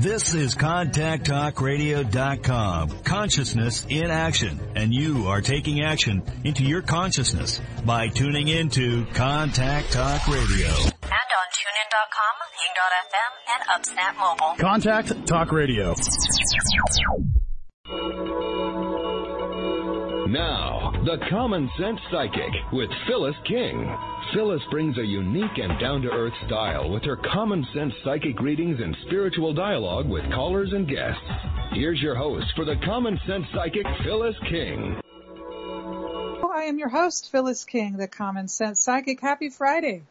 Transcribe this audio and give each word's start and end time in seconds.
This 0.00 0.34
is 0.34 0.56
ContactTalkRadio.com. 0.56 2.88
Consciousness 3.04 3.86
in 3.88 4.10
action. 4.10 4.58
And 4.74 4.92
you 4.92 5.28
are 5.28 5.40
taking 5.40 5.82
action 5.82 6.24
into 6.42 6.64
your 6.64 6.82
consciousness 6.82 7.60
by 7.84 8.08
tuning 8.08 8.48
into 8.48 9.06
Contact 9.14 9.92
Talk 9.92 10.26
Radio. 10.26 10.66
And 10.66 10.72
on 10.72 10.88
TuneIn.com, 11.54 12.34
Hing.fm, 12.58 13.54
and 13.54 13.62
UpSnap 13.70 14.18
Mobile. 14.18 14.56
Contact 14.58 15.24
Talk 15.28 15.52
Radio. 15.52 15.94
Now, 20.28 20.90
the 21.04 21.18
Common 21.30 21.70
Sense 21.78 22.00
Psychic 22.10 22.50
with 22.72 22.90
Phyllis 23.06 23.36
King. 23.46 23.86
Phyllis 24.34 24.62
brings 24.68 24.98
a 24.98 25.04
unique 25.04 25.58
and 25.58 25.78
down-to-earth 25.78 26.32
style 26.46 26.90
with 26.90 27.04
her 27.04 27.16
common 27.32 27.64
sense 27.72 27.94
psychic 28.02 28.40
readings 28.40 28.80
and 28.82 28.96
spiritual 29.06 29.54
dialogue 29.54 30.08
with 30.08 30.24
callers 30.32 30.72
and 30.72 30.88
guests. 30.88 31.22
Here's 31.70 32.02
your 32.02 32.16
host 32.16 32.46
for 32.56 32.64
the 32.64 32.74
Common 32.84 33.16
Sense 33.28 33.46
Psychic, 33.54 33.86
Phyllis 34.02 34.34
King. 34.50 35.00
Oh, 35.06 36.50
I 36.52 36.64
am 36.64 36.78
your 36.78 36.88
host, 36.88 37.30
Phyllis 37.30 37.64
King, 37.64 37.96
the 37.96 38.08
Common 38.08 38.48
Sense 38.48 38.80
Psychic. 38.82 39.20
Happy 39.20 39.50
Friday. 39.50 40.02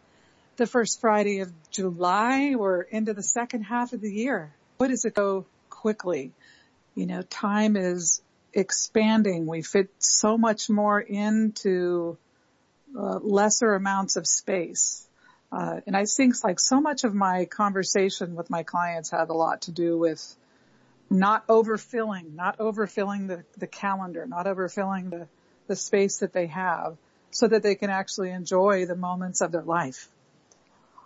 The 0.55 0.67
first 0.67 1.01
Friday 1.01 1.39
of 1.39 1.51
July. 1.69 2.55
We're 2.55 2.83
into 2.83 3.13
the 3.13 3.23
second 3.23 3.63
half 3.63 3.91
of 3.91 3.99
the 3.99 4.11
year. 4.11 4.53
What 4.77 4.87
does 4.87 5.03
it 5.03 5.15
go 5.15 5.45
quickly? 5.69 6.31
You 6.95 7.07
know, 7.07 7.23
time 7.23 7.75
is 7.75 8.21
expanding. 8.53 9.47
We 9.47 9.63
fit 9.63 9.89
so 9.97 10.37
much 10.37 10.69
more 10.69 11.01
into 11.01 12.17
uh, 12.97 13.19
lesser 13.21 13.73
amounts 13.73 14.15
of 14.15 14.27
space. 14.27 15.07
Uh, 15.51 15.81
and 15.85 15.95
I 15.95 16.05
think 16.05 16.35
like 16.43 16.59
so 16.59 16.81
much 16.81 17.03
of 17.03 17.13
my 17.13 17.45
conversation 17.45 18.35
with 18.35 18.49
my 18.49 18.63
clients 18.63 19.11
had 19.11 19.29
a 19.29 19.33
lot 19.33 19.63
to 19.63 19.71
do 19.71 19.97
with 19.97 20.35
not 21.09 21.47
overfilling, 21.47 22.33
not 22.33 22.57
overfilling 22.57 23.27
the, 23.27 23.43
the 23.57 23.67
calendar, 23.67 24.25
not 24.25 24.45
overfilling 24.45 25.11
the, 25.11 25.27
the 25.67 25.75
space 25.75 26.19
that 26.19 26.33
they 26.33 26.47
have 26.47 26.97
so 27.29 27.47
that 27.47 27.63
they 27.63 27.75
can 27.75 27.89
actually 27.89 28.31
enjoy 28.31 28.85
the 28.85 28.95
moments 28.95 29.41
of 29.41 29.51
their 29.51 29.63
life. 29.63 30.09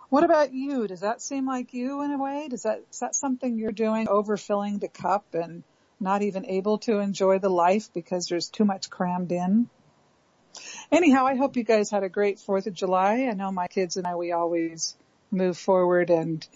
What 0.08 0.24
about 0.24 0.54
you? 0.54 0.86
Does 0.86 1.00
that 1.00 1.20
seem 1.20 1.46
like 1.46 1.74
you 1.74 2.02
in 2.02 2.12
a 2.12 2.18
way? 2.18 2.48
Does 2.48 2.62
that, 2.62 2.82
is 2.90 3.00
that 3.00 3.14
something 3.14 3.58
you're 3.58 3.72
doing, 3.72 4.06
overfilling 4.06 4.80
the 4.80 4.88
cup 4.88 5.34
and 5.34 5.62
not 6.00 6.22
even 6.22 6.46
able 6.46 6.78
to 6.78 6.98
enjoy 6.98 7.38
the 7.38 7.50
life 7.50 7.92
because 7.92 8.26
there's 8.26 8.48
too 8.48 8.64
much 8.64 8.88
crammed 8.88 9.32
in? 9.32 9.68
Anyhow, 10.92 11.26
I 11.26 11.34
hope 11.34 11.56
you 11.56 11.64
guys 11.64 11.90
had 11.90 12.02
a 12.02 12.08
great 12.08 12.38
4th 12.38 12.66
of 12.66 12.74
July. 12.74 13.28
I 13.30 13.34
know 13.34 13.50
my 13.50 13.68
kids 13.68 13.96
and 13.96 14.06
I, 14.06 14.16
we 14.16 14.32
always 14.32 14.96
move 15.30 15.58
forward 15.58 16.10
and 16.10 16.46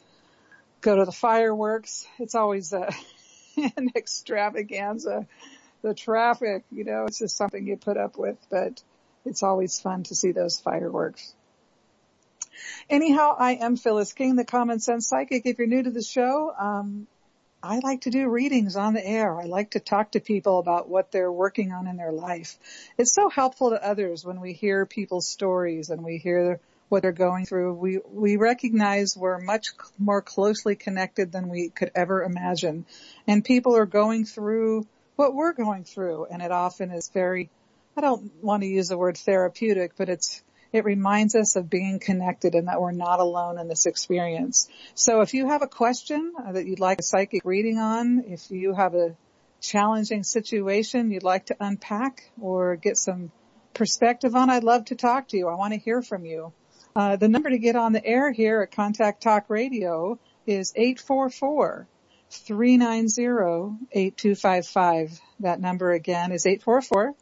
go 0.80 0.96
to 0.96 1.04
the 1.04 1.12
fireworks. 1.12 2.06
It's 2.18 2.34
always 2.34 2.72
a, 2.72 2.92
an 3.76 3.90
extravaganza. 3.96 5.26
The 5.82 5.94
traffic, 5.94 6.64
you 6.70 6.84
know, 6.84 7.06
it's 7.06 7.18
just 7.18 7.36
something 7.36 7.66
you 7.66 7.76
put 7.76 7.96
up 7.96 8.16
with, 8.16 8.36
but 8.50 8.82
it's 9.24 9.42
always 9.42 9.80
fun 9.80 10.04
to 10.04 10.14
see 10.14 10.32
those 10.32 10.60
fireworks. 10.60 11.34
Anyhow, 12.88 13.34
I 13.38 13.54
am 13.54 13.76
Phyllis 13.76 14.12
King, 14.12 14.36
the 14.36 14.44
Common 14.44 14.78
Sense 14.78 15.08
Psychic. 15.08 15.46
If 15.46 15.58
you're 15.58 15.66
new 15.66 15.82
to 15.82 15.90
the 15.90 16.02
show, 16.02 16.52
um, 16.58 17.06
I 17.64 17.78
like 17.78 18.02
to 18.02 18.10
do 18.10 18.28
readings 18.28 18.74
on 18.74 18.92
the 18.92 19.06
air. 19.06 19.40
I 19.40 19.44
like 19.44 19.70
to 19.72 19.80
talk 19.80 20.12
to 20.12 20.20
people 20.20 20.58
about 20.58 20.88
what 20.88 21.12
they're 21.12 21.30
working 21.30 21.70
on 21.70 21.86
in 21.86 21.96
their 21.96 22.10
life. 22.10 22.58
It's 22.98 23.14
so 23.14 23.28
helpful 23.28 23.70
to 23.70 23.86
others 23.86 24.24
when 24.24 24.40
we 24.40 24.52
hear 24.52 24.84
people's 24.84 25.28
stories 25.28 25.88
and 25.88 26.02
we 26.02 26.18
hear 26.18 26.58
what 26.88 27.02
they're 27.02 27.12
going 27.12 27.46
through. 27.46 27.74
We, 27.74 28.00
we 28.10 28.36
recognize 28.36 29.16
we're 29.16 29.38
much 29.38 29.68
more 29.96 30.20
closely 30.20 30.74
connected 30.74 31.30
than 31.30 31.48
we 31.48 31.68
could 31.68 31.92
ever 31.94 32.24
imagine. 32.24 32.84
And 33.28 33.44
people 33.44 33.76
are 33.76 33.86
going 33.86 34.24
through 34.24 34.88
what 35.14 35.32
we're 35.32 35.52
going 35.52 35.84
through. 35.84 36.26
And 36.32 36.42
it 36.42 36.50
often 36.50 36.90
is 36.90 37.10
very, 37.14 37.48
I 37.96 38.00
don't 38.00 38.32
want 38.42 38.64
to 38.64 38.68
use 38.68 38.88
the 38.88 38.98
word 38.98 39.16
therapeutic, 39.16 39.92
but 39.96 40.08
it's, 40.08 40.42
it 40.72 40.84
reminds 40.84 41.34
us 41.34 41.56
of 41.56 41.68
being 41.68 41.98
connected 41.98 42.54
and 42.54 42.68
that 42.68 42.80
we're 42.80 42.92
not 42.92 43.20
alone 43.20 43.58
in 43.58 43.68
this 43.68 43.86
experience. 43.86 44.68
So 44.94 45.20
if 45.20 45.34
you 45.34 45.48
have 45.48 45.62
a 45.62 45.66
question 45.66 46.32
that 46.52 46.66
you'd 46.66 46.80
like 46.80 47.00
a 47.00 47.02
psychic 47.02 47.44
reading 47.44 47.78
on, 47.78 48.24
if 48.26 48.50
you 48.50 48.74
have 48.74 48.94
a 48.94 49.16
challenging 49.60 50.24
situation 50.24 51.12
you'd 51.12 51.22
like 51.22 51.46
to 51.46 51.56
unpack 51.60 52.30
or 52.40 52.76
get 52.76 52.96
some 52.96 53.30
perspective 53.74 54.34
on, 54.34 54.50
I'd 54.50 54.64
love 54.64 54.86
to 54.86 54.96
talk 54.96 55.28
to 55.28 55.36
you. 55.36 55.48
I 55.48 55.54
want 55.54 55.72
to 55.72 55.78
hear 55.78 56.02
from 56.02 56.24
you. 56.24 56.52
Uh, 56.94 57.16
the 57.16 57.28
number 57.28 57.48
to 57.48 57.58
get 57.58 57.76
on 57.76 57.92
the 57.92 58.04
air 58.04 58.32
here 58.32 58.62
at 58.62 58.70
Contact 58.70 59.22
Talk 59.22 59.48
Radio 59.48 60.18
is 60.46 60.72
844 60.76 61.86
390 62.30 63.86
8255. 63.92 65.20
That 65.40 65.60
number 65.60 65.92
again 65.92 66.32
is 66.32 66.44
844 66.44 67.14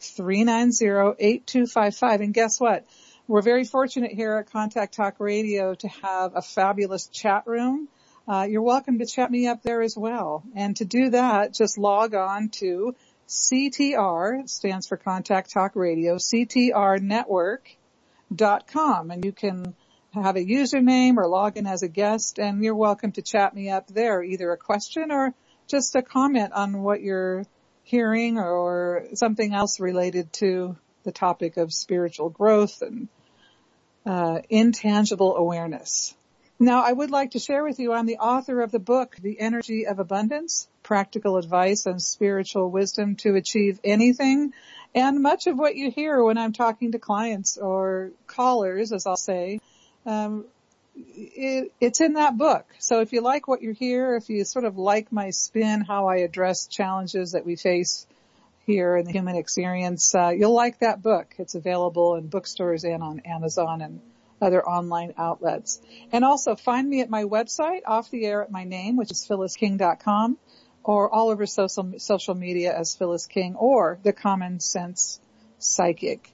390-8255. 0.00 2.20
And 2.20 2.34
guess 2.34 2.60
what? 2.60 2.84
We're 3.28 3.42
very 3.42 3.64
fortunate 3.64 4.12
here 4.12 4.36
at 4.36 4.52
Contact 4.52 4.94
Talk 4.94 5.18
Radio 5.18 5.74
to 5.74 5.88
have 5.88 6.36
a 6.36 6.42
fabulous 6.42 7.08
chat 7.08 7.42
room. 7.46 7.88
Uh, 8.28 8.46
you're 8.48 8.62
welcome 8.62 8.98
to 8.98 9.06
chat 9.06 9.30
me 9.30 9.48
up 9.48 9.62
there 9.62 9.80
as 9.82 9.96
well. 9.96 10.44
And 10.54 10.76
to 10.76 10.84
do 10.84 11.10
that, 11.10 11.54
just 11.54 11.78
log 11.78 12.14
on 12.14 12.50
to 12.60 12.94
CTR, 13.28 14.48
stands 14.48 14.86
for 14.86 14.96
Contact 14.96 15.52
Talk 15.52 15.72
Radio, 15.74 16.14
CTRnetwork.com 16.16 19.10
and 19.10 19.24
you 19.24 19.32
can 19.32 19.74
have 20.14 20.36
a 20.36 20.44
username 20.44 21.16
or 21.16 21.26
log 21.26 21.56
in 21.56 21.66
as 21.66 21.82
a 21.82 21.88
guest 21.88 22.38
and 22.38 22.62
you're 22.62 22.76
welcome 22.76 23.10
to 23.12 23.22
chat 23.22 23.54
me 23.54 23.70
up 23.70 23.88
there, 23.88 24.22
either 24.22 24.52
a 24.52 24.56
question 24.56 25.10
or 25.10 25.34
just 25.68 25.96
a 25.96 26.02
comment 26.02 26.52
on 26.52 26.80
what 26.82 27.02
you're 27.02 27.44
hearing 27.86 28.36
or 28.36 29.04
something 29.14 29.54
else 29.54 29.78
related 29.78 30.32
to 30.32 30.76
the 31.04 31.12
topic 31.12 31.56
of 31.56 31.72
spiritual 31.72 32.28
growth 32.28 32.82
and 32.82 33.08
uh, 34.04 34.40
intangible 34.50 35.36
awareness. 35.36 36.12
Now, 36.58 36.82
I 36.82 36.92
would 36.92 37.12
like 37.12 37.32
to 37.32 37.38
share 37.38 37.62
with 37.62 37.78
you, 37.78 37.92
I'm 37.92 38.06
the 38.06 38.16
author 38.16 38.60
of 38.60 38.72
the 38.72 38.80
book, 38.80 39.14
The 39.22 39.38
Energy 39.38 39.86
of 39.86 40.00
Abundance, 40.00 40.66
Practical 40.82 41.36
Advice 41.36 41.86
and 41.86 42.02
Spiritual 42.02 42.70
Wisdom 42.70 43.14
to 43.16 43.36
Achieve 43.36 43.78
Anything. 43.84 44.52
And 44.92 45.22
much 45.22 45.46
of 45.46 45.56
what 45.56 45.76
you 45.76 45.92
hear 45.92 46.20
when 46.24 46.38
I'm 46.38 46.52
talking 46.52 46.92
to 46.92 46.98
clients 46.98 47.56
or 47.56 48.10
callers, 48.26 48.90
as 48.90 49.06
I'll 49.06 49.16
say, 49.16 49.60
um, 50.04 50.46
it, 50.96 51.72
it's 51.80 52.00
in 52.00 52.14
that 52.14 52.36
book. 52.36 52.66
So 52.78 53.00
if 53.00 53.12
you 53.12 53.20
like 53.20 53.48
what 53.48 53.62
you 53.62 53.72
hear, 53.72 54.16
if 54.16 54.28
you 54.28 54.44
sort 54.44 54.64
of 54.64 54.78
like 54.78 55.12
my 55.12 55.30
spin, 55.30 55.82
how 55.82 56.08
I 56.08 56.18
address 56.18 56.66
challenges 56.66 57.32
that 57.32 57.44
we 57.44 57.56
face 57.56 58.06
here 58.66 58.96
in 58.96 59.04
the 59.04 59.12
human 59.12 59.36
experience, 59.36 60.14
uh, 60.14 60.30
you'll 60.30 60.54
like 60.54 60.80
that 60.80 61.02
book. 61.02 61.34
It's 61.38 61.54
available 61.54 62.16
in 62.16 62.28
bookstores 62.28 62.84
and 62.84 63.02
on 63.02 63.20
Amazon 63.20 63.80
and 63.80 64.00
other 64.40 64.66
online 64.66 65.14
outlets. 65.16 65.80
And 66.12 66.24
also 66.24 66.56
find 66.56 66.88
me 66.88 67.00
at 67.00 67.10
my 67.10 67.24
website, 67.24 67.82
off 67.86 68.10
the 68.10 68.24
air 68.24 68.42
at 68.42 68.50
my 68.50 68.64
name, 68.64 68.96
which 68.96 69.10
is 69.10 69.26
phyllisking.com, 69.26 70.36
or 70.84 71.12
all 71.12 71.30
over 71.30 71.46
social 71.46 71.98
social 71.98 72.34
media 72.34 72.76
as 72.76 72.94
Phyllis 72.94 73.26
King 73.26 73.56
or 73.56 73.98
the 74.02 74.12
Common 74.12 74.60
Sense 74.60 75.20
Psychic. 75.58 76.32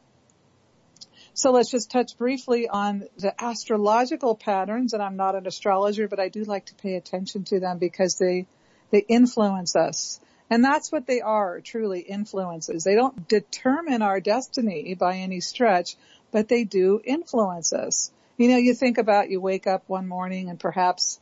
So 1.35 1.51
let's 1.51 1.71
just 1.71 1.91
touch 1.91 2.19
briefly 2.19 2.69
on 2.69 3.05
the 3.17 3.35
astrological 3.43 4.37
patterns. 4.37 4.93
And 4.93 5.03
I'm 5.03 5.17
not 5.17 5.35
an 5.35 5.47
astrologer, 5.47 6.09
but 6.09 6.21
I 6.21 6.29
do 6.29 6.45
like 6.45 6.67
to 6.67 6.75
pay 6.75 6.95
attention 6.97 7.45
to 7.45 7.61
them 7.61 7.79
because 7.79 8.19
they, 8.19 8.47
they 8.91 9.01
influence 9.01 9.75
us. 9.75 10.21
And 10.51 10.63
that's 10.63 10.93
what 10.93 11.07
they 11.07 11.23
are, 11.23 11.61
truly 11.63 12.01
influences. 12.01 12.85
They 12.85 12.95
don't 12.95 13.27
determine 13.27 14.03
our 14.03 14.21
destiny 14.21 14.95
by 14.95 15.17
any 15.17 15.41
stretch, 15.41 15.97
but 16.31 16.49
they 16.49 16.65
do 16.65 17.01
influence 17.03 17.73
us. 17.73 18.11
You 18.37 18.49
know, 18.49 18.59
you 18.59 18.75
think 18.75 18.99
about 18.99 19.31
you 19.31 19.41
wake 19.41 19.67
up 19.67 19.85
one 19.87 20.09
morning 20.09 20.51
and 20.51 20.61
perhaps 20.61 21.19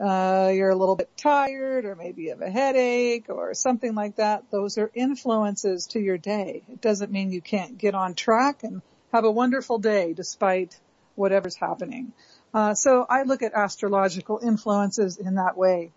uh, 0.00 0.50
you're 0.52 0.70
a 0.70 0.76
little 0.76 0.96
bit 0.96 1.16
tired 1.16 1.84
or 1.84 1.94
maybe 1.94 2.22
you 2.22 2.30
have 2.30 2.40
a 2.40 2.50
headache 2.50 3.26
or 3.28 3.54
something 3.54 3.94
like 3.94 4.16
that. 4.16 4.50
Those 4.50 4.78
are 4.78 4.90
influences 4.94 5.86
to 5.88 6.00
your 6.00 6.18
day. 6.18 6.62
It 6.68 6.80
doesn't 6.80 7.12
mean 7.12 7.30
you 7.30 7.40
can't 7.40 7.78
get 7.78 7.94
on 7.94 8.14
track 8.14 8.64
and 8.64 8.82
have 9.12 9.24
a 9.24 9.30
wonderful 9.30 9.78
day 9.78 10.12
despite 10.12 10.78
whatever's 11.14 11.56
happening. 11.56 12.12
Uh, 12.54 12.74
so 12.74 13.06
I 13.08 13.22
look 13.22 13.42
at 13.42 13.54
astrological 13.54 14.40
influences 14.42 15.18
in 15.18 15.36
that 15.36 15.56
way. 15.56 15.92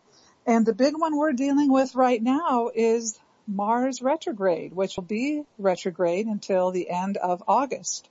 And 0.45 0.65
the 0.65 0.73
big 0.73 0.93
one 0.97 1.17
we're 1.17 1.33
dealing 1.33 1.71
with 1.71 1.95
right 1.95 2.21
now 2.21 2.69
is 2.73 3.19
Mars 3.47 4.01
retrograde, 4.01 4.73
which 4.73 4.95
will 4.95 5.03
be 5.03 5.43
retrograde 5.57 6.27
until 6.27 6.71
the 6.71 6.89
end 6.89 7.17
of 7.17 7.43
August. 7.47 8.09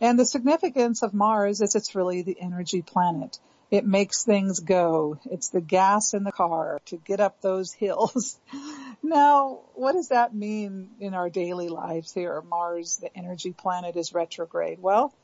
And 0.00 0.18
the 0.18 0.24
significance 0.24 1.02
of 1.02 1.14
Mars 1.14 1.60
is 1.60 1.74
it's 1.74 1.94
really 1.94 2.22
the 2.22 2.40
energy 2.40 2.82
planet. 2.82 3.38
It 3.70 3.86
makes 3.86 4.24
things 4.24 4.58
go. 4.58 5.18
It's 5.30 5.50
the 5.50 5.60
gas 5.60 6.12
in 6.12 6.24
the 6.24 6.32
car 6.32 6.80
to 6.86 6.96
get 6.96 7.20
up 7.20 7.40
those 7.40 7.72
hills. 7.72 8.38
now, 9.02 9.60
what 9.74 9.92
does 9.92 10.08
that 10.08 10.34
mean 10.34 10.90
in 10.98 11.14
our 11.14 11.30
daily 11.30 11.68
lives 11.68 12.12
here? 12.12 12.42
Mars, 12.42 12.98
the 13.00 13.16
energy 13.16 13.52
planet 13.52 13.94
is 13.96 14.12
retrograde. 14.12 14.80
Well, 14.80 15.14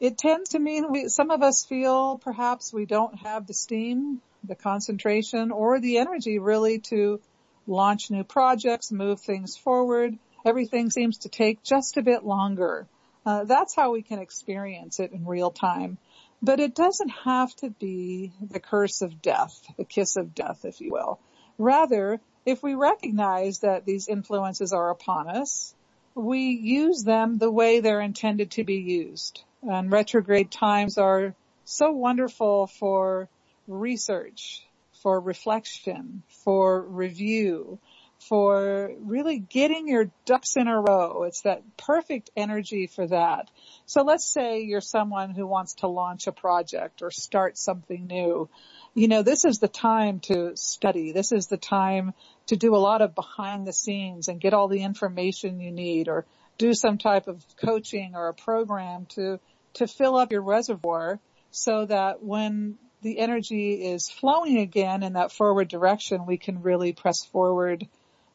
it 0.00 0.18
tends 0.18 0.50
to 0.50 0.58
mean 0.58 0.92
we, 0.92 1.08
some 1.08 1.30
of 1.30 1.42
us 1.42 1.64
feel 1.64 2.18
perhaps 2.18 2.72
we 2.72 2.84
don't 2.84 3.18
have 3.20 3.46
the 3.46 3.54
steam, 3.54 4.20
the 4.44 4.54
concentration, 4.54 5.50
or 5.50 5.80
the 5.80 5.98
energy 5.98 6.38
really 6.38 6.80
to 6.90 7.20
launch 7.66 8.10
new 8.10 8.22
projects, 8.22 8.92
move 8.92 9.20
things 9.20 9.56
forward. 9.56 10.18
Everything 10.44 10.90
seems 10.90 11.18
to 11.18 11.30
take 11.30 11.62
just 11.62 11.96
a 11.96 12.02
bit 12.02 12.24
longer. 12.24 12.86
Uh, 13.26 13.44
that's 13.44 13.74
how 13.74 13.92
we 13.92 14.02
can 14.02 14.18
experience 14.18 15.00
it 15.00 15.12
in 15.12 15.26
real 15.26 15.50
time. 15.50 15.98
But 16.40 16.60
it 16.60 16.74
doesn't 16.74 17.08
have 17.08 17.54
to 17.56 17.70
be 17.70 18.32
the 18.40 18.60
curse 18.60 19.02
of 19.02 19.20
death, 19.20 19.60
the 19.76 19.84
kiss 19.84 20.16
of 20.16 20.34
death, 20.34 20.64
if 20.64 20.80
you 20.80 20.92
will. 20.92 21.18
Rather, 21.58 22.20
if 22.46 22.62
we 22.62 22.74
recognize 22.74 23.60
that 23.60 23.84
these 23.84 24.08
influences 24.08 24.72
are 24.72 24.90
upon 24.90 25.28
us, 25.28 25.74
we 26.14 26.50
use 26.50 27.02
them 27.02 27.38
the 27.38 27.50
way 27.50 27.80
they're 27.80 28.00
intended 28.00 28.52
to 28.52 28.64
be 28.64 28.76
used. 28.76 29.42
And 29.62 29.90
retrograde 29.90 30.50
times 30.50 30.96
are 30.98 31.34
so 31.64 31.90
wonderful 31.90 32.68
for 32.68 33.28
research, 33.66 34.64
for 35.02 35.20
reflection, 35.20 36.22
for 36.44 36.80
review, 36.80 37.78
for 38.20 38.90
really 39.00 39.38
getting 39.38 39.88
your 39.88 40.10
ducks 40.24 40.56
in 40.56 40.68
a 40.68 40.80
row. 40.80 41.22
It's 41.22 41.42
that 41.42 41.62
perfect 41.76 42.30
energy 42.36 42.86
for 42.86 43.06
that. 43.06 43.50
So 43.86 44.02
let's 44.02 44.30
say 44.30 44.62
you're 44.62 44.80
someone 44.80 45.30
who 45.30 45.46
wants 45.46 45.74
to 45.74 45.88
launch 45.88 46.26
a 46.26 46.32
project 46.32 47.00
or 47.02 47.10
start 47.10 47.56
something 47.56 48.06
new. 48.06 48.48
You 48.94 49.08
know, 49.08 49.22
this 49.22 49.44
is 49.44 49.58
the 49.58 49.68
time 49.68 50.20
to 50.20 50.56
study. 50.56 51.12
This 51.12 51.32
is 51.32 51.46
the 51.46 51.56
time 51.56 52.12
to 52.46 52.56
do 52.56 52.74
a 52.74 52.76
lot 52.76 53.02
of 53.02 53.14
behind 53.14 53.66
the 53.66 53.72
scenes 53.72 54.28
and 54.28 54.40
get 54.40 54.54
all 54.54 54.68
the 54.68 54.82
information 54.82 55.60
you 55.60 55.70
need 55.70 56.08
or 56.08 56.26
do 56.58 56.74
some 56.74 56.98
type 56.98 57.28
of 57.28 57.44
coaching 57.56 58.12
or 58.14 58.28
a 58.28 58.34
program 58.34 59.06
to, 59.10 59.38
to 59.74 59.86
fill 59.86 60.16
up 60.16 60.32
your 60.32 60.42
reservoir 60.42 61.20
so 61.50 61.86
that 61.86 62.22
when 62.22 62.78
the 63.02 63.20
energy 63.20 63.74
is 63.74 64.10
flowing 64.10 64.58
again 64.58 65.02
in 65.02 65.12
that 65.12 65.30
forward 65.30 65.68
direction, 65.68 66.26
we 66.26 66.36
can 66.36 66.62
really 66.62 66.92
press 66.92 67.24
forward 67.24 67.86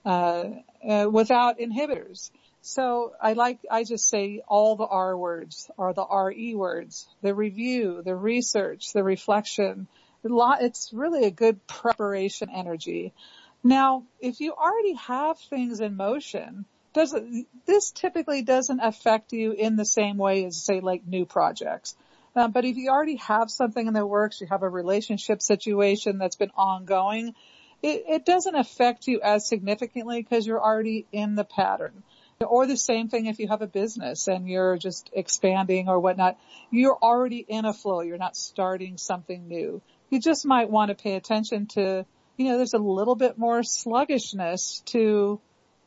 without 0.03 1.59
inhibitors. 1.59 2.31
So 2.61 3.13
I 3.21 3.33
like, 3.33 3.59
I 3.69 3.83
just 3.83 4.07
say 4.07 4.41
all 4.47 4.75
the 4.77 4.85
R 4.85 5.17
words 5.17 5.69
are 5.77 5.93
the 5.93 6.05
RE 6.05 6.55
words, 6.55 7.07
the 7.21 7.35
review, 7.35 8.01
the 8.03 8.15
research, 8.15 8.93
the 8.93 9.03
reflection. 9.03 9.87
It's 10.23 10.91
really 10.93 11.25
a 11.25 11.31
good 11.31 11.67
preparation 11.67 12.49
energy. 12.49 13.13
Now, 13.63 14.03
if 14.19 14.39
you 14.39 14.53
already 14.53 14.93
have 14.93 15.37
things 15.39 15.81
in 15.81 15.97
motion, 15.97 16.65
does 16.93 17.15
this 17.65 17.91
typically 17.91 18.43
doesn't 18.43 18.79
affect 18.79 19.33
you 19.33 19.51
in 19.51 19.75
the 19.75 19.85
same 19.85 20.17
way 20.17 20.45
as 20.45 20.61
say 20.61 20.79
like 20.79 21.05
new 21.07 21.25
projects. 21.25 21.95
Um, 22.35 22.51
but 22.51 22.65
if 22.65 22.77
you 22.77 22.89
already 22.89 23.17
have 23.17 23.51
something 23.51 23.85
in 23.85 23.93
the 23.93 24.05
works, 24.05 24.41
you 24.41 24.47
have 24.47 24.63
a 24.63 24.69
relationship 24.69 25.41
situation 25.41 26.17
that's 26.17 26.35
been 26.35 26.51
ongoing, 26.55 27.35
it, 27.83 28.05
it 28.07 28.25
doesn't 28.25 28.55
affect 28.55 29.07
you 29.07 29.19
as 29.21 29.47
significantly 29.47 30.23
because 30.23 30.47
you're 30.47 30.63
already 30.63 31.05
in 31.11 31.35
the 31.35 31.43
pattern. 31.43 32.01
Or 32.39 32.65
the 32.65 32.77
same 32.77 33.09
thing 33.09 33.27
if 33.27 33.39
you 33.39 33.49
have 33.49 33.61
a 33.61 33.67
business 33.67 34.27
and 34.27 34.47
you're 34.47 34.77
just 34.77 35.09
expanding 35.13 35.87
or 35.87 35.99
whatnot. 35.99 36.37
You're 36.71 36.97
already 36.97 37.45
in 37.47 37.65
a 37.65 37.73
flow. 37.73 38.01
You're 38.01 38.17
not 38.17 38.35
starting 38.35 38.97
something 38.97 39.47
new. 39.47 39.81
You 40.09 40.19
just 40.19 40.45
might 40.45 40.69
want 40.69 40.89
to 40.89 40.95
pay 40.95 41.15
attention 41.15 41.67
to, 41.73 42.05
you 42.37 42.45
know, 42.45 42.57
there's 42.57 42.73
a 42.73 42.79
little 42.79 43.15
bit 43.15 43.37
more 43.37 43.63
sluggishness 43.63 44.81
to 44.87 45.39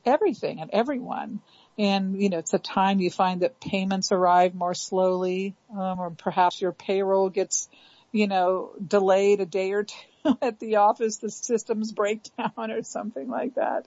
everything 0.04 0.60
and 0.60 0.70
everyone. 0.72 1.40
And, 1.78 2.20
you 2.22 2.30
know, 2.30 2.38
it's 2.38 2.54
a 2.54 2.58
time 2.58 3.00
you 3.00 3.10
find 3.10 3.42
that 3.42 3.60
payments 3.60 4.12
arrive 4.12 4.54
more 4.54 4.74
slowly, 4.74 5.54
um, 5.74 5.98
or 5.98 6.10
perhaps 6.10 6.60
your 6.60 6.72
payroll 6.72 7.28
gets, 7.28 7.68
you 8.12 8.28
know, 8.28 8.70
delayed 8.86 9.40
a 9.40 9.46
day 9.46 9.72
or 9.72 9.84
two 9.84 9.94
at 10.42 10.58
the 10.58 10.76
office, 10.76 11.18
the 11.18 11.30
systems 11.30 11.92
break 11.92 12.22
down 12.38 12.70
or 12.70 12.82
something 12.82 13.28
like 13.28 13.54
that. 13.54 13.86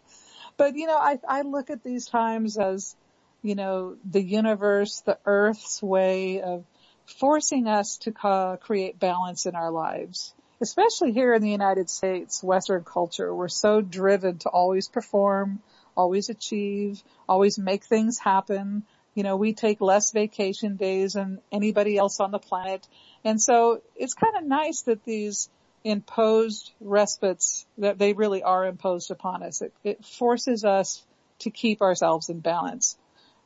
But 0.57 0.75
you 0.75 0.87
know, 0.87 0.97
I, 0.97 1.19
I 1.27 1.41
look 1.41 1.69
at 1.69 1.83
these 1.83 2.07
times 2.07 2.57
as, 2.57 2.95
you 3.41 3.55
know, 3.55 3.97
the 4.09 4.21
universe, 4.21 5.01
the 5.01 5.17
earth's 5.25 5.81
way 5.81 6.41
of 6.41 6.65
forcing 7.05 7.67
us 7.67 7.97
to 7.99 8.11
ca- 8.11 8.57
create 8.57 8.99
balance 8.99 9.45
in 9.45 9.55
our 9.55 9.71
lives. 9.71 10.33
Especially 10.61 11.13
here 11.13 11.33
in 11.33 11.41
the 11.41 11.49
United 11.49 11.89
States, 11.89 12.43
Western 12.43 12.83
culture, 12.83 13.33
we're 13.33 13.47
so 13.47 13.79
driven 13.79 14.39
to 14.39 14.49
always 14.49 14.89
perform, 14.89 15.61
always 15.95 16.29
achieve, 16.29 17.01
always 17.29 17.57
make 17.57 17.85
things 17.85 18.19
happen. 18.19 18.83
You 19.15 19.23
know, 19.23 19.37
we 19.37 19.53
take 19.53 19.79
less 19.79 20.11
vacation 20.11 20.75
days 20.75 21.13
than 21.13 21.39
anybody 21.51 21.97
else 21.97 22.19
on 22.19 22.31
the 22.31 22.39
planet. 22.39 22.85
And 23.23 23.41
so 23.41 23.81
it's 23.95 24.13
kind 24.13 24.35
of 24.35 24.43
nice 24.43 24.81
that 24.81 25.05
these 25.05 25.49
imposed 25.83 26.71
respites 26.79 27.65
that 27.77 27.97
they 27.97 28.13
really 28.13 28.43
are 28.43 28.65
imposed 28.65 29.11
upon 29.11 29.43
us. 29.43 29.61
It, 29.61 29.73
it 29.83 30.05
forces 30.05 30.65
us 30.65 31.03
to 31.39 31.49
keep 31.49 31.81
ourselves 31.81 32.29
in 32.29 32.39
balance, 32.39 32.97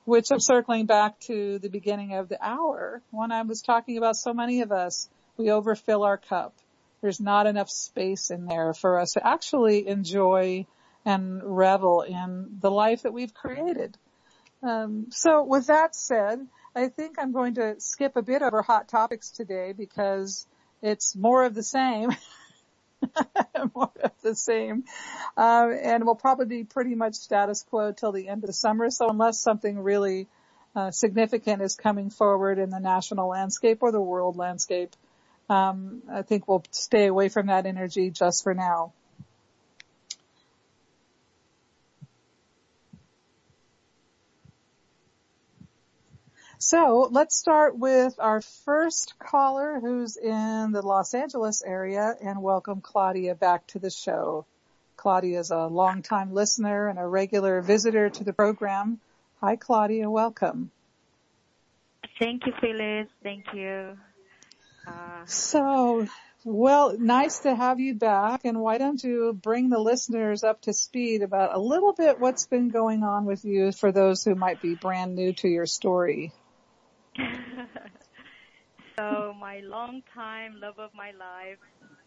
which 0.06 0.32
I'm 0.32 0.40
circling 0.40 0.86
back 0.86 1.20
to 1.22 1.60
the 1.60 1.70
beginning 1.70 2.14
of 2.14 2.30
the 2.30 2.44
hour 2.44 3.02
when 3.12 3.32
I 3.32 3.42
was 3.44 3.62
talking 3.62 3.98
about 3.98 4.16
so 4.16 4.34
many 4.34 4.62
of 4.62 4.72
us, 4.72 5.10
we 5.38 5.52
overfill 5.52 6.04
our 6.04 6.18
cup. 6.18 6.56
There's 7.02 7.20
not 7.20 7.48
enough 7.48 7.70
space 7.70 8.32
in 8.32 8.46
there 8.46 8.74
for 8.74 9.00
us 9.00 9.12
to 9.14 9.28
actually 9.28 9.88
enjoy 9.88 10.66
and 11.06 11.42
revel 11.44 12.02
in 12.02 12.58
the 12.62 12.72
life 12.72 13.04
that 13.04 13.14
we've 13.14 13.34
created. 13.34 13.98
Um, 14.62 15.08
so 15.10 15.44
with 15.44 15.68
that 15.68 15.96
said, 15.96 16.48
I 16.76 16.88
think 16.88 17.18
I'm 17.20 17.34
going 17.34 17.56
to 17.56 17.76
skip 17.80 18.16
a 18.16 18.22
bit 18.22 18.42
over 18.42 18.62
hot 18.62 18.88
topics 18.88 19.30
today 19.30 19.74
because 19.74 20.48
it's 20.84 21.16
more 21.16 21.46
of 21.46 21.56
the 21.56 21.64
same. 21.64 22.12
more 23.76 23.92
of 24.04 24.12
the 24.22 24.36
same. 24.36 24.84
Um, 25.38 25.78
and 25.82 26.06
will 26.06 26.16
probably 26.16 26.46
be 26.46 26.63
pretty 26.66 26.94
much 26.94 27.16
status 27.16 27.63
quo 27.63 27.94
till 27.94 28.12
the 28.12 28.28
end 28.28 28.44
of 28.44 28.48
the 28.48 28.54
summer. 28.54 28.90
So 28.92 29.10
unless 29.10 29.40
something 29.40 29.80
really 29.80 30.28
uh, 30.75 30.92
significant 30.92 31.62
is 31.62 31.75
coming 31.75 32.10
forward 32.10 32.60
in 32.60 32.70
the 32.70 32.80
national 32.80 33.30
landscape 33.30 33.80
or 33.82 33.92
the 33.92 34.02
world 34.02 34.36
landscape, 34.36 34.96
um, 35.50 36.04
I 36.12 36.22
think 36.22 36.48
we'll 36.48 36.63
stay 36.72 37.08
away 37.08 37.30
from 37.30 37.48
that 37.48 37.66
energy 37.66 38.10
just 38.10 38.44
for 38.44 38.54
now. 38.54 38.94
So 46.65 47.10
let's 47.12 47.36
start 47.36 47.77
with 47.77 48.15
our 48.20 48.39
first 48.39 49.20
caller 49.20 49.82
who's 49.82 50.15
in 50.15 50.72
the 50.72 50.82
Los 50.82 51.13
Angeles 51.13 51.62
area 51.62 52.15
and 52.24 52.41
welcome 52.41 52.79
Claudia 52.79 53.36
back 53.36 53.67
to 53.67 53.79
the 53.79 53.89
show. 53.89 54.46
Claudia 54.96 55.41
is 55.41 55.51
a 55.51 55.67
longtime 55.67 56.34
listener 56.34 56.88
and 56.88 56.98
a 56.98 57.05
regular 57.05 57.62
visitor 57.62 58.10
to 58.10 58.24
the 58.24 58.32
program. 58.32 59.01
Hi 59.41 59.58
Claudia, 59.58 60.10
welcome. 60.10 60.72
Thank 62.17 62.46
you, 62.46 62.53
Phyllis. 62.62 63.10
Thank 63.22 63.43
you. 63.53 63.98
Uh, 64.88 65.25
so, 65.25 66.08
well, 66.46 66.98
nice 66.98 67.39
to 67.39 67.53
have 67.53 67.82
you 67.82 67.93
back 67.93 68.46
and 68.46 68.62
why 68.62 68.77
don't 68.77 69.03
you 69.03 69.34
bring 69.34 69.70
the 69.70 69.79
listeners 69.79 70.46
up 70.46 70.62
to 70.62 70.72
speed 70.72 71.24
about 71.24 71.53
a 71.53 71.60
little 71.60 71.91
bit 71.91 72.22
what's 72.22 72.48
been 72.48 72.70
going 72.70 73.03
on 73.03 73.25
with 73.25 73.43
you 73.43 73.74
for 73.74 73.91
those 73.91 74.24
who 74.24 74.34
might 74.34 74.62
be 74.62 74.75
brand 74.75 75.13
new 75.13 75.34
to 75.34 75.50
your 75.50 75.65
story. 75.65 76.32
so 78.98 79.34
my 79.39 79.60
long 79.62 80.01
time 80.13 80.53
love 80.60 80.77
of 80.79 80.91
my 80.93 81.12
life, 81.12 81.60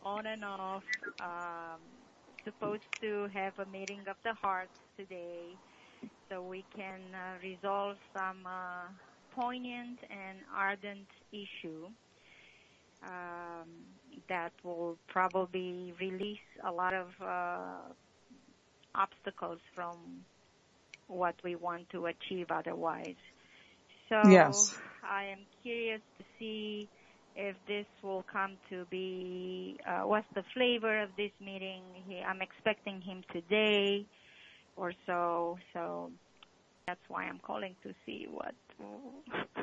on 0.03 0.27
and 0.27 0.45
off, 0.45 0.85
um, 1.21 1.81
supposed 2.45 2.89
to 3.01 3.29
have 3.33 3.55
a 3.59 3.67
meeting 3.67 4.05
of 4.09 4.17
the 4.25 4.35
hearts 4.35 4.73
today, 4.97 5.59
so 6.29 6.43
we 6.43 6.67
can 6.75 7.15
uh, 7.15 7.39
resolve 7.43 7.97
some 8.17 8.47
uh, 8.47 8.89
poignant 9.33 9.99
and 10.11 10.39
ardent 10.55 11.09
issue. 11.33 11.89
Um, 13.03 13.85
that 14.29 14.53
will 14.65 14.99
probably 15.09 15.93
release 16.01 16.39
a 16.65 16.73
lot 16.73 16.95
of 16.95 17.09
uh, 17.21 17.93
obstacles 18.95 19.61
from 19.75 20.25
what 21.09 21.35
we 21.45 21.55
want 21.57 21.89
to 21.91 22.07
achieve 22.07 22.51
otherwise. 22.51 23.17
So 24.09 24.17
yes. 24.31 24.75
I 25.03 25.25
am 25.25 25.39
curious 25.63 26.01
to 26.19 26.25
see 26.39 26.89
if 27.35 27.57
this 27.67 27.87
will 28.03 28.25
come 28.33 28.57
to 28.71 28.87
be 28.91 29.79
uh, 29.87 30.01
what's 30.03 30.27
the 30.35 30.45
flavor 30.55 31.03
of 31.03 31.11
this 31.17 31.33
meeting. 31.41 31.83
He, 32.09 32.21
I'm 32.21 32.41
expecting 32.41 33.01
him 33.01 33.23
today 33.33 34.07
or 34.77 34.93
so. 35.07 35.59
So 35.73 36.11
that's 36.87 37.01
why 37.09 37.25
I'm 37.25 37.41
calling 37.41 37.75
to 37.83 37.93
see 38.05 38.27
what 38.31 38.55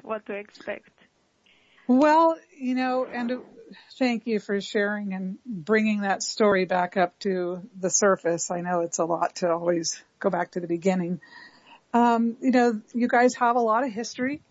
what 0.03 0.25
to 0.25 0.33
expect. 0.33 0.89
Well, 1.87 2.37
you 2.57 2.75
know, 2.75 3.05
and 3.05 3.39
thank 3.99 4.25
you 4.25 4.39
for 4.39 4.61
sharing 4.61 5.13
and 5.13 5.37
bringing 5.45 6.01
that 6.01 6.23
story 6.23 6.65
back 6.65 6.95
up 6.95 7.17
to 7.19 7.61
the 7.77 7.89
surface. 7.89 8.51
I 8.51 8.61
know 8.61 8.81
it's 8.81 8.99
a 8.99 9.05
lot 9.05 9.37
to 9.37 9.51
always 9.51 10.01
go 10.19 10.29
back 10.29 10.51
to 10.51 10.59
the 10.59 10.67
beginning. 10.67 11.19
Um, 11.93 12.37
you 12.41 12.51
know, 12.51 12.81
you 12.93 13.07
guys 13.07 13.35
have 13.35 13.55
a 13.55 13.61
lot 13.61 13.83
of 13.83 13.91
history 13.91 14.41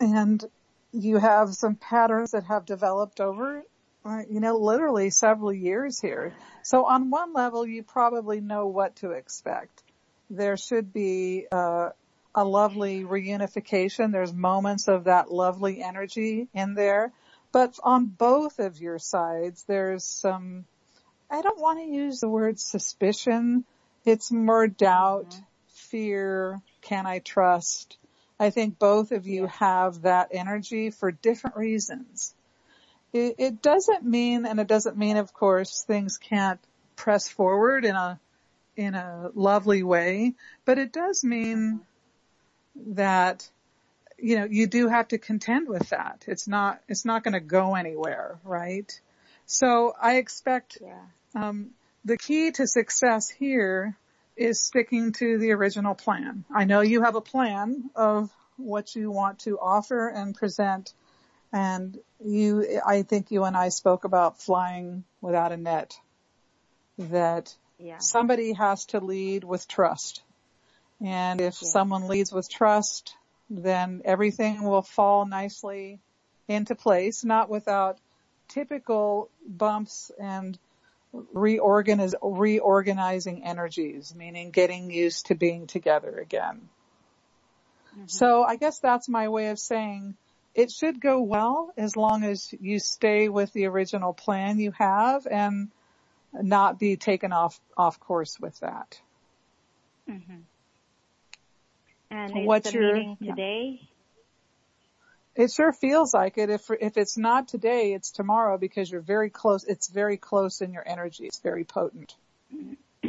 and 0.00 0.44
you 0.92 1.18
have 1.18 1.54
some 1.54 1.76
patterns 1.76 2.32
that 2.32 2.44
have 2.44 2.66
developed 2.66 3.20
over, 3.20 3.62
uh, 4.04 4.22
you 4.28 4.40
know, 4.40 4.56
literally 4.56 5.10
several 5.10 5.52
years 5.52 6.00
here. 6.00 6.34
So 6.62 6.86
on 6.86 7.10
one 7.10 7.32
level, 7.32 7.66
you 7.66 7.82
probably 7.82 8.40
know 8.40 8.66
what 8.66 8.96
to 8.96 9.12
expect. 9.12 9.82
There 10.28 10.56
should 10.56 10.92
be, 10.92 11.46
uh, 11.52 11.90
a 12.34 12.44
lovely 12.44 13.02
reunification. 13.04 14.12
There's 14.12 14.32
moments 14.32 14.86
of 14.86 15.04
that 15.04 15.30
lovely 15.32 15.82
energy 15.82 16.48
in 16.54 16.74
there. 16.74 17.12
But 17.52 17.78
on 17.82 18.06
both 18.06 18.58
of 18.58 18.80
your 18.80 18.98
sides, 18.98 19.64
there's 19.66 20.04
some, 20.04 20.64
I 21.30 21.40
don't 21.42 21.60
want 21.60 21.80
to 21.80 21.86
use 21.86 22.20
the 22.20 22.28
word 22.28 22.60
suspicion. 22.60 23.64
It's 24.04 24.30
more 24.30 24.68
doubt, 24.68 25.30
mm-hmm. 25.30 25.44
fear, 25.90 26.60
can 26.80 27.06
I 27.06 27.18
trust? 27.18 27.96
I 28.40 28.50
think 28.50 28.78
both 28.78 29.12
of 29.12 29.26
you 29.26 29.46
have 29.46 30.02
that 30.02 30.28
energy 30.32 30.90
for 30.90 31.10
different 31.10 31.56
reasons. 31.56 32.34
It, 33.12 33.36
it 33.38 33.62
doesn't 33.62 34.04
mean, 34.04 34.46
and 34.46 34.60
it 34.60 34.66
doesn't 34.66 34.96
mean, 34.96 35.16
of 35.16 35.32
course, 35.32 35.84
things 35.86 36.18
can't 36.18 36.60
press 36.94 37.28
forward 37.28 37.84
in 37.84 37.94
a, 37.94 38.20
in 38.76 38.94
a 38.94 39.30
lovely 39.34 39.82
way, 39.82 40.34
but 40.64 40.78
it 40.78 40.92
does 40.92 41.24
mean 41.24 41.80
that 42.86 43.48
you 44.18 44.36
know 44.36 44.46
you 44.50 44.66
do 44.66 44.88
have 44.88 45.08
to 45.08 45.18
contend 45.18 45.68
with 45.68 45.90
that. 45.90 46.24
It's 46.26 46.48
not 46.48 46.80
it's 46.88 47.04
not 47.04 47.24
going 47.24 47.34
to 47.34 47.40
go 47.40 47.74
anywhere, 47.74 48.38
right? 48.44 49.00
So 49.46 49.94
I 50.00 50.16
expect 50.16 50.78
yeah. 50.80 51.00
um, 51.34 51.70
the 52.04 52.16
key 52.16 52.50
to 52.52 52.66
success 52.66 53.28
here 53.28 53.96
is 54.38 54.60
sticking 54.60 55.12
to 55.12 55.38
the 55.38 55.52
original 55.52 55.94
plan. 55.94 56.44
I 56.54 56.64
know 56.64 56.80
you 56.80 57.02
have 57.02 57.16
a 57.16 57.20
plan 57.20 57.90
of 57.94 58.30
what 58.56 58.94
you 58.94 59.10
want 59.10 59.40
to 59.40 59.58
offer 59.58 60.08
and 60.08 60.34
present 60.34 60.92
and 61.52 61.98
you, 62.22 62.80
I 62.86 63.02
think 63.02 63.30
you 63.30 63.44
and 63.44 63.56
I 63.56 63.70
spoke 63.70 64.04
about 64.04 64.40
flying 64.40 65.04
without 65.20 65.52
a 65.52 65.56
net 65.56 65.98
that 66.98 67.54
yeah. 67.78 67.98
somebody 67.98 68.52
has 68.52 68.86
to 68.86 69.00
lead 69.00 69.44
with 69.44 69.66
trust 69.66 70.22
and 71.00 71.40
if 71.40 71.62
yeah. 71.62 71.68
someone 71.68 72.08
leads 72.08 72.32
with 72.32 72.50
trust, 72.50 73.14
then 73.48 74.02
everything 74.04 74.62
will 74.62 74.82
fall 74.82 75.26
nicely 75.26 76.00
into 76.48 76.74
place, 76.74 77.24
not 77.24 77.48
without 77.48 77.98
typical 78.48 79.30
bumps 79.46 80.10
and 80.18 80.58
reorganiz- 81.14 82.14
reorganizing 82.22 83.44
energies, 83.44 84.14
meaning 84.14 84.50
getting 84.50 84.90
used 84.90 85.26
to 85.26 85.34
being 85.34 85.66
together 85.66 86.18
again. 86.18 86.68
Mm-hmm. 87.92 88.06
So 88.06 88.42
I 88.42 88.56
guess 88.56 88.78
that's 88.78 89.08
my 89.08 89.28
way 89.28 89.48
of 89.48 89.58
saying 89.58 90.16
it 90.54 90.70
should 90.70 91.00
go 91.00 91.20
well 91.20 91.72
as 91.76 91.96
long 91.96 92.24
as 92.24 92.52
you 92.60 92.78
stay 92.78 93.28
with 93.28 93.52
the 93.52 93.66
original 93.66 94.12
plan 94.12 94.58
you 94.58 94.72
have 94.72 95.26
and 95.26 95.70
not 96.32 96.78
be 96.78 96.96
taken 96.96 97.32
off, 97.32 97.58
off 97.76 98.00
course 98.00 98.38
with 98.40 98.58
that. 98.60 99.00
Mm-hmm. 100.08 100.38
And 102.10 102.46
what's 102.46 102.72
your 102.72 102.94
meeting 102.94 103.16
today? 103.22 103.88
It 105.38 105.52
sure 105.52 105.72
feels 105.72 106.12
like 106.12 106.36
it. 106.36 106.50
If 106.50 106.68
if 106.80 106.96
it's 106.96 107.16
not 107.16 107.46
today, 107.46 107.92
it's 107.92 108.10
tomorrow 108.10 108.58
because 108.58 108.90
you're 108.90 109.00
very 109.00 109.30
close. 109.30 109.62
It's 109.62 109.88
very 109.88 110.16
close 110.16 110.60
in 110.60 110.72
your 110.72 110.82
energy. 110.84 111.26
It's 111.26 111.38
very 111.38 111.62
potent. 111.62 112.16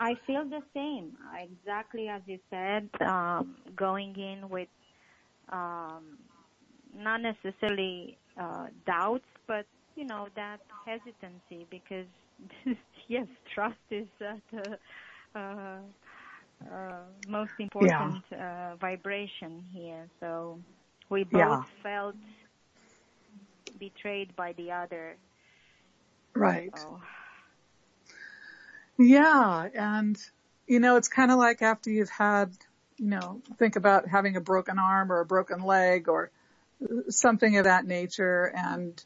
I 0.00 0.14
feel 0.26 0.46
the 0.46 0.62
same, 0.72 1.12
exactly 1.38 2.08
as 2.08 2.22
you 2.24 2.38
said. 2.48 2.88
Um, 3.02 3.54
going 3.76 4.16
in 4.16 4.48
with 4.48 4.68
um, 5.50 6.16
not 6.96 7.20
necessarily 7.20 8.16
uh, 8.40 8.68
doubts, 8.86 9.28
but 9.46 9.66
you 9.96 10.06
know 10.06 10.28
that 10.36 10.60
hesitancy 10.86 11.66
because 11.68 12.06
yes, 13.08 13.26
trust 13.54 13.76
is 13.90 14.08
uh, 14.22 15.38
uh, 15.38 15.78
uh, 16.72 16.92
most 17.28 17.52
important 17.58 18.24
yeah. 18.32 18.72
uh, 18.72 18.76
vibration 18.76 19.62
here. 19.70 20.08
So 20.18 20.58
we 21.14 21.22
both 21.24 21.40
yeah. 21.40 21.62
felt 21.82 22.16
betrayed 23.78 24.34
by 24.34 24.52
the 24.52 24.72
other. 24.72 25.16
Right. 26.34 26.76
So. 26.76 27.00
Yeah, 28.98 29.68
and 29.74 30.18
you 30.66 30.80
know, 30.80 30.96
it's 30.96 31.08
kind 31.08 31.30
of 31.30 31.38
like 31.38 31.62
after 31.62 31.90
you've 31.90 32.10
had, 32.10 32.50
you 32.98 33.06
know, 33.06 33.40
think 33.58 33.76
about 33.76 34.08
having 34.08 34.36
a 34.36 34.40
broken 34.40 34.78
arm 34.78 35.12
or 35.12 35.20
a 35.20 35.26
broken 35.26 35.62
leg 35.62 36.08
or 36.08 36.30
something 37.08 37.56
of 37.58 37.64
that 37.64 37.86
nature 37.86 38.52
and 38.54 39.00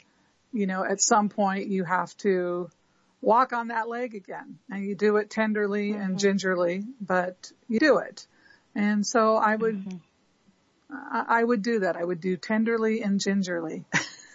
you 0.52 0.66
know, 0.66 0.82
at 0.84 1.00
some 1.00 1.28
point 1.28 1.68
you 1.68 1.84
have 1.84 2.16
to 2.18 2.70
walk 3.20 3.52
on 3.52 3.68
that 3.68 3.88
leg 3.88 4.14
again. 4.14 4.58
And 4.70 4.84
you 4.84 4.94
do 4.94 5.16
it 5.16 5.28
tenderly 5.28 5.90
mm-hmm. 5.90 6.00
and 6.00 6.18
gingerly, 6.18 6.84
but 7.00 7.52
you 7.68 7.78
do 7.78 7.98
it. 7.98 8.26
And 8.74 9.06
so 9.06 9.36
I 9.36 9.56
would, 9.56 9.76
mm-hmm. 9.76 9.98
I, 10.90 11.24
I 11.28 11.44
would 11.44 11.62
do 11.62 11.80
that. 11.80 11.96
I 11.96 12.04
would 12.04 12.20
do 12.20 12.36
tenderly 12.36 13.02
and 13.02 13.20
gingerly. 13.20 13.84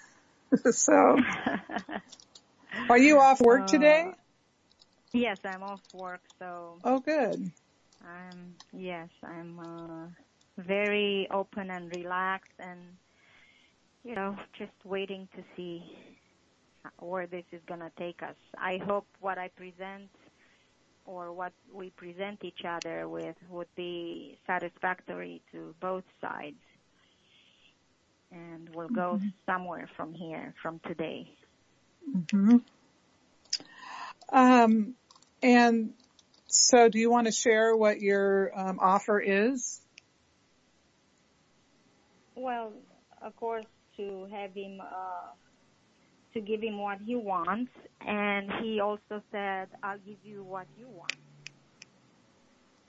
so, 0.72 1.18
are 2.90 2.98
you 2.98 3.20
off 3.20 3.42
work 3.42 3.64
uh, 3.64 3.68
today? 3.68 4.12
Yes, 5.14 5.38
I'm 5.44 5.64
off 5.64 5.82
work. 5.94 6.22
So. 6.40 6.80
Oh, 6.84 7.00
good. 7.00 7.52
I'm 8.06 8.56
yes, 8.74 9.10
I'm 9.24 9.60
uh, 9.60 10.08
very 10.58 11.28
open 11.32 11.72
and 11.72 11.94
relaxed, 11.96 12.52
and 12.60 12.80
you 14.04 14.16
know, 14.16 14.36
just 14.58 14.74
waiting 14.84 15.28
to 15.36 15.44
see 15.56 15.84
where 17.00 17.28
this 17.28 17.46
is 17.52 17.62
to 17.80 17.92
take 17.98 18.22
us. 18.22 18.36
I 18.58 18.78
hope 18.86 19.08
what 19.22 19.38
I 19.38 19.48
present 19.50 20.10
or 21.06 21.34
what 21.34 21.54
we 21.72 21.90
present 21.92 22.44
each 22.44 22.62
other 22.68 23.08
with 23.08 23.36
would 23.50 23.68
be 23.76 24.38
satisfactory 24.48 25.42
to 25.52 25.76
both 25.80 26.04
sides. 26.22 26.56
And 28.32 28.70
we'll 28.74 28.90
go 28.90 29.16
mm-hmm. 29.18 29.28
somewhere 29.46 29.90
from 29.96 30.14
here, 30.14 30.54
from 30.62 30.80
today. 30.88 31.30
Mm-hmm. 32.10 32.58
Um, 34.30 34.96
and 35.44 35.94
so 36.48 36.90
do 36.90 37.00
you 37.00 37.12
want 37.12 37.28
to 37.28 37.32
share 37.32 37.76
what 37.76 38.00
your 38.02 38.52
um, 38.58 38.80
offer 38.80 39.20
is? 39.20 39.82
Well, 42.36 42.74
of 43.22 43.36
course, 43.36 43.66
to 43.98 44.28
have 44.32 44.54
him 44.54 44.82
uh, 44.82 45.32
to 46.34 46.42
give 46.42 46.62
him 46.62 46.80
what 46.80 47.00
he 47.06 47.16
wants, 47.16 47.72
and 48.02 48.52
he 48.62 48.80
also 48.80 49.22
said, 49.32 49.70
"I'll 49.82 50.00
give 50.00 50.18
you 50.24 50.44
what 50.44 50.68
you 50.78 50.88
want." 50.90 51.16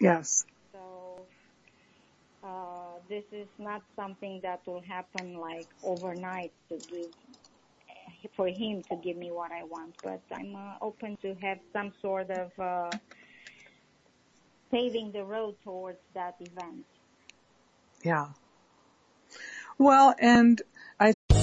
Yes. 0.01 0.45
So 0.73 1.27
uh, 2.43 2.99
this 3.09 3.25
is 3.33 3.49
not 3.59 3.83
something 3.97 4.41
that 4.43 4.61
will 4.67 4.83
happen 4.83 5.39
like 5.39 5.69
overnight 5.83 6.53
to 6.69 6.77
give 6.91 7.11
for 8.37 8.49
him 8.49 8.83
to 8.91 8.97
give 8.97 9.17
me 9.17 9.31
what 9.31 9.53
I 9.53 9.65
want, 9.65 9.95
but 10.03 10.21
I'm 10.33 10.57
uh, 10.57 10.75
open 10.81 11.17
to 11.23 11.35
have 11.41 11.59
some 11.73 11.93
sort 12.01 12.31
of 12.31 12.51
uh, 12.59 12.91
paving 14.71 15.13
the 15.13 15.25
road 15.25 15.55
towards 15.63 15.99
that 16.15 16.35
event. 16.41 16.85
Yeah. 18.03 18.29
Well, 19.79 20.15
and 20.19 20.61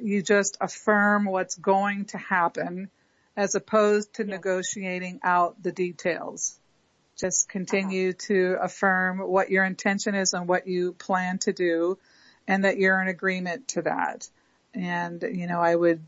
you 0.00 0.22
just 0.22 0.56
affirm 0.60 1.24
what's 1.24 1.54
going 1.54 2.06
to 2.06 2.18
happen 2.18 2.90
as 3.36 3.54
opposed 3.54 4.14
to 4.14 4.24
negotiating 4.24 5.20
out 5.22 5.62
the 5.62 5.72
details. 5.72 6.58
Just 7.18 7.48
continue 7.48 8.10
uh-huh. 8.10 8.26
to 8.26 8.56
affirm 8.60 9.18
what 9.18 9.50
your 9.50 9.64
intention 9.64 10.14
is 10.14 10.32
and 10.32 10.48
what 10.48 10.66
you 10.66 10.92
plan 10.92 11.38
to 11.38 11.52
do 11.52 11.98
and 12.46 12.64
that 12.64 12.78
you're 12.78 13.00
in 13.00 13.08
agreement 13.08 13.68
to 13.68 13.82
that. 13.82 14.28
And, 14.74 15.22
you 15.22 15.46
know, 15.46 15.60
I 15.60 15.74
would, 15.74 16.02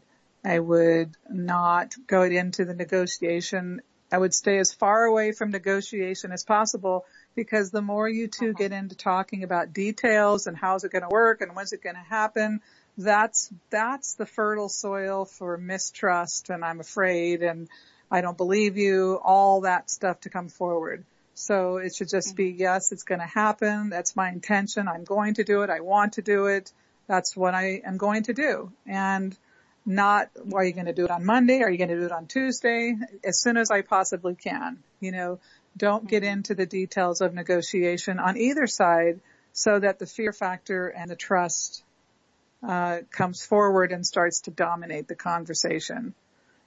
I 0.45 0.59
would 0.59 1.17
not 1.31 1.95
go 2.07 2.23
into 2.23 2.65
the 2.65 2.75
negotiation. 2.75 3.83
I 4.11 4.19
would 4.19 4.35
stay 4.35 4.59
as 4.59 4.73
far 4.73 5.05
away 5.05 5.33
from 5.33 5.51
negotiation 5.51 6.33
as 6.33 6.45
possible 6.45 7.05
because 7.35 7.71
the 7.71 7.83
more 7.83 8.09
you 8.09 8.29
2 8.29 8.45
uh-huh. 8.45 8.53
get 8.59 8.73
into 8.73 8.97
talking 8.97 9.45
about 9.45 9.73
details 9.73 10.47
and 10.47 10.57
how's 10.57 10.85
it 10.85 10.93
going 10.93 11.03
to 11.03 11.09
work 11.09 11.41
and 11.41 11.55
when's 11.55 11.73
it 11.73 11.83
going 11.83 11.97
to 11.97 12.01
happen, 12.01 12.61
that's 12.97 13.51
that's 13.71 14.15
the 14.15 14.27
fertile 14.27 14.69
soil 14.69 15.25
for 15.25 15.57
mistrust 15.59 16.51
and 16.51 16.65
I'm 16.65 16.81
afraid 16.81 17.43
and 17.43 17.69
I 18.11 18.21
don't 18.21 18.37
believe 18.37 18.77
you, 18.77 19.21
all 19.23 19.63
that 19.63 19.91
stuff 19.91 20.21
to 20.21 20.31
come 20.31 20.49
forward. 20.49 21.05
So 21.35 21.77
it 21.77 21.95
should 21.95 22.09
just 22.09 22.35
be, 22.35 22.51
mm-hmm. 22.51 22.61
yes, 22.61 22.93
it's 22.93 23.03
going 23.03 23.21
to 23.21 23.27
happen. 23.27 23.91
That's 23.91 24.17
my 24.17 24.31
intention. 24.31 24.89
I'm 24.89 25.05
going 25.05 25.35
to 25.35 25.45
do 25.45 25.63
it. 25.63 25.71
I 25.71 25.81
want 25.81 26.15
to 26.15 26.23
do 26.23 26.47
it. 26.47 26.73
That's 27.09 27.37
what 27.37 27.55
I 27.55 27.83
am 27.85 27.99
going 27.99 28.25
to 28.25 28.33
do. 28.33 28.73
And 28.87 29.37
not, 29.85 30.31
are 30.55 30.65
you 30.65 30.73
going 30.73 30.87
to 30.87 30.93
do 30.93 31.05
it 31.05 31.11
on 31.11 31.25
Monday? 31.25 31.63
Are 31.63 31.71
you 31.71 31.79
going 31.79 31.91
to 31.91 31.97
do 31.97 32.07
it 32.07 32.13
on 32.13 32.27
Tuesday? 32.27 32.97
As 33.23 33.39
soon 33.41 33.57
as 33.57 33.71
I 33.71 33.83
possibly 33.83 34.35
can. 34.35 34.79
You 35.01 35.13
know, 35.13 35.39
don't 35.77 36.09
get 36.09 36.23
mm-hmm. 36.23 36.33
into 36.33 36.55
the 36.55 36.67
details 36.67 37.21
of 37.21 37.35
negotiation 37.35 38.19
on 38.19 38.37
either 38.37 38.67
side 38.67 39.21
so 39.53 39.79
that 39.79 39.99
the 39.99 40.07
fear 40.07 40.33
factor 40.33 40.89
and 40.89 41.11
the 41.11 41.17
trust 41.17 41.83
uh, 42.67 42.99
comes 43.11 43.45
forward 43.45 43.93
and 43.93 44.07
starts 44.07 44.43
to 44.43 44.51
dominate 44.51 45.09
the 45.09 45.15
conversation. 45.15 46.15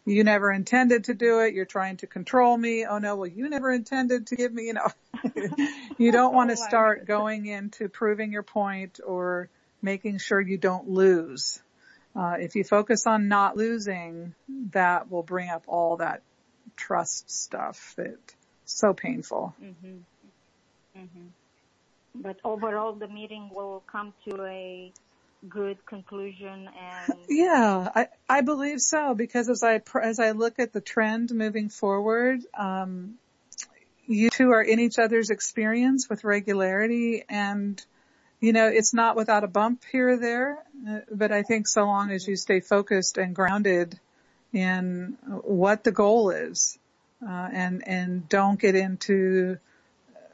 You 0.05 0.23
never 0.23 0.51
intended 0.51 1.05
to 1.05 1.13
do 1.13 1.39
it. 1.39 1.53
You're 1.53 1.65
trying 1.65 1.97
to 1.97 2.07
control 2.07 2.57
me. 2.57 2.85
Oh 2.85 2.97
no, 2.97 3.15
well 3.15 3.27
you 3.27 3.49
never 3.49 3.71
intended 3.71 4.27
to 4.27 4.35
give 4.35 4.51
me, 4.51 4.67
you 4.67 4.73
know, 4.73 4.87
you 5.97 6.11
don't 6.11 6.33
want 6.33 6.49
to 6.49 6.57
oh, 6.59 6.67
start 6.67 7.05
going 7.05 7.45
into 7.45 7.89
proving 7.89 8.31
your 8.31 8.43
point 8.43 8.99
or 9.05 9.49
making 9.81 10.17
sure 10.17 10.39
you 10.39 10.57
don't 10.57 10.89
lose. 10.89 11.61
Uh, 12.15 12.37
if 12.39 12.55
you 12.55 12.63
focus 12.63 13.05
on 13.05 13.27
not 13.27 13.55
losing, 13.55 14.33
that 14.71 15.11
will 15.11 15.23
bring 15.23 15.49
up 15.49 15.63
all 15.67 15.97
that 15.97 16.21
trust 16.75 17.29
stuff 17.29 17.93
that 17.97 18.17
so 18.65 18.93
painful. 18.93 19.53
Mm-hmm. 19.61 20.99
Mm-hmm. 20.99 21.27
But 22.15 22.37
overall, 22.43 22.93
the 22.93 23.07
meeting 23.07 23.49
will 23.53 23.83
come 23.85 24.13
to 24.27 24.43
a 24.43 24.91
good 25.47 25.85
conclusion 25.85 26.69
and 26.77 27.19
yeah 27.29 27.89
i 27.95 28.07
i 28.27 28.41
believe 28.41 28.81
so 28.81 29.15
because 29.15 29.47
as 29.49 29.63
i 29.63 29.81
as 30.01 30.19
i 30.19 30.31
look 30.31 30.59
at 30.59 30.73
the 30.73 30.81
trend 30.81 31.31
moving 31.31 31.69
forward 31.69 32.41
um 32.57 33.13
you 34.05 34.29
two 34.29 34.51
are 34.51 34.61
in 34.61 34.79
each 34.79 34.99
other's 34.99 35.29
experience 35.29 36.09
with 36.09 36.25
regularity 36.25 37.23
and 37.29 37.85
you 38.41 38.51
know 38.51 38.67
it's 38.67 38.93
not 38.93 39.15
without 39.15 39.45
a 39.45 39.47
bump 39.47 39.83
here 39.89 40.09
or 40.09 40.17
there 40.17 40.57
uh, 40.89 40.99
but 41.09 41.31
i 41.31 41.41
think 41.41 41.67
so 41.67 41.85
long 41.85 42.11
as 42.11 42.27
you 42.27 42.35
stay 42.35 42.59
focused 42.59 43.17
and 43.17 43.33
grounded 43.33 43.97
in 44.51 45.17
what 45.43 45.85
the 45.85 45.91
goal 45.91 46.31
is 46.31 46.77
uh, 47.25 47.47
and 47.53 47.87
and 47.87 48.27
don't 48.27 48.59
get 48.59 48.75
into 48.75 49.57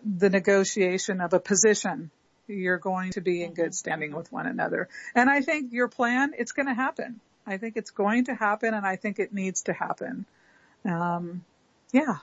the 0.04 0.30
negotiation 0.32 1.22
of 1.22 1.34
a 1.34 1.40
position 1.40 2.10
you're 2.48 2.78
going 2.78 3.12
to 3.12 3.22
be 3.22 3.44
in 3.44 3.54
good 3.54 3.74
standing 3.74 4.16
with 4.16 4.32
one 4.32 4.48
another. 4.48 4.90
And 5.14 5.30
I 5.30 5.42
think 5.42 5.74
your 5.74 5.88
plan, 5.88 6.34
it's 6.38 6.52
going 6.52 6.68
to 6.68 6.74
happen. 6.74 7.20
I 7.48 7.58
think 7.58 7.78
it's 7.78 7.92
going 7.92 8.26
to 8.26 8.36
happen 8.36 8.74
and 8.74 8.86
I 8.86 8.96
think 8.96 9.20
it 9.20 9.34
needs 9.34 9.64
to 9.64 9.74
happen. 9.74 10.26
Um, 10.84 11.44
yeah. 11.92 12.18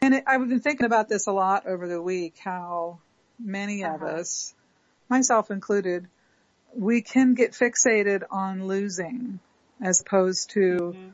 And 0.00 0.14
it, 0.14 0.24
I've 0.26 0.48
been 0.48 0.60
thinking 0.60 0.86
about 0.86 1.08
this 1.08 1.26
a 1.26 1.32
lot 1.32 1.66
over 1.66 1.88
the 1.88 2.00
week, 2.00 2.36
how 2.38 2.98
many 3.38 3.84
of 3.84 4.02
uh-huh. 4.02 4.20
us, 4.20 4.54
myself 5.08 5.50
included, 5.50 6.06
we 6.74 7.02
can 7.02 7.34
get 7.34 7.52
fixated 7.52 8.22
on 8.30 8.66
losing 8.66 9.40
as 9.82 10.00
opposed 10.00 10.50
to 10.50 10.60
mm-hmm. 10.60 11.08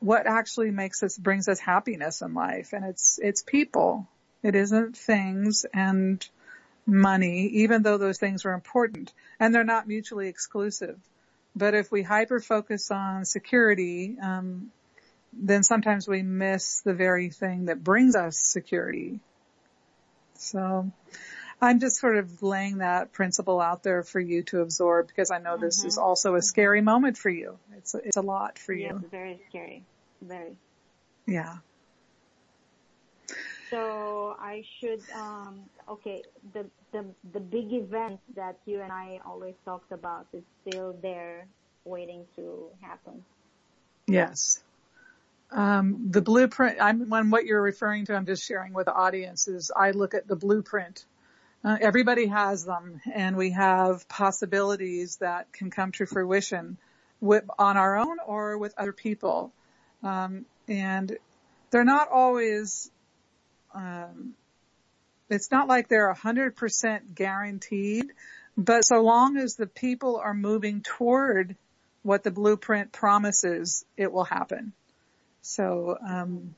what 0.00 0.26
actually 0.26 0.70
makes 0.70 1.02
us, 1.02 1.16
brings 1.16 1.48
us 1.48 1.58
happiness 1.58 2.22
in 2.22 2.34
life. 2.34 2.72
And 2.72 2.84
it's, 2.84 3.18
it's 3.22 3.42
people. 3.42 4.06
It 4.42 4.54
isn't 4.54 4.96
things 4.96 5.66
and 5.74 6.26
money, 6.86 7.48
even 7.48 7.82
though 7.82 7.98
those 7.98 8.18
things 8.18 8.44
are 8.44 8.52
important 8.52 9.12
and 9.40 9.54
they're 9.54 9.64
not 9.64 9.88
mutually 9.88 10.28
exclusive. 10.28 10.98
But 11.54 11.74
if 11.74 11.90
we 11.90 12.02
hyper 12.02 12.40
focus 12.40 12.90
on 12.90 13.24
security, 13.24 14.16
um, 14.22 14.70
then 15.32 15.62
sometimes 15.62 16.06
we 16.06 16.22
miss 16.22 16.82
the 16.82 16.94
very 16.94 17.30
thing 17.30 17.66
that 17.66 17.82
brings 17.82 18.14
us 18.14 18.38
security. 18.38 19.20
So 20.34 20.90
I'm 21.60 21.80
just 21.80 21.96
sort 21.96 22.18
of 22.18 22.42
laying 22.42 22.78
that 22.78 23.12
principle 23.12 23.60
out 23.60 23.82
there 23.82 24.02
for 24.02 24.20
you 24.20 24.42
to 24.44 24.60
absorb 24.60 25.08
because 25.08 25.30
I 25.30 25.38
know 25.38 25.54
mm-hmm. 25.54 25.64
this 25.64 25.84
is 25.84 25.96
mm-hmm. 25.96 26.04
also 26.04 26.34
a 26.34 26.42
scary 26.42 26.82
moment 26.82 27.16
for 27.16 27.30
you. 27.30 27.58
It's 27.78 27.94
a, 27.94 27.98
it's 27.98 28.16
a 28.16 28.22
lot 28.22 28.58
for 28.58 28.72
you. 28.72 29.00
Yes, 29.02 29.10
very 29.10 29.40
scary. 29.48 29.84
Very. 30.20 30.56
Yeah. 31.26 31.56
So 33.70 34.36
I 34.38 34.62
should 34.80 35.02
um 35.14 35.60
okay, 35.88 36.22
the 36.52 36.66
the 36.92 37.04
the 37.32 37.40
big 37.40 37.72
event 37.72 38.20
that 38.34 38.58
you 38.66 38.80
and 38.80 38.92
I 38.92 39.20
always 39.26 39.54
talked 39.64 39.92
about 39.92 40.26
is 40.32 40.42
still 40.62 40.96
there 41.02 41.46
waiting 41.84 42.24
to 42.36 42.68
happen. 42.80 43.24
Yes. 44.06 44.62
Um, 45.50 46.08
the 46.10 46.22
blueprint, 46.22 46.78
I'm, 46.80 47.08
when 47.08 47.30
what 47.30 47.44
you're 47.44 47.62
referring 47.62 48.06
to, 48.06 48.14
I'm 48.14 48.26
just 48.26 48.44
sharing 48.44 48.72
with 48.72 48.86
the 48.86 48.94
audience 48.94 49.46
is 49.46 49.70
I 49.74 49.92
look 49.92 50.14
at 50.14 50.26
the 50.26 50.36
blueprint. 50.36 51.04
Uh, 51.64 51.76
everybody 51.80 52.26
has 52.26 52.64
them 52.64 53.00
and 53.14 53.36
we 53.36 53.50
have 53.50 54.08
possibilities 54.08 55.16
that 55.16 55.52
can 55.52 55.70
come 55.70 55.92
to 55.92 56.06
fruition 56.06 56.78
with, 57.20 57.44
on 57.58 57.76
our 57.76 57.96
own 57.96 58.18
or 58.26 58.58
with 58.58 58.74
other 58.76 58.92
people. 58.92 59.52
Um, 60.02 60.46
and 60.68 61.16
they're 61.70 61.84
not 61.84 62.08
always 62.10 62.90
um, 63.76 64.34
it's 65.28 65.50
not 65.50 65.68
like 65.68 65.88
they're 65.88 66.12
100% 66.12 67.14
guaranteed, 67.14 68.06
but 68.56 68.84
so 68.84 69.02
long 69.02 69.36
as 69.36 69.54
the 69.54 69.66
people 69.66 70.16
are 70.16 70.34
moving 70.34 70.80
toward 70.80 71.56
what 72.02 72.22
the 72.22 72.30
blueprint 72.30 72.92
promises, 72.92 73.84
it 73.96 74.12
will 74.12 74.24
happen. 74.24 74.72
So, 75.42 75.98
um, 76.06 76.54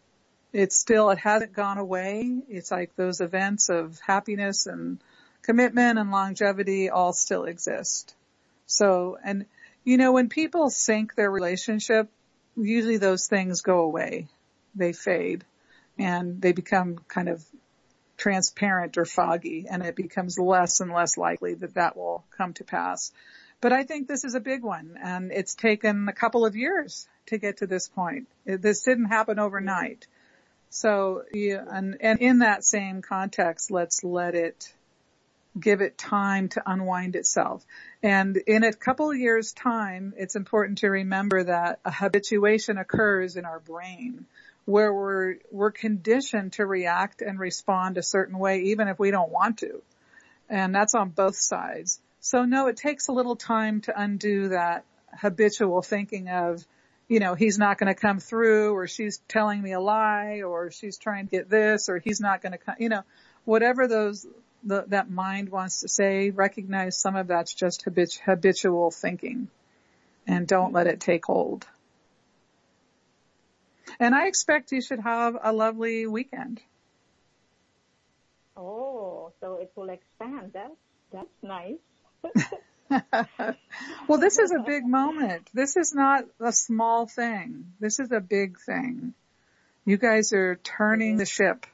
it's 0.53 0.77
still, 0.77 1.11
it 1.11 1.19
hasn't 1.19 1.53
gone 1.53 1.79
away. 1.79 2.43
It's 2.49 2.71
like 2.71 2.95
those 2.97 3.21
events 3.21 3.69
of 3.69 3.99
happiness 4.07 4.67
and 4.67 4.99
commitment 5.43 5.99
and 5.99 6.11
longevity 6.11 6.89
all 6.89 7.13
still 7.13 7.45
exist. 7.45 8.15
So, 8.67 9.19
and 9.23 9.47
you 9.85 9.97
know, 9.97 10.13
when 10.13 10.29
people 10.29 10.71
sink 10.71 11.15
their 11.15 11.31
relationship, 11.31 12.09
usually 12.57 12.97
those 12.99 13.27
things 13.27 13.63
go 13.63 13.81
away. 13.81 14.27
They 14.75 14.93
fade 14.93 15.45
and 15.99 16.41
they 16.41 16.53
become 16.53 16.99
kind 17.09 17.29
of 17.29 17.45
transparent 18.17 18.99
or 18.99 19.05
foggy 19.05 19.67
and 19.71 19.83
it 19.83 19.95
becomes 19.95 20.39
less 20.39 20.81
and 20.81 20.93
less 20.93 21.17
likely 21.17 21.55
that 21.55 21.75
that 21.75 21.97
will 21.97 22.25
come 22.37 22.53
to 22.55 22.65
pass. 22.65 23.13
But 23.61 23.73
I 23.73 23.85
think 23.85 24.07
this 24.07 24.25
is 24.25 24.35
a 24.35 24.41
big 24.41 24.63
one 24.63 24.97
and 25.03 25.33
it's 25.33 25.55
taken 25.55 26.09
a 26.09 26.13
couple 26.13 26.45
of 26.45 26.57
years 26.57 27.09
to 27.27 27.39
get 27.39 27.59
to 27.59 27.67
this 27.67 27.89
point. 27.89 28.29
This 28.45 28.83
didn't 28.83 29.07
happen 29.07 29.39
overnight. 29.39 30.07
So, 30.71 31.23
yeah, 31.33 31.65
and, 31.69 31.97
and 32.01 32.21
in 32.21 32.41
that 32.41 32.63
same 32.65 33.01
context, 33.03 33.71
let's 33.71 34.05
let 34.05 34.35
it 34.35 34.73
give 35.59 35.81
it 35.81 35.97
time 35.97 36.49
to 36.51 36.63
unwind 36.67 37.17
itself. 37.17 37.65
And 38.03 38.37
in 38.37 38.65
a 38.65 38.73
couple 38.73 39.11
of 39.11 39.17
years 39.17 39.53
time, 39.53 40.15
it's 40.17 40.37
important 40.37 40.79
to 40.79 40.89
remember 40.89 41.45
that 41.45 41.81
a 41.85 41.91
habituation 41.91 42.79
occurs 42.79 43.37
in 43.37 43.45
our 43.45 43.61
brain 43.61 44.27
where 44.69 44.93
we're, 44.93 45.37
we're 45.51 45.71
conditioned 45.71 46.53
to 46.53 46.67
react 46.67 47.23
and 47.23 47.39
respond 47.39 47.97
a 47.97 48.03
certain 48.03 48.39
way 48.39 48.61
even 48.65 48.87
if 48.87 48.99
we 48.99 49.11
don't 49.11 49.33
want 49.33 49.61
to. 49.61 49.81
And 50.51 50.75
that's 50.75 50.95
on 50.95 51.09
both 51.09 51.37
sides. 51.37 52.01
So 52.21 52.45
no, 52.45 52.67
it 52.67 52.77
takes 52.77 53.09
a 53.09 53.13
little 53.13 53.35
time 53.35 53.81
to 53.83 53.99
undo 53.99 54.51
that 54.51 54.85
habitual 55.19 55.81
thinking 55.81 56.29
of, 56.29 56.67
you 57.09 57.19
know, 57.19 57.35
he's 57.35 57.57
not 57.57 57.79
going 57.79 57.89
to 57.89 57.99
come 57.99 58.19
through 58.19 58.75
or 58.75 58.87
she's 58.87 59.23
telling 59.27 59.63
me 59.63 59.73
a 59.73 59.81
lie 59.81 60.43
or 60.43 60.71
she's 60.71 60.99
trying 60.99 61.29
to 61.29 61.31
get 61.31 61.49
this 61.49 61.89
or 61.89 61.99
he's 61.99 62.21
not 62.21 62.43
going 62.43 62.53
to 62.53 62.59
come, 62.59 62.75
you 62.79 62.91
know, 62.91 63.05
whatever 63.47 63.89
those, 63.89 64.27
the, 64.65 64.85
that 64.89 65.11
mind 65.11 65.49
wants 65.49 65.81
to 65.81 65.89
say, 65.89 66.29
recognize 66.29 66.95
some 66.95 67.17
of 67.17 67.29
that's 67.29 67.55
just 67.55 67.85
habit, 67.85 68.21
habitual 68.23 68.91
thinking 68.91 69.49
and 70.27 70.47
don't 70.47 70.75
let 70.75 70.87
it 70.87 71.01
take 71.01 71.25
hold. 71.25 71.67
And 74.01 74.15
I 74.15 74.27
expect 74.27 74.73
you 74.73 74.81
should 74.81 75.01
have 75.01 75.37
a 75.43 75.53
lovely 75.53 76.07
weekend. 76.07 76.61
Oh, 78.57 79.33
so 79.41 79.57
it 79.57 79.73
will 79.75 79.91
expand. 79.91 80.53
That's, 80.53 80.77
that's 81.13 81.43
nice. 81.43 81.79
well, 84.09 84.19
this 84.19 84.39
is 84.39 84.53
a 84.53 84.61
big 84.61 84.87
moment. 84.87 85.49
This 85.53 85.77
is 85.77 85.95
not 85.95 86.25
a 86.41 86.53
small 86.53 87.07
thing. 87.07 87.73
This 87.81 87.99
is 87.99 88.13
a 88.13 88.21
big 88.21 88.59
thing. 88.59 89.15
You 89.85 89.97
guys 89.97 90.33
are 90.33 90.57
turning 90.57 91.17
the 91.17 91.27
ship. 91.27 91.67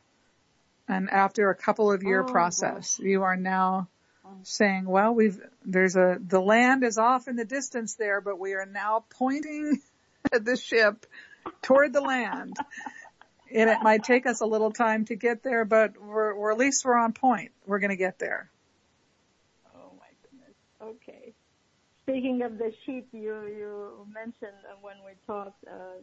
And 0.89 1.11
after 1.11 1.51
a 1.51 1.55
couple 1.55 1.91
of 1.93 2.03
year 2.03 2.23
oh, 2.23 2.27
process, 2.27 2.97
gosh. 2.97 3.05
you 3.05 3.23
are 3.23 3.37
now 3.37 3.89
oh. 4.25 4.31
saying, 4.43 4.85
well, 4.85 5.15
we've, 5.15 5.41
there's 5.65 5.97
a, 5.97 6.19
the 6.21 6.41
land 6.41 6.85
is 6.85 6.99
off 6.99 7.29
in 7.29 7.37
the 7.37 7.45
distance 7.45 7.95
there, 7.95 8.21
but 8.21 8.39
we 8.39 8.53
are 8.53 8.67
now 8.67 9.05
pointing 9.11 9.81
the 10.33 10.57
ship 10.57 11.07
toward 11.63 11.93
the 11.93 12.01
land. 12.01 12.57
and 13.55 13.71
it 13.71 13.79
might 13.83 14.03
take 14.03 14.27
us 14.27 14.41
a 14.41 14.47
little 14.47 14.73
time 14.73 15.05
to 15.07 15.17
get 15.17 15.43
there, 15.43 15.65
but 15.65 16.01
we're, 16.01 16.35
we're 16.37 16.53
at 16.53 16.59
least 16.59 16.85
we're 16.85 16.97
on 16.97 17.13
point. 17.13 17.53
We're 17.67 17.79
going 17.79 17.91
to 17.91 17.97
get 17.97 18.19
there. 18.19 18.51
Oh 19.75 19.93
my 19.99 20.07
goodness. 20.23 20.55
Okay. 20.83 21.35
Speaking 22.03 22.43
of 22.43 22.59
the 22.59 22.73
sheep, 22.85 23.09
you 23.13 23.47
you 23.47 24.07
mentioned 24.13 24.61
when 24.83 24.97
we 25.07 25.13
talked 25.27 25.65
uh, 25.67 26.01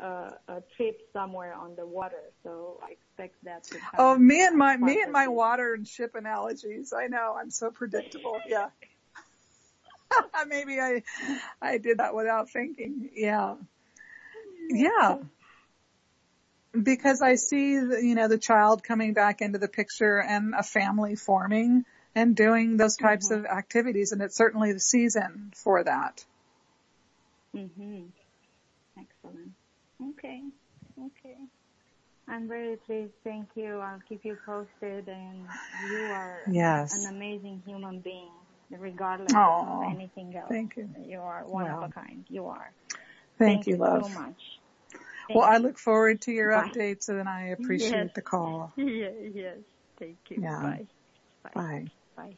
a, 0.00 0.34
a 0.48 0.62
trip 0.76 1.00
somewhere 1.12 1.54
on 1.54 1.74
the 1.76 1.86
water, 1.86 2.22
so 2.42 2.78
I 2.82 2.92
expect 2.92 3.42
that 3.44 3.64
to. 3.64 3.78
Oh, 3.98 4.18
me 4.18 4.44
and 4.44 4.56
my 4.56 4.76
me 4.76 5.00
and 5.02 5.12
my 5.12 5.28
water 5.28 5.74
and 5.74 5.86
ship 5.86 6.14
analogies. 6.14 6.92
I 6.92 7.06
know 7.06 7.36
I'm 7.38 7.50
so 7.50 7.70
predictable. 7.70 8.38
Yeah. 8.46 8.68
Maybe 10.46 10.80
I 10.80 11.02
I 11.62 11.78
did 11.78 11.98
that 11.98 12.14
without 12.14 12.50
thinking. 12.50 13.10
Yeah. 13.14 13.54
Yeah. 14.68 15.18
Because 16.80 17.22
I 17.22 17.36
see, 17.36 17.78
the, 17.78 18.00
you 18.02 18.14
know, 18.14 18.28
the 18.28 18.38
child 18.38 18.84
coming 18.84 19.14
back 19.14 19.40
into 19.40 19.58
the 19.58 19.68
picture 19.68 20.20
and 20.20 20.54
a 20.56 20.62
family 20.62 21.16
forming 21.16 21.84
and 22.14 22.36
doing 22.36 22.76
those 22.76 22.96
types 22.96 23.30
mm-hmm. 23.30 23.44
of 23.44 23.46
activities 23.46 24.12
and 24.12 24.22
it's 24.22 24.36
certainly 24.36 24.72
the 24.72 24.80
season 24.80 25.52
for 25.54 25.82
that. 25.84 26.24
Mhm. 27.54 28.08
Excellent. 28.98 29.52
Okay. 30.10 30.42
Okay. 30.98 31.36
I'm 32.28 32.46
very 32.46 32.76
pleased. 32.76 33.12
Thank 33.24 33.48
you. 33.54 33.78
I'll 33.78 34.02
keep 34.08 34.24
you 34.24 34.36
posted 34.44 35.08
and 35.08 35.46
you 35.90 35.98
are 35.98 36.40
yes. 36.50 36.94
an 36.94 37.14
amazing 37.14 37.62
human 37.64 38.00
being 38.00 38.30
regardless 38.70 39.32
of 39.34 39.82
anything 39.90 40.36
else. 40.36 40.48
Thank 40.48 40.76
you. 40.76 40.88
You 41.06 41.20
are 41.20 41.42
one 41.46 41.70
of 41.70 41.82
a 41.82 41.88
kind. 41.88 42.24
You 42.28 42.46
are. 42.46 42.70
Thank, 43.38 43.64
Thank 43.64 43.66
you, 43.68 43.76
love. 43.76 44.04
so 44.04 44.20
much. 44.20 44.57
Well, 45.34 45.44
I 45.44 45.58
look 45.58 45.78
forward 45.78 46.22
to 46.22 46.32
your 46.32 46.52
Bye. 46.52 46.68
updates 46.68 47.08
and 47.08 47.28
I 47.28 47.48
appreciate 47.48 47.90
yes. 47.90 48.10
the 48.14 48.22
call. 48.22 48.72
Yeah, 48.76 49.10
yes. 49.34 49.58
Thank 49.98 50.16
you. 50.28 50.38
Yeah. 50.42 50.60
Bye. 50.62 50.86
Bye. 51.54 51.86
Bye. 52.16 52.36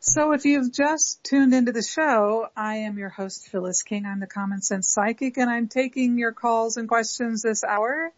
So 0.00 0.32
if 0.32 0.44
you've 0.44 0.72
just 0.72 1.22
tuned 1.24 1.54
into 1.54 1.72
the 1.72 1.82
show, 1.82 2.48
I 2.56 2.76
am 2.76 2.98
your 2.98 3.08
host, 3.08 3.48
Phyllis 3.48 3.82
King. 3.82 4.06
I'm 4.06 4.20
the 4.20 4.26
Common 4.26 4.60
Sense 4.60 4.88
Psychic 4.88 5.38
and 5.38 5.50
I'm 5.50 5.68
taking 5.68 6.18
your 6.18 6.32
calls 6.32 6.76
and 6.76 6.88
questions 6.88 7.42
this 7.42 7.64
hour 7.64 8.12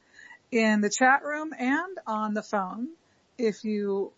in 0.50 0.80
the 0.80 0.90
chat 0.90 1.24
room 1.24 1.52
and 1.58 1.98
on 2.06 2.34
the 2.34 2.42
phone. 2.42 2.88
If 3.38 3.64
you 3.64 4.12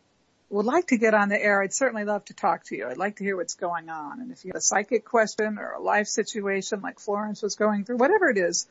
would 0.49 0.67
like 0.67 0.89
to 0.89 0.97
get 0.97 1.15
on 1.15 1.29
the 1.29 1.43
air, 1.43 1.61
I'd 1.61 1.75
certainly 1.75 2.05
love 2.05 2.25
to 2.27 2.35
talk 2.35 2.65
to 2.67 2.77
you. 2.77 2.87
I'd 2.87 2.99
like 2.99 3.17
to 3.17 3.25
hear 3.25 3.37
what's 3.37 3.55
going 3.55 3.89
on. 3.89 4.21
And 4.21 4.31
if 4.31 4.45
you 4.45 4.51
have 4.51 4.59
a 4.59 4.61
psychic 4.61 5.05
question 5.05 5.59
or 5.59 5.73
a 5.73 5.81
life 5.81 6.07
situation 6.07 6.83
like 6.83 7.01
Florence 7.01 7.43
was 7.43 7.57
going 7.57 7.85
through, 7.85 7.97
whatever 7.97 8.29
it 8.29 8.39
is, 8.39 8.69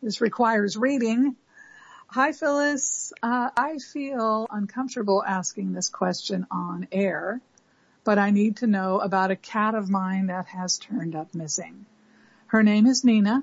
This 0.00 0.20
requires 0.20 0.76
reading. 0.76 1.34
Hi 2.14 2.30
Phyllis, 2.30 3.12
uh, 3.24 3.50
I 3.56 3.78
feel 3.78 4.46
uncomfortable 4.48 5.24
asking 5.26 5.72
this 5.72 5.88
question 5.88 6.46
on 6.48 6.86
air, 6.92 7.40
but 8.04 8.20
I 8.20 8.30
need 8.30 8.58
to 8.58 8.68
know 8.68 9.00
about 9.00 9.32
a 9.32 9.36
cat 9.36 9.74
of 9.74 9.90
mine 9.90 10.28
that 10.28 10.46
has 10.46 10.78
turned 10.78 11.16
up 11.16 11.34
missing. 11.34 11.86
Her 12.46 12.62
name 12.62 12.86
is 12.86 13.02
Nina. 13.02 13.42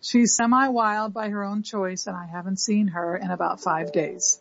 She's 0.00 0.34
semi-wild 0.34 1.14
by 1.14 1.28
her 1.28 1.44
own 1.44 1.62
choice 1.62 2.08
and 2.08 2.16
I 2.16 2.26
haven't 2.26 2.58
seen 2.58 2.88
her 2.88 3.16
in 3.16 3.30
about 3.30 3.60
five 3.60 3.92
days. 3.92 4.40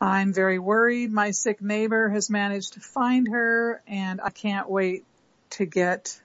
I'm 0.00 0.32
very 0.32 0.58
worried. 0.58 1.12
My 1.12 1.30
sick 1.30 1.62
neighbor 1.62 2.08
has 2.08 2.28
managed 2.28 2.72
to 2.72 2.80
find 2.80 3.28
her 3.28 3.84
and 3.86 4.20
I 4.20 4.30
can't 4.30 4.68
wait 4.68 5.04
to 5.50 5.64
get 5.64 6.20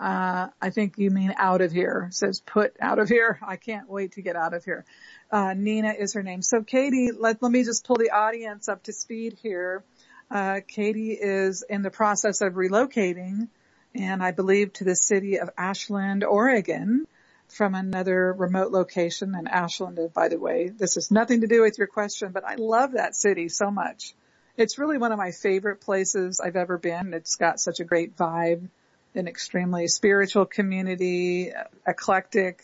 uh, 0.00 0.48
I 0.60 0.70
think 0.70 0.96
you 0.96 1.10
mean 1.10 1.34
out 1.36 1.60
of 1.60 1.72
here. 1.72 2.08
Says 2.10 2.40
put 2.40 2.74
out 2.80 2.98
of 2.98 3.08
here. 3.08 3.38
I 3.46 3.56
can't 3.56 3.88
wait 3.88 4.12
to 4.12 4.22
get 4.22 4.34
out 4.34 4.54
of 4.54 4.64
here. 4.64 4.84
Uh, 5.30 5.52
Nina 5.54 5.92
is 5.92 6.14
her 6.14 6.22
name. 6.22 6.42
So 6.42 6.62
Katie, 6.62 7.10
let, 7.12 7.42
let 7.42 7.52
me 7.52 7.62
just 7.62 7.86
pull 7.86 7.96
the 7.96 8.10
audience 8.10 8.68
up 8.68 8.82
to 8.84 8.92
speed 8.92 9.38
here. 9.42 9.84
Uh, 10.30 10.60
Katie 10.66 11.12
is 11.12 11.62
in 11.68 11.82
the 11.82 11.90
process 11.90 12.40
of 12.40 12.54
relocating 12.54 13.48
and 13.94 14.22
I 14.22 14.30
believe 14.30 14.72
to 14.74 14.84
the 14.84 14.94
city 14.94 15.38
of 15.38 15.50
Ashland, 15.58 16.24
Oregon 16.24 17.06
from 17.48 17.74
another 17.74 18.32
remote 18.32 18.70
location 18.70 19.34
in 19.34 19.48
Ashland. 19.48 19.98
By 20.14 20.28
the 20.28 20.38
way, 20.38 20.68
this 20.68 20.94
has 20.94 21.10
nothing 21.10 21.40
to 21.40 21.48
do 21.48 21.62
with 21.62 21.78
your 21.78 21.88
question, 21.88 22.30
but 22.32 22.44
I 22.44 22.54
love 22.54 22.92
that 22.92 23.16
city 23.16 23.48
so 23.48 23.70
much. 23.70 24.14
It's 24.56 24.78
really 24.78 24.98
one 24.98 25.10
of 25.12 25.18
my 25.18 25.32
favorite 25.32 25.80
places 25.80 26.40
I've 26.40 26.56
ever 26.56 26.78
been. 26.78 27.12
It's 27.12 27.36
got 27.36 27.58
such 27.58 27.80
a 27.80 27.84
great 27.84 28.16
vibe, 28.16 28.68
an 29.14 29.28
extremely 29.28 29.88
spiritual 29.88 30.46
community, 30.46 31.52
eclectic, 31.86 32.62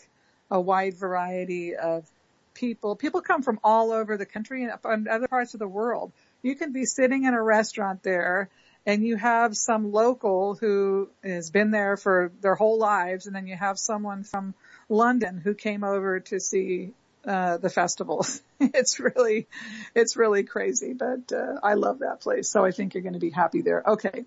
a 0.49 0.59
wide 0.59 0.95
variety 0.95 1.75
of 1.75 2.05
people. 2.53 2.95
People 2.95 3.21
come 3.21 3.43
from 3.43 3.59
all 3.63 3.91
over 3.91 4.17
the 4.17 4.25
country 4.25 4.63
and 4.63 5.07
other 5.07 5.27
parts 5.27 5.53
of 5.53 5.59
the 5.59 5.67
world. 5.67 6.11
You 6.41 6.55
can 6.55 6.71
be 6.71 6.85
sitting 6.85 7.25
in 7.25 7.33
a 7.33 7.41
restaurant 7.41 8.03
there 8.03 8.49
and 8.85 9.05
you 9.05 9.17
have 9.17 9.55
some 9.55 9.91
local 9.91 10.55
who 10.55 11.09
has 11.23 11.49
been 11.49 11.71
there 11.71 11.97
for 11.97 12.31
their 12.41 12.55
whole 12.55 12.79
lives 12.79 13.27
and 13.27 13.35
then 13.35 13.45
you 13.45 13.55
have 13.55 13.77
someone 13.77 14.23
from 14.23 14.53
London 14.89 15.41
who 15.43 15.53
came 15.53 15.83
over 15.83 16.21
to 16.21 16.39
see 16.39 16.93
uh, 17.25 17.57
the 17.57 17.69
festivals. 17.69 18.41
it's 18.59 18.99
really, 18.99 19.47
it's 19.93 20.15
really 20.15 20.43
crazy, 20.43 20.93
but 20.93 21.31
uh, 21.33 21.59
I 21.61 21.73
love 21.73 21.99
that 21.99 22.21
place. 22.21 22.49
So 22.49 22.63
I 22.63 22.71
think 22.71 22.93
you're 22.93 23.03
going 23.03 23.13
to 23.13 23.19
be 23.19 23.29
happy 23.29 23.61
there. 23.61 23.83
Okay, 23.85 24.25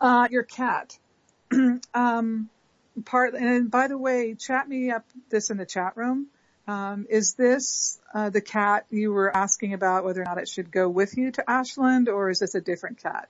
uh, 0.00 0.28
your 0.30 0.42
cat. 0.42 0.98
um, 1.94 2.48
part 3.04 3.34
and 3.34 3.70
by 3.70 3.88
the 3.88 3.98
way, 3.98 4.34
chat 4.34 4.68
me 4.68 4.90
up 4.90 5.04
this 5.30 5.50
in 5.50 5.56
the 5.56 5.66
chat 5.66 5.96
room. 5.96 6.26
Um, 6.68 7.06
is 7.10 7.34
this 7.34 7.98
uh, 8.14 8.30
the 8.30 8.40
cat 8.40 8.86
you 8.90 9.12
were 9.12 9.34
asking 9.34 9.74
about 9.74 10.04
whether 10.04 10.22
or 10.22 10.24
not 10.24 10.38
it 10.38 10.48
should 10.48 10.70
go 10.70 10.88
with 10.88 11.16
you 11.16 11.32
to 11.32 11.50
Ashland, 11.50 12.08
or 12.08 12.30
is 12.30 12.38
this 12.38 12.54
a 12.54 12.60
different 12.60 13.02
cat? 13.02 13.28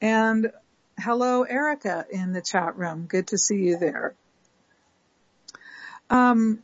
And 0.00 0.52
hello, 0.98 1.42
Erica, 1.44 2.04
in 2.10 2.32
the 2.32 2.42
chat 2.42 2.76
room. 2.76 3.06
Good 3.06 3.28
to 3.28 3.38
see 3.38 3.62
you 3.62 3.78
there. 3.78 4.14
Um, 6.10 6.62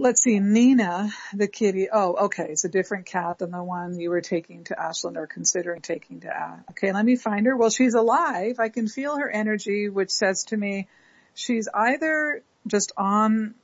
let's 0.00 0.22
see, 0.22 0.40
Nina, 0.40 1.10
the 1.34 1.46
kitty. 1.46 1.88
Oh, 1.92 2.14
okay. 2.26 2.46
It's 2.50 2.64
a 2.64 2.68
different 2.68 3.06
cat 3.06 3.38
than 3.38 3.50
the 3.50 3.62
one 3.62 4.00
you 4.00 4.10
were 4.10 4.22
taking 4.22 4.64
to 4.64 4.80
Ashland 4.80 5.16
or 5.16 5.26
considering 5.26 5.82
taking 5.82 6.20
to. 6.20 6.28
Uh, 6.28 6.56
okay, 6.70 6.92
let 6.92 7.04
me 7.04 7.16
find 7.16 7.46
her. 7.46 7.56
Well, 7.56 7.70
she's 7.70 7.94
alive. 7.94 8.58
I 8.58 8.70
can 8.70 8.88
feel 8.88 9.16
her 9.16 9.30
energy, 9.30 9.88
which 9.88 10.10
says 10.10 10.44
to 10.44 10.56
me, 10.56 10.88
she's 11.34 11.68
either 11.72 12.42
just 12.66 12.92
on, 12.96 13.54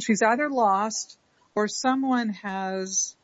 she's 0.00 0.22
either 0.22 0.48
lost 0.48 1.18
or 1.54 1.68
someone 1.68 2.30
has 2.30 3.16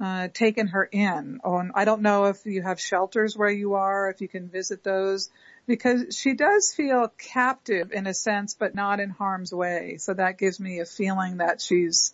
uh, 0.00 0.28
taken 0.34 0.66
her 0.68 0.84
in. 0.84 1.40
And 1.44 1.72
I 1.74 1.84
don't 1.84 2.02
know 2.02 2.24
if 2.26 2.44
you 2.44 2.62
have 2.62 2.80
shelters 2.80 3.36
where 3.36 3.50
you 3.50 3.74
are, 3.74 4.10
if 4.10 4.20
you 4.20 4.28
can 4.28 4.48
visit 4.48 4.82
those, 4.82 5.30
because 5.66 6.16
she 6.16 6.34
does 6.34 6.72
feel 6.72 7.12
captive 7.18 7.92
in 7.92 8.06
a 8.06 8.14
sense, 8.14 8.54
but 8.54 8.74
not 8.74 9.00
in 9.00 9.10
harm's 9.10 9.52
way. 9.52 9.96
So 9.98 10.14
that 10.14 10.38
gives 10.38 10.58
me 10.58 10.80
a 10.80 10.86
feeling 10.86 11.38
that 11.38 11.60
she's 11.60 12.12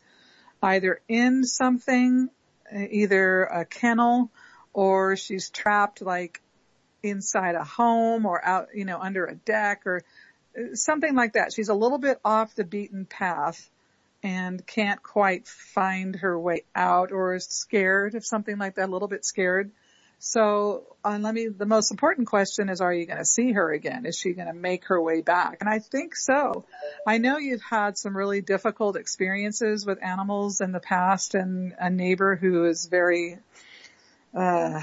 either 0.62 1.00
in 1.08 1.44
something, 1.44 2.28
either 2.72 3.44
a 3.44 3.64
kennel, 3.64 4.30
or 4.72 5.16
she's 5.16 5.48
trapped 5.48 6.02
like 6.02 6.42
inside 7.02 7.54
a 7.54 7.64
home 7.64 8.26
or 8.26 8.44
out, 8.44 8.68
you 8.74 8.84
know, 8.84 8.98
under 8.98 9.24
a 9.26 9.34
deck 9.34 9.86
or 9.86 10.02
something 10.74 11.14
like 11.14 11.34
that. 11.34 11.52
She's 11.52 11.68
a 11.68 11.74
little 11.74 11.98
bit 11.98 12.20
off 12.24 12.54
the 12.54 12.64
beaten 12.64 13.04
path 13.06 13.70
and 14.22 14.66
can't 14.66 15.02
quite 15.02 15.46
find 15.46 16.16
her 16.16 16.38
way 16.38 16.64
out 16.74 17.12
or 17.12 17.34
is 17.34 17.46
scared 17.46 18.14
of 18.14 18.24
something 18.24 18.58
like 18.58 18.74
that, 18.74 18.88
a 18.88 18.92
little 18.92 19.08
bit 19.08 19.24
scared. 19.24 19.70
So, 20.18 20.96
uh, 21.04 21.18
let 21.20 21.34
me, 21.34 21.48
the 21.48 21.66
most 21.66 21.90
important 21.90 22.26
question 22.26 22.68
is, 22.68 22.80
are 22.80 22.92
you 22.92 23.06
going 23.06 23.18
to 23.18 23.24
see 23.24 23.52
her 23.52 23.70
again? 23.72 24.06
Is 24.06 24.18
she 24.18 24.32
going 24.32 24.48
to 24.48 24.54
make 24.54 24.86
her 24.86 25.00
way 25.00 25.20
back? 25.20 25.58
And 25.60 25.68
I 25.68 25.78
think 25.78 26.16
so. 26.16 26.64
I 27.06 27.18
know 27.18 27.36
you've 27.36 27.62
had 27.62 27.98
some 27.98 28.16
really 28.16 28.40
difficult 28.40 28.96
experiences 28.96 29.84
with 29.84 30.02
animals 30.02 30.60
in 30.60 30.72
the 30.72 30.80
past 30.80 31.34
and 31.34 31.74
a 31.78 31.90
neighbor 31.90 32.34
who 32.34 32.64
is 32.64 32.86
very, 32.86 33.38
uh, 34.34 34.80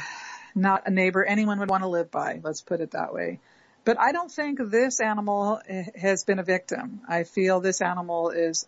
not 0.54 0.88
a 0.88 0.92
neighbor 0.92 1.26
anyone 1.26 1.60
would 1.60 1.70
want 1.70 1.84
to 1.84 1.90
live 1.90 2.12
by. 2.12 2.40
Let's 2.44 2.62
put 2.62 2.80
it 2.80 2.92
that 2.92 3.14
way. 3.14 3.40
But 3.86 4.00
I 4.00 4.12
don't 4.12 4.32
think 4.32 4.60
this 4.64 5.02
animal 5.02 5.60
has 5.96 6.24
been 6.24 6.40
a 6.40 6.44
victim. 6.44 7.02
I 7.10 7.24
feel 7.24 7.60
this 7.60 7.82
animal 7.82 8.30
is 8.30 8.66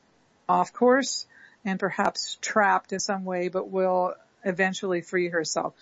off 0.49 0.73
course 0.73 1.25
and 1.63 1.79
perhaps 1.79 2.37
trapped 2.41 2.91
in 2.91 2.99
some 2.99 3.23
way, 3.23 3.47
but 3.47 3.69
will 3.69 4.13
eventually 4.43 5.01
free 5.01 5.29
herself. 5.29 5.73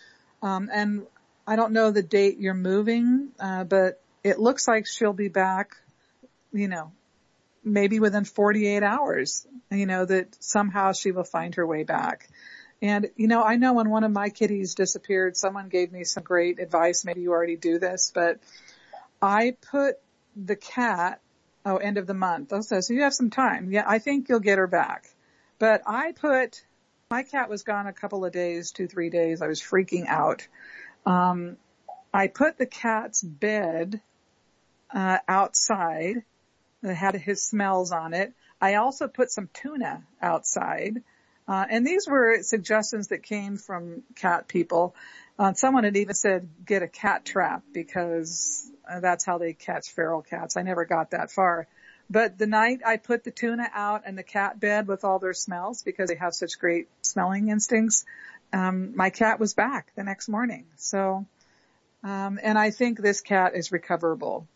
Um, 0.43 0.69
and 0.71 1.08
I 1.47 1.56
don't 1.56 1.73
know 1.73 1.89
the 1.89 2.03
date 2.03 2.38
you're 2.38 2.53
moving, 2.53 3.29
uh, 3.39 3.63
but 3.63 3.99
it 4.23 4.39
looks 4.39 4.67
like 4.67 4.86
she'll 4.86 5.13
be 5.13 5.29
back, 5.29 5.77
you 6.51 6.67
know, 6.67 6.91
maybe 7.63 7.99
within 7.99 8.25
48 8.25 8.84
hours, 8.84 9.47
you 9.71 9.88
know, 9.88 10.06
that 10.06 10.38
somehow 10.43 10.91
she 10.91 11.12
will 11.12 11.23
find 11.23 11.56
her 11.56 11.65
way 11.65 11.84
back. 11.84 12.29
And, 12.82 13.10
you 13.15 13.27
know, 13.27 13.41
I 13.41 13.56
know 13.56 13.73
when 13.73 13.89
one 13.89 14.03
of 14.03 14.12
my 14.12 14.29
kitties 14.29 14.75
disappeared, 14.75 15.36
someone 15.36 15.69
gave 15.69 15.91
me 15.91 16.03
some 16.03 16.23
great 16.23 16.60
advice. 16.60 17.03
Maybe 17.03 17.21
you 17.21 17.32
already 17.32 17.56
do 17.56 17.79
this, 17.79 18.12
but 18.13 18.39
I 19.21 19.56
put 19.71 19.95
the 20.36 20.58
cat 20.58 21.19
Oh, 21.65 21.77
end 21.77 21.97
of 21.97 22.08
the 22.08 22.13
month. 22.13 22.51
Okay, 22.51 22.82
so 22.82 22.93
you 22.93 23.03
have 23.03 23.13
some 23.13 23.29
time. 23.29 23.71
Yeah, 23.71 23.86
I 23.88 23.99
think 23.99 24.27
you'll 24.27 24.41
get 24.41 24.58
her 24.58 24.67
back. 24.67 25.10
But 25.60 25.82
I 25.86 26.12
put, 26.12 26.62
my 27.13 27.21
cat 27.21 27.47
was 27.47 27.62
gone 27.62 27.86
a 27.86 27.93
couple 27.93 28.26
of 28.26 28.32
days, 28.34 28.71
two, 28.71 28.88
three 28.88 29.12
days. 29.12 29.43
I 29.43 29.47
was 29.47 29.62
freaking 29.62 30.08
out. 30.08 30.47
Um, 31.06 31.58
I 32.12 32.26
put 32.26 32.58
the 32.58 32.65
cat's 32.65 33.21
bed, 33.21 34.02
uh, 34.91 35.19
outside 35.28 36.23
that 36.82 36.95
had 36.95 37.13
his 37.13 37.47
smells 37.47 37.91
on 37.91 38.15
it. 38.15 38.34
I 38.60 38.76
also 38.76 39.08
put 39.08 39.30
some 39.30 39.47
tuna 39.54 40.02
outside. 40.23 41.04
Uh, 41.47 41.63
and 41.69 41.86
these 41.86 42.08
were 42.08 42.41
suggestions 42.41 43.10
that 43.10 43.21
came 43.21 43.58
from 43.58 44.02
cat 44.15 44.47
people. 44.47 44.95
Uh, 45.38 45.54
someone 45.54 45.84
had 45.84 45.95
even 45.95 46.15
said 46.15 46.49
get 46.65 46.82
a 46.82 46.88
cat 46.88 47.26
trap 47.26 47.62
because 47.71 48.71
uh, 48.91 49.02
that's 49.02 49.23
how 49.23 49.38
they 49.38 49.54
catch 49.54 49.91
feral 49.91 50.23
cats. 50.23 50.58
I 50.58 50.63
never 50.63 50.84
got 50.84 51.12
that 51.12 51.30
far. 51.30 51.67
But 52.10 52.38
the 52.38 52.48
night 52.48 52.82
I 52.86 52.98
put 52.98 53.24
the 53.24 53.32
tuna 53.32 53.70
out 53.74 54.06
in 54.06 54.16
the 54.16 54.24
cat 54.24 54.60
bed 54.60 54.88
with 54.88 55.04
all 55.04 55.20
their 55.20 55.34
smells 55.34 55.84
because 55.84 56.10
they 56.10 56.16
have 56.16 56.34
such 56.34 56.60
great 56.60 56.88
smelling 57.02 57.50
instincts, 57.50 58.06
um, 58.52 58.96
my 58.96 59.10
cat 59.10 59.39
was 59.39 59.54
back 59.54 59.92
the 59.96 60.04
next 60.04 60.30
morning. 60.30 60.66
So, 60.76 61.26
um, 62.04 62.39
and 62.42 62.58
I 62.58 62.70
think 62.70 63.00
this 63.00 63.22
cat 63.22 63.56
is 63.56 63.72
recoverable. 63.72 64.48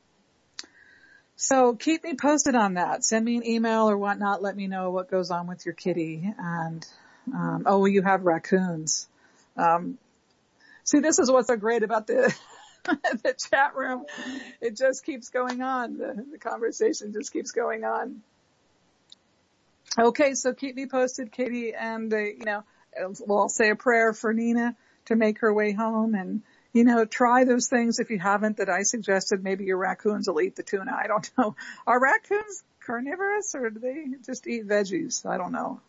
So 1.36 1.76
keep 1.76 2.04
me 2.04 2.16
posted 2.16 2.56
on 2.56 2.76
that. 2.76 3.04
Send 3.04 3.24
me 3.24 3.38
an 3.38 3.46
email 3.46 3.90
or 3.90 3.98
whatnot. 3.98 4.42
Let 4.42 4.56
me 4.56 4.68
know 4.68 4.90
what 4.92 5.10
goes 5.10 5.30
on 5.32 5.48
with 5.48 5.66
your 5.66 5.76
kitty. 5.76 6.34
And 6.38 6.86
um, 7.34 7.64
oh, 7.66 7.86
you 7.86 8.02
have 8.02 8.24
raccoons. 8.24 9.08
Um, 9.56 9.98
see, 10.84 11.00
this 11.00 11.20
is 11.20 11.32
what's 11.32 11.48
so 11.48 11.56
great 11.56 11.84
about 11.84 12.08
the 12.08 12.36
the 13.24 13.36
chat 13.50 13.76
room. 13.76 14.06
It 14.62 14.76
just 14.76 15.06
keeps 15.06 15.30
going 15.30 15.62
on. 15.62 15.98
The, 15.98 16.26
the 16.32 16.38
conversation 16.38 17.14
just 17.14 17.32
keeps 17.34 17.52
going 17.52 17.84
on. 17.84 18.22
Okay, 19.98 20.34
so 20.34 20.54
keep 20.54 20.76
me 20.76 20.86
posted, 20.86 21.32
Katie, 21.32 21.74
and 21.74 22.14
uh, 22.14 22.18
you 22.18 22.46
know, 22.46 22.64
we'll 23.26 23.50
say 23.50 23.70
a 23.70 23.76
prayer 23.76 24.14
for 24.14 24.34
Nina 24.34 24.76
to 25.06 25.16
make 25.16 25.40
her 25.40 25.54
way 25.54 25.72
home, 25.72 26.14
and 26.14 26.42
you 26.74 26.84
know, 26.84 27.06
try 27.06 27.44
those 27.44 27.68
things 27.68 28.00
if 28.00 28.10
you 28.10 28.20
haven't 28.20 28.58
that 28.58 28.70
I 28.70 28.84
suggested. 28.84 29.44
Maybe 29.44 29.66
your 29.66 29.78
raccoons 29.78 30.28
will 30.28 30.42
eat 30.42 30.56
the 30.56 30.64
tuna. 30.64 30.96
I 30.96 31.08
don't 31.08 31.30
know. 31.38 31.56
Are 31.88 32.00
raccoons 32.00 32.64
carnivorous 32.86 33.56
or 33.56 33.70
do 33.70 33.80
they 33.80 34.06
just 34.26 34.48
eat 34.48 34.68
veggies? 34.68 35.26
I 35.26 35.38
don't 35.38 35.52
know. 35.52 35.82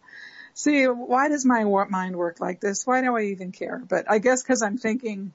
See, 0.54 0.84
why 0.87 1.28
does 1.28 1.44
my 1.44 1.64
mind 1.88 2.16
work 2.16 2.40
like 2.40 2.61
this? 2.61 2.87
Why 2.87 3.00
do 3.02 3.16
I 3.16 3.24
even 3.24 3.52
care? 3.52 3.80
But 3.87 4.11
I 4.11 4.18
guess 4.18 4.42
because 4.42 4.62
I'm 4.62 4.78
thinking, 4.78 5.32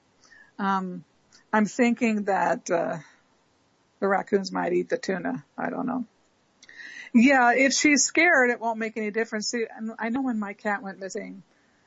um, 0.58 1.04
I'm 1.54 1.66
thinking 1.66 2.24
that 2.24 2.68
uh, 2.68 2.96
the 4.00 4.08
raccoons 4.08 4.50
might 4.50 4.72
eat 4.72 4.88
the 4.88 4.98
tuna. 4.98 5.44
I 5.56 5.70
don't 5.70 5.86
know. 5.86 6.04
Yeah, 7.14 7.52
if 7.54 7.72
she's 7.72 8.02
scared, 8.02 8.50
it 8.50 8.58
won't 8.58 8.80
make 8.80 8.96
any 8.96 9.12
difference. 9.12 9.50
See, 9.50 9.64
I 9.96 10.08
know 10.08 10.22
when 10.22 10.40
my 10.40 10.54
cat 10.54 10.82
went 10.82 10.98
missing, 10.98 11.44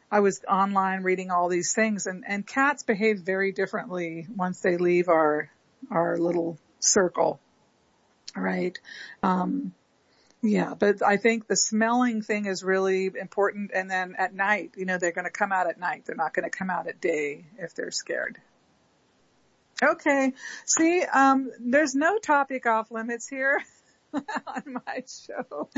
I 0.10 0.21
was 0.21 0.39
online 0.47 1.03
reading 1.03 1.32
all 1.32 1.49
these 1.49 1.73
things, 1.73 2.08
and 2.08 2.23
and 2.25 2.47
cats 2.47 2.84
behave 2.84 3.19
very 3.19 3.51
differently 3.51 4.25
once 4.34 4.62
they 4.62 4.77
leave 4.77 5.10
our 5.10 5.51
our 5.91 6.15
little 6.17 6.58
circle, 6.80 7.41
right? 8.38 8.80
Um, 9.21 9.73
yeah, 10.41 10.75
but 10.80 11.01
I 11.06 11.17
think 11.17 11.47
the 11.47 11.58
smelling 11.58 12.21
thing 12.21 12.45
is 12.45 12.63
really 12.63 13.12
important. 13.19 13.71
And 13.73 13.91
then 13.91 14.15
at 14.17 14.34
night, 14.34 14.75
you 14.77 14.86
know, 14.86 14.97
they're 14.97 15.12
going 15.12 15.25
to 15.25 15.30
come 15.30 15.51
out 15.51 15.67
at 15.67 15.77
night. 15.77 16.03
They're 16.06 16.15
not 16.15 16.34
going 16.34 16.49
to 16.49 16.58
come 16.58 16.69
out 16.69 16.88
at 16.88 17.01
day 17.01 17.47
if 17.58 17.75
they're 17.75 17.91
scared. 17.91 18.39
Okay. 19.83 20.33
See, 20.65 21.03
um, 21.03 21.51
there's 21.59 21.93
no 21.93 22.17
topic 22.17 22.65
off 22.65 22.89
limits 22.89 23.27
here 23.27 23.61
on 24.13 24.63
my 24.65 25.03
show. 25.07 25.69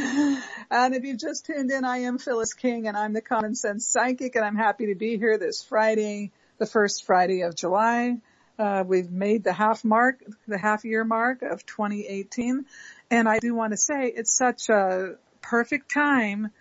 And 0.72 0.96
if 0.96 1.04
you've 1.04 1.20
just 1.20 1.46
tuned 1.46 1.70
in, 1.70 1.84
I 1.84 2.00
am 2.00 2.18
Phyllis 2.18 2.54
King 2.54 2.88
and 2.88 2.96
I'm 2.96 3.12
the 3.12 3.22
Common 3.22 3.56
Sense 3.56 3.86
Psychic 3.86 4.36
and 4.36 4.46
I'm 4.46 4.56
happy 4.56 4.88
to 4.88 4.96
be 4.96 5.18
here 5.18 5.38
this 5.38 5.64
Friday, 5.64 6.32
the 6.60 6.66
first 6.66 7.06
Friday 7.06 7.42
of 7.42 7.56
July. 7.56 8.18
Uh, 8.58 8.84
we've 8.88 9.12
made 9.12 9.44
the 9.44 9.54
half 9.54 9.84
mark, 9.84 10.24
the 10.48 10.58
half 10.58 10.86
year 10.86 11.04
mark 11.04 11.42
of 11.42 11.66
2018. 11.66 12.66
And 13.12 13.28
I 13.28 13.40
do 13.40 13.54
want 13.54 13.74
to 13.74 13.78
say 13.78 14.08
it's 14.08 14.36
such 14.36 14.70
a 14.70 15.16
perfect 15.42 15.92
time 15.92 16.52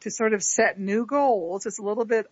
to 0.00 0.10
sort 0.10 0.32
of 0.32 0.42
set 0.42 0.78
new 0.78 1.04
goals. 1.04 1.66
It's 1.66 1.78
a 1.78 1.82
little 1.82 2.04
bit 2.06 2.26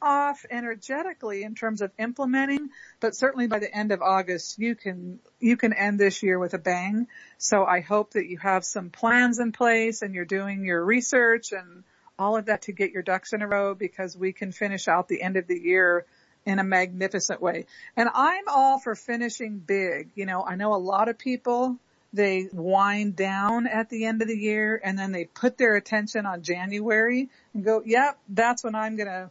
off 0.00 0.44
energetically 0.50 1.42
in 1.42 1.54
terms 1.54 1.80
of 1.80 1.90
implementing, 1.98 2.70
but 3.00 3.14
certainly 3.14 3.46
by 3.46 3.58
the 3.58 3.74
end 3.74 3.92
of 3.92 4.02
August, 4.02 4.58
you 4.58 4.74
can, 4.74 5.18
you 5.40 5.56
can 5.56 5.72
end 5.72 5.98
this 5.98 6.22
year 6.22 6.38
with 6.38 6.54
a 6.54 6.58
bang. 6.58 7.06
So 7.38 7.64
I 7.64 7.80
hope 7.80 8.12
that 8.12 8.26
you 8.26 8.38
have 8.38 8.64
some 8.64 8.90
plans 8.90 9.38
in 9.38 9.52
place 9.52 10.02
and 10.02 10.14
you're 10.14 10.24
doing 10.24 10.64
your 10.64 10.84
research 10.84 11.52
and 11.52 11.84
all 12.18 12.36
of 12.36 12.46
that 12.46 12.62
to 12.62 12.72
get 12.72 12.92
your 12.92 13.02
ducks 13.02 13.32
in 13.32 13.42
a 13.42 13.48
row 13.48 13.74
because 13.74 14.16
we 14.16 14.32
can 14.32 14.52
finish 14.52 14.88
out 14.88 15.08
the 15.08 15.22
end 15.22 15.36
of 15.36 15.46
the 15.46 15.58
year 15.58 16.06
in 16.44 16.58
a 16.58 16.64
magnificent 16.64 17.42
way. 17.42 17.66
And 17.96 18.08
I'm 18.14 18.44
all 18.48 18.78
for 18.78 18.94
finishing 18.94 19.58
big. 19.58 20.10
You 20.14 20.26
know, 20.26 20.42
I 20.42 20.54
know 20.54 20.74
a 20.74 20.76
lot 20.76 21.08
of 21.08 21.18
people, 21.18 21.76
they 22.12 22.48
wind 22.52 23.16
down 23.16 23.66
at 23.66 23.90
the 23.90 24.06
end 24.06 24.22
of 24.22 24.28
the 24.28 24.36
year 24.36 24.80
and 24.82 24.98
then 24.98 25.12
they 25.12 25.24
put 25.24 25.58
their 25.58 25.74
attention 25.74 26.24
on 26.24 26.42
January 26.42 27.28
and 27.52 27.64
go, 27.64 27.82
yep, 27.84 28.18
that's 28.28 28.62
when 28.62 28.74
I'm 28.74 28.96
going 28.96 29.08
to 29.08 29.30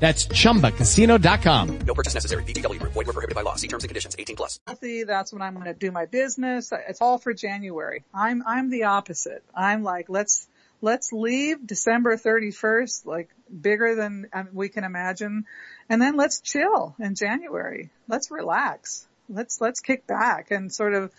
That's 0.00 0.26
chumbacasino.com. 0.26 1.78
No 1.86 1.94
purchase 1.94 2.14
necessary. 2.14 2.42
VGW 2.44 2.80
Group. 2.80 2.92
Void 2.92 3.06
were 3.06 3.12
prohibited 3.12 3.34
by 3.34 3.42
law. 3.42 3.54
See 3.54 3.68
terms 3.68 3.84
and 3.84 3.88
conditions. 3.88 4.16
18 4.18 4.36
plus. 4.36 4.60
Healthy, 4.66 5.04
that's 5.04 5.32
when 5.32 5.42
I'm 5.42 5.54
going 5.54 5.66
to 5.66 5.74
do 5.74 5.90
my 5.90 6.06
business. 6.06 6.72
It's 6.88 7.00
all 7.00 7.18
for 7.18 7.32
January. 7.32 8.04
I'm, 8.12 8.42
I'm 8.46 8.70
the 8.70 8.84
opposite. 8.84 9.42
I'm 9.54 9.82
like, 9.82 10.06
let's, 10.08 10.46
let's 10.80 11.12
leave 11.12 11.66
December 11.66 12.16
31st, 12.16 13.06
like 13.06 13.30
bigger 13.60 13.94
than 13.94 14.26
um, 14.32 14.48
we 14.52 14.68
can 14.68 14.84
imagine. 14.84 15.46
And 15.88 16.02
then 16.02 16.16
let's 16.16 16.40
chill 16.40 16.94
in 16.98 17.14
January. 17.14 17.90
Let's 18.08 18.30
relax. 18.30 19.06
Let's, 19.28 19.60
let's 19.60 19.80
kick 19.80 20.06
back 20.06 20.50
and 20.50 20.72
sort 20.72 20.94
of 20.94 21.12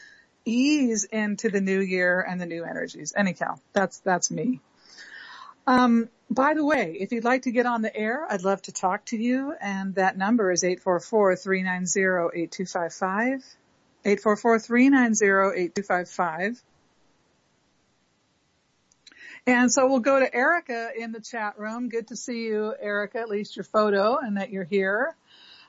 ease 0.46 1.06
into 1.06 1.50
the 1.50 1.62
new 1.62 1.80
year 1.80 2.22
and 2.22 2.40
the 2.40 2.46
new 2.46 2.64
energies. 2.64 3.14
Anyhow, 3.16 3.56
that's, 3.74 4.00
that's 4.00 4.30
me. 4.30 4.60
Um, 5.68 6.10
by 6.30 6.54
the 6.54 6.66
way, 6.66 6.98
if 7.00 7.12
you'd 7.12 7.24
like 7.24 7.44
to 7.44 7.52
get 7.52 7.66
on 7.66 7.82
the 7.82 7.96
air, 7.96 8.28
I'd 8.30 8.44
love 8.44 8.62
to 8.64 8.72
talk 8.72 9.06
to 9.06 9.18
you. 9.18 9.56
And 9.62 9.96
that 9.96 10.18
number 10.18 10.52
is 10.52 10.64
844-390-8255. 10.64 13.44
844-390-8255. 14.06 16.62
And 19.48 19.72
so 19.72 19.88
we'll 19.88 20.00
go 20.00 20.20
to 20.20 20.36
Erica 20.36 20.90
in 20.98 21.12
the 21.12 21.20
chat 21.20 21.60
room. 21.60 21.90
Good 21.90 22.08
to 22.08 22.16
see 22.16 22.46
you, 22.46 22.74
Erica, 22.80 23.20
at 23.20 23.30
least 23.30 23.56
your 23.56 23.64
photo 23.64 24.18
and 24.18 24.38
that 24.38 24.50
you're 24.50 24.64
here. 24.64 25.16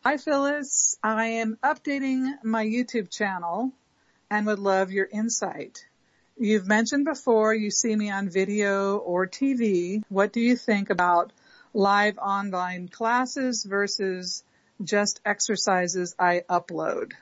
Hi, 0.03 0.17
Phyllis. 0.17 0.97
I 1.03 1.27
am 1.27 1.59
updating 1.63 2.43
my 2.43 2.65
YouTube 2.65 3.11
channel 3.11 3.73
and 4.31 4.47
would 4.47 4.59
love 4.59 4.93
your 4.93 5.07
insight. 5.13 5.85
You've 6.39 6.67
mentioned 6.67 7.07
before 7.07 7.55
you 7.55 7.71
see 7.71 7.97
me 7.97 8.11
on 8.11 8.29
video 8.29 8.99
or 8.99 9.27
TV. 9.27 10.03
What 10.11 10.33
do 10.33 10.41
you 10.41 10.55
think 10.55 10.91
about 10.91 11.33
live 11.73 12.19
online 12.19 12.89
classes 12.89 13.65
versus 13.65 14.45
just 14.83 15.21
exercises 15.25 16.15
I 16.19 16.43
upload? 16.49 17.13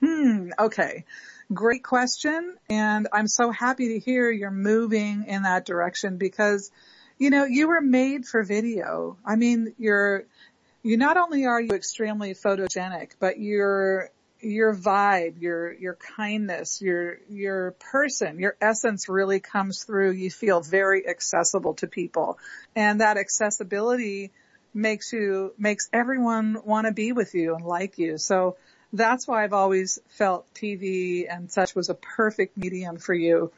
Hmm, 0.00 0.50
okay. 0.58 1.04
Great 1.52 1.84
question. 1.84 2.56
And 2.70 3.08
I'm 3.12 3.28
so 3.28 3.50
happy 3.50 3.88
to 3.88 3.98
hear 3.98 4.30
you're 4.30 4.50
moving 4.50 5.24
in 5.26 5.42
that 5.42 5.66
direction 5.66 6.16
because, 6.16 6.70
you 7.18 7.28
know, 7.28 7.44
you 7.44 7.68
were 7.68 7.82
made 7.82 8.24
for 8.26 8.42
video. 8.42 9.18
I 9.22 9.36
mean, 9.36 9.74
you're, 9.78 10.24
you 10.82 10.96
not 10.96 11.18
only 11.18 11.44
are 11.44 11.60
you 11.60 11.72
extremely 11.72 12.32
photogenic, 12.32 13.12
but 13.18 13.38
you're, 13.38 14.10
your 14.40 14.74
vibe, 14.74 15.40
your, 15.40 15.72
your 15.72 15.94
kindness, 15.94 16.80
your, 16.80 17.18
your 17.28 17.72
person, 17.72 18.38
your 18.38 18.56
essence 18.60 19.08
really 19.08 19.40
comes 19.40 19.84
through. 19.84 20.12
You 20.12 20.30
feel 20.30 20.60
very 20.60 21.08
accessible 21.08 21.74
to 21.74 21.86
people 21.86 22.38
and 22.76 23.00
that 23.00 23.16
accessibility 23.16 24.30
makes 24.72 25.12
you, 25.12 25.52
makes 25.58 25.88
everyone 25.92 26.58
want 26.64 26.86
to 26.86 26.92
be 26.92 27.12
with 27.12 27.34
you 27.34 27.54
and 27.54 27.64
like 27.64 27.98
you. 27.98 28.18
So 28.18 28.56
that's 28.92 29.26
why 29.26 29.44
I've 29.44 29.52
always 29.52 29.98
felt 30.08 30.52
TV 30.54 31.26
and 31.28 31.50
such 31.50 31.74
was 31.74 31.88
a 31.88 31.94
perfect 31.94 32.56
medium 32.56 32.98
for 32.98 33.14
you. 33.14 33.52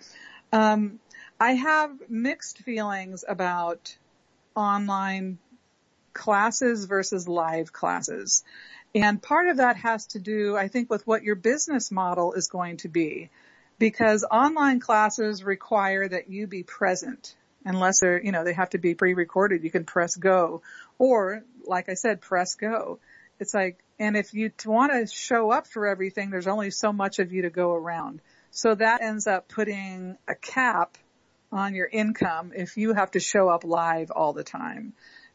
Um, 0.52 0.98
I 1.38 1.52
have 1.52 1.90
mixed 2.08 2.58
feelings 2.58 3.24
about 3.26 3.96
online 4.54 5.38
classes 6.12 6.86
versus 6.86 7.28
live 7.28 7.72
classes. 7.72 8.44
And 8.94 9.22
part 9.22 9.48
of 9.48 9.58
that 9.58 9.76
has 9.76 10.06
to 10.08 10.18
do, 10.18 10.56
I 10.56 10.68
think, 10.68 10.90
with 10.90 11.06
what 11.06 11.22
your 11.22 11.36
business 11.36 11.90
model 11.90 12.32
is 12.32 12.48
going 12.48 12.78
to 12.78 12.88
be. 12.88 13.30
Because 13.78 14.24
online 14.24 14.80
classes 14.80 15.42
require 15.42 16.06
that 16.06 16.28
you 16.28 16.46
be 16.46 16.62
present. 16.62 17.34
Unless 17.64 18.00
they're, 18.00 18.22
you 18.22 18.32
know, 18.32 18.44
they 18.44 18.52
have 18.52 18.70
to 18.70 18.78
be 18.78 18.94
pre-recorded, 18.94 19.64
you 19.64 19.70
can 19.70 19.84
press 19.84 20.16
go. 20.16 20.62
Or, 20.98 21.42
like 21.66 21.88
I 21.88 21.94
said, 21.94 22.20
press 22.20 22.54
go. 22.54 22.98
It's 23.38 23.54
like, 23.54 23.78
and 23.98 24.16
if 24.16 24.34
you 24.34 24.50
want 24.66 24.92
to 24.92 25.06
show 25.06 25.50
up 25.50 25.66
for 25.66 25.86
everything, 25.86 26.30
there's 26.30 26.46
only 26.46 26.70
so 26.70 26.92
much 26.92 27.18
of 27.18 27.32
you 27.32 27.42
to 27.42 27.50
go 27.50 27.72
around. 27.72 28.20
So 28.50 28.74
that 28.74 29.02
ends 29.02 29.26
up 29.26 29.48
putting 29.48 30.16
a 30.26 30.34
cap 30.34 30.96
on 31.52 31.74
your 31.74 31.86
income 31.86 32.52
if 32.54 32.76
you 32.76 32.94
have 32.94 33.12
to 33.12 33.20
show 33.20 33.48
up 33.48 33.64
live 33.64 34.10
all 34.10 34.32
the 34.32 34.44
time. 34.44 34.92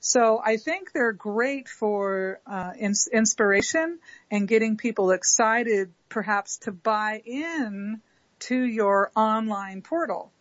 So 0.08 0.40
I 0.40 0.58
think 0.58 0.92
they're 0.92 1.14
great 1.14 1.68
for 1.68 2.40
uh, 2.46 2.74
ins- 2.78 3.08
inspiration 3.12 3.98
and 4.30 4.48
getting 4.48 4.78
people 4.78 5.10
excited, 5.10 5.94
perhaps 6.10 6.60
to 6.60 6.72
buy 6.72 7.24
in 7.26 8.02
to 8.42 8.56
your 8.56 9.12
online 9.16 9.82
portal 9.82 10.32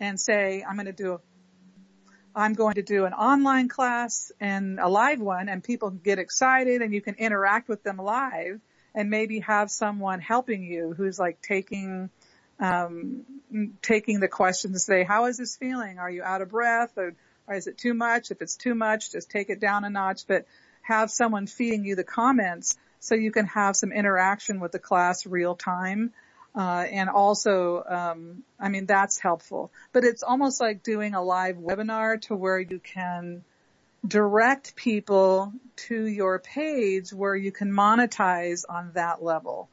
and 0.00 0.18
say, 0.18 0.64
"I'm 0.66 0.74
going 0.76 0.86
to 0.86 0.94
do 0.94 1.20
I'm 2.34 2.54
going 2.54 2.76
to 2.76 2.82
do 2.82 3.04
an 3.04 3.12
online 3.12 3.68
class 3.68 4.32
and 4.40 4.80
a 4.80 4.88
live 4.88 5.20
one 5.20 5.50
and 5.50 5.62
people 5.62 5.90
get 5.90 6.18
excited 6.18 6.80
and 6.80 6.94
you 6.94 7.02
can 7.02 7.16
interact 7.16 7.68
with 7.68 7.82
them 7.82 7.98
live 7.98 8.58
and 8.94 9.10
maybe 9.10 9.40
have 9.40 9.70
someone 9.70 10.20
helping 10.20 10.62
you 10.62 10.94
who's 10.96 11.18
like 11.18 11.42
taking, 11.42 12.08
um, 12.58 13.26
taking 13.82 14.20
the 14.20 14.28
questions, 14.28 14.82
say, 14.82 15.04
how 15.04 15.26
is 15.26 15.36
this 15.36 15.56
feeling? 15.56 15.98
Are 15.98 16.10
you 16.10 16.22
out 16.22 16.40
of 16.40 16.48
breath 16.48 16.96
or 16.96 17.14
is 17.48 17.66
it 17.66 17.78
too 17.78 17.94
much? 17.94 18.30
If 18.30 18.42
it's 18.42 18.56
too 18.56 18.74
much, 18.74 19.12
just 19.12 19.30
take 19.30 19.50
it 19.50 19.60
down 19.60 19.84
a 19.84 19.90
notch, 19.90 20.26
but 20.26 20.46
have 20.82 21.10
someone 21.10 21.46
feeding 21.46 21.84
you 21.84 21.96
the 21.96 22.04
comments 22.04 22.76
so 22.98 23.14
you 23.14 23.32
can 23.32 23.46
have 23.46 23.76
some 23.76 23.92
interaction 23.92 24.60
with 24.60 24.72
the 24.72 24.78
class 24.78 25.26
real 25.26 25.54
time 25.54 26.12
uh, 26.54 26.84
and 26.90 27.08
also, 27.08 27.84
um, 27.84 28.42
I 28.58 28.68
mean, 28.68 28.86
that's 28.86 29.18
helpful. 29.18 29.70
But 29.92 30.04
it's 30.04 30.22
almost 30.22 30.60
like 30.60 30.82
doing 30.82 31.14
a 31.14 31.22
live 31.22 31.56
webinar 31.56 32.20
to 32.22 32.34
where 32.34 32.58
you 32.58 32.80
can 32.80 33.44
direct 34.06 34.74
people 34.74 35.52
to 35.76 36.06
your 36.06 36.38
page 36.38 37.12
where 37.12 37.36
you 37.36 37.52
can 37.52 37.70
monetize 37.70 38.64
on 38.68 38.92
that 38.94 39.22
level. 39.22 39.68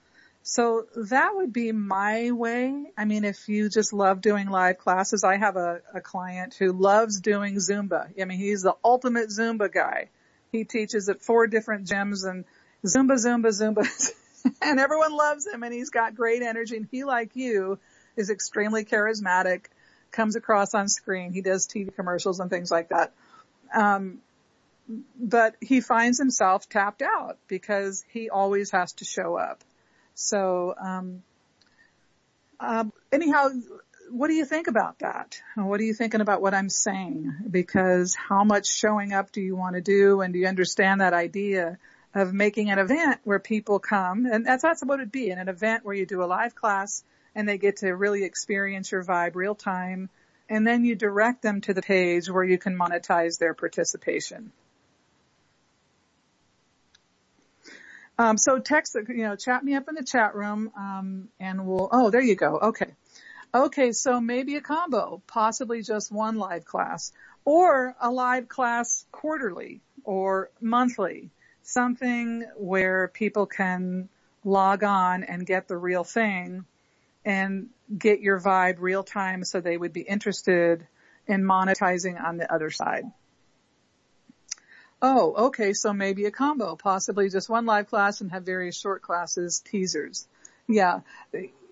So 0.50 0.86
that 0.96 1.36
would 1.36 1.52
be 1.52 1.74
my 1.74 2.32
way. 2.32 2.86
I 2.98 3.04
mean, 3.04 3.26
if 3.26 3.50
you 3.50 3.68
just 3.68 3.92
love 3.92 4.22
doing 4.22 4.50
live 4.50 4.78
classes, 4.78 5.26
I 5.26 5.36
have 5.36 5.58
a, 5.58 5.82
a 5.94 6.00
client 6.00 6.56
who 6.58 6.72
loves 6.72 7.20
doing 7.20 7.56
Zumba. 7.56 8.10
I 8.20 8.24
mean, 8.24 8.38
he's 8.38 8.62
the 8.62 8.78
ultimate 8.82 9.28
Zumba 9.28 9.70
guy. 9.70 10.08
He 10.54 10.64
teaches 10.64 11.10
at 11.10 11.22
four 11.22 11.48
different 11.48 11.86
gyms 11.86 12.26
and 12.26 12.46
Zumba, 12.86 13.16
Zumba, 13.16 13.48
Zumba. 13.48 13.86
and 14.62 14.80
everyone 14.80 15.18
loves 15.18 15.46
him 15.46 15.64
and 15.64 15.74
he's 15.74 15.90
got 15.90 16.16
great 16.16 16.42
energy 16.42 16.78
and 16.78 16.88
he 16.90 17.04
like 17.04 17.36
you 17.36 17.78
is 18.16 18.30
extremely 18.30 18.86
charismatic, 18.86 19.66
comes 20.12 20.38
across 20.38 20.74
on 20.74 20.88
screen. 20.88 21.34
He 21.34 21.42
does 21.42 21.68
TV 21.68 21.94
commercials 21.94 22.40
and 22.40 22.50
things 22.50 22.72
like 22.72 22.88
that. 22.88 23.12
Um, 23.76 24.20
but 25.20 25.58
he 25.60 25.82
finds 25.82 26.18
himself 26.18 26.70
tapped 26.70 27.02
out 27.02 27.38
because 27.50 28.06
he 28.08 28.30
always 28.30 28.72
has 28.72 28.94
to 28.94 29.04
show 29.04 29.36
up. 29.36 29.62
So, 30.20 30.74
um, 30.82 31.22
um, 32.60 32.92
anyhow, 33.12 33.50
what 34.10 34.30
do 34.30 34.34
you 34.34 34.46
think 34.46 34.66
about 34.68 34.98
that? 35.00 35.40
What 35.56 35.80
are 35.80 35.84
you 35.84 35.94
thinking 35.94 36.22
about 36.22 36.42
what 36.42 36.56
I'm 36.56 36.70
saying? 36.70 37.36
Because 37.50 38.16
how 38.16 38.44
much 38.44 38.66
showing 38.68 39.14
up 39.14 39.32
do 39.32 39.42
you 39.42 39.56
want 39.56 39.76
to 39.76 39.82
do 39.82 40.22
and 40.22 40.34
do 40.34 40.40
you 40.40 40.48
understand 40.48 41.02
that 41.02 41.14
idea 41.14 41.78
of 42.16 42.34
making 42.34 42.72
an 42.72 42.80
event 42.80 43.20
where 43.26 43.38
people 43.38 43.78
come 43.78 44.26
and 44.26 44.44
that's, 44.44 44.64
that's 44.64 44.84
what 44.84 45.00
it'd 45.00 45.12
be 45.12 45.30
in 45.30 45.38
an 45.38 45.50
event 45.50 45.86
where 45.86 45.94
you 45.94 46.08
do 46.08 46.24
a 46.24 46.26
live 46.26 46.56
class 46.56 47.04
and 47.36 47.48
they 47.48 47.60
get 47.60 47.78
to 47.78 47.96
really 47.96 48.24
experience 48.24 48.92
your 48.92 49.04
vibe 49.04 49.36
real 49.36 49.54
time 49.54 50.10
and 50.50 50.66
then 50.66 50.84
you 50.84 50.96
direct 50.96 51.44
them 51.44 51.62
to 51.62 51.76
the 51.76 51.84
page 51.84 52.28
where 52.28 52.44
you 52.44 52.58
can 52.58 52.76
monetize 52.76 53.38
their 53.38 53.54
participation. 53.54 54.52
Um, 58.20 58.38
so 58.38 58.60
text, 58.60 58.96
you 58.96 59.24
know, 59.24 59.36
chat 59.36 59.64
me 59.64 59.76
up 59.76 59.88
in 59.88 59.96
the 59.96 60.04
chat 60.04 60.36
room, 60.36 60.72
um, 60.78 61.30
and 61.40 61.68
we'll, 61.68 61.88
oh, 61.92 62.10
there 62.10 62.22
you 62.22 62.36
go. 62.36 62.58
Okay. 62.58 62.94
Okay. 63.54 63.92
So 63.92 64.20
maybe 64.20 64.56
a 64.56 64.62
combo, 64.62 65.22
possibly 65.28 65.84
just 65.84 66.12
one 66.12 66.38
live 66.38 66.66
class 66.66 67.12
or 67.46 67.96
a 68.02 68.10
live 68.10 68.50
class 68.50 69.06
quarterly 69.12 69.82
or 70.04 70.50
monthly 70.60 71.30
something 71.64 72.46
where 72.56 73.10
people 73.10 73.46
can 73.46 74.10
log 74.44 74.84
on 74.84 75.24
and 75.24 75.46
get 75.46 75.68
the 75.68 75.78
real 75.78 76.04
thing 76.04 76.66
and 77.26 77.68
get 77.96 78.22
your 78.22 78.40
vibe 78.40 78.78
real 78.80 79.04
time 79.04 79.44
so 79.44 79.60
they 79.60 79.78
would 79.78 79.94
be 79.94 80.02
interested 80.02 80.88
in 81.28 81.44
monetizing 81.44 82.22
on 82.22 82.38
the 82.38 82.52
other 82.52 82.70
side. 82.70 83.04
Oh, 85.02 85.48
okay, 85.48 85.74
so 85.74 85.94
maybe 85.94 86.26
a 86.26 86.32
combo, 86.32 86.76
possibly 86.76 87.30
just 87.30 87.50
one 87.50 87.66
live 87.66 87.88
class 87.88 88.22
and 88.22 88.32
have 88.32 88.44
various 88.44 88.76
short 88.76 89.04
classes, 89.04 89.62
teasers. 89.64 90.28
Yeah. 90.68 91.02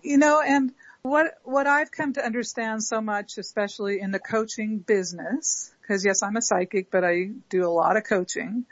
You 0.03 0.17
know, 0.17 0.41
and 0.41 0.71
what, 1.01 1.35
what 1.43 1.65
I've 1.65 1.91
come 1.91 2.13
to 2.13 2.25
understand 2.25 2.83
so 2.83 3.01
much, 3.01 3.37
especially 3.39 3.99
in 3.99 4.11
the 4.11 4.19
coaching 4.19 4.77
business, 4.77 5.71
because 5.81 6.05
yes, 6.05 6.21
I'm 6.21 6.35
a 6.35 6.41
psychic, 6.41 6.91
but 6.91 7.03
I 7.03 7.31
do 7.49 7.65
a 7.65 7.69
lot 7.69 7.97
of 7.97 8.03
coaching, 8.03 8.65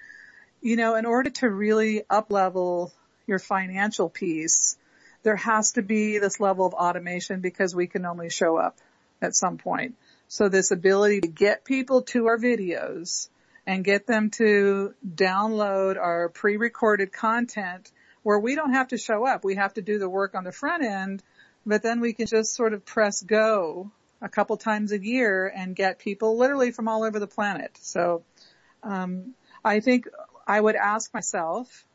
you 0.62 0.76
know, 0.76 0.95
in 0.95 1.06
order 1.06 1.32
to 1.32 1.49
really 1.49 2.04
up 2.10 2.32
level 2.32 2.93
your 3.26 3.39
financial 3.39 4.10
piece, 4.10 4.78
there 5.24 5.36
has 5.36 5.72
to 5.74 5.82
be 5.82 6.20
this 6.20 6.39
level 6.39 6.66
of 6.66 6.74
automation 6.74 7.39
because 7.39 7.76
we 7.76 7.88
can 7.88 8.06
only 8.06 8.30
show 8.30 8.58
up 8.58 8.78
at 9.22 9.36
some 9.36 9.58
point. 9.58 9.95
So 10.28 10.47
this 10.47 10.72
ability 10.72 11.22
to 11.22 11.28
get 11.28 11.66
people 11.66 12.04
to 12.04 12.28
our 12.28 12.38
videos 12.38 13.30
and 13.66 13.84
get 13.84 14.07
them 14.07 14.30
to 14.32 14.93
download 15.07 15.97
our 15.97 16.30
pre-recorded 16.30 17.14
content 17.14 17.91
where 18.24 18.39
we 18.39 18.55
don't 18.55 18.74
have 18.74 18.89
to 18.89 18.97
show 18.97 19.26
up. 19.26 19.43
We 19.43 19.55
have 19.55 19.74
to 19.76 19.82
do 19.82 19.99
the 19.99 20.09
work 20.09 20.36
on 20.36 20.43
the 20.43 20.51
front 20.51 20.84
end, 20.84 21.24
but 21.66 21.84
then 21.84 21.99
we 21.99 22.14
can 22.14 22.26
just 22.26 22.55
sort 22.55 22.74
of 22.74 22.86
press 22.86 23.22
go 23.22 23.91
a 24.22 24.30
couple 24.30 24.55
times 24.57 24.91
a 24.91 24.99
year 24.99 25.51
and 25.53 25.76
get 25.76 25.99
people 25.99 26.38
literally 26.38 26.72
from 26.72 26.88
all 26.88 27.03
over 27.03 27.20
the 27.20 27.28
planet. 27.28 27.78
So, 27.82 28.24
um, 28.82 29.34
I 29.64 29.80
think 29.80 30.07
I 30.47 30.59
would 30.59 30.76
ask 30.76 31.14
myself 31.14 31.86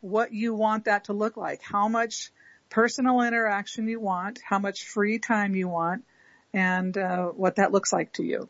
what 0.00 0.32
you 0.32 0.54
want 0.54 0.86
that 0.86 1.04
to 1.04 1.12
look 1.12 1.36
like, 1.36 1.60
how 1.62 1.88
much 1.88 2.30
personal 2.70 3.20
interaction 3.22 3.88
you 3.88 4.00
want, 4.00 4.40
how 4.42 4.58
much 4.58 4.84
free 4.84 5.18
time 5.18 5.54
you 5.54 5.68
want, 5.68 6.04
and 6.54 6.96
uh, 6.96 7.26
what 7.28 7.56
that 7.56 7.72
looks 7.72 7.92
like 7.92 8.12
to 8.14 8.22
you. 8.22 8.48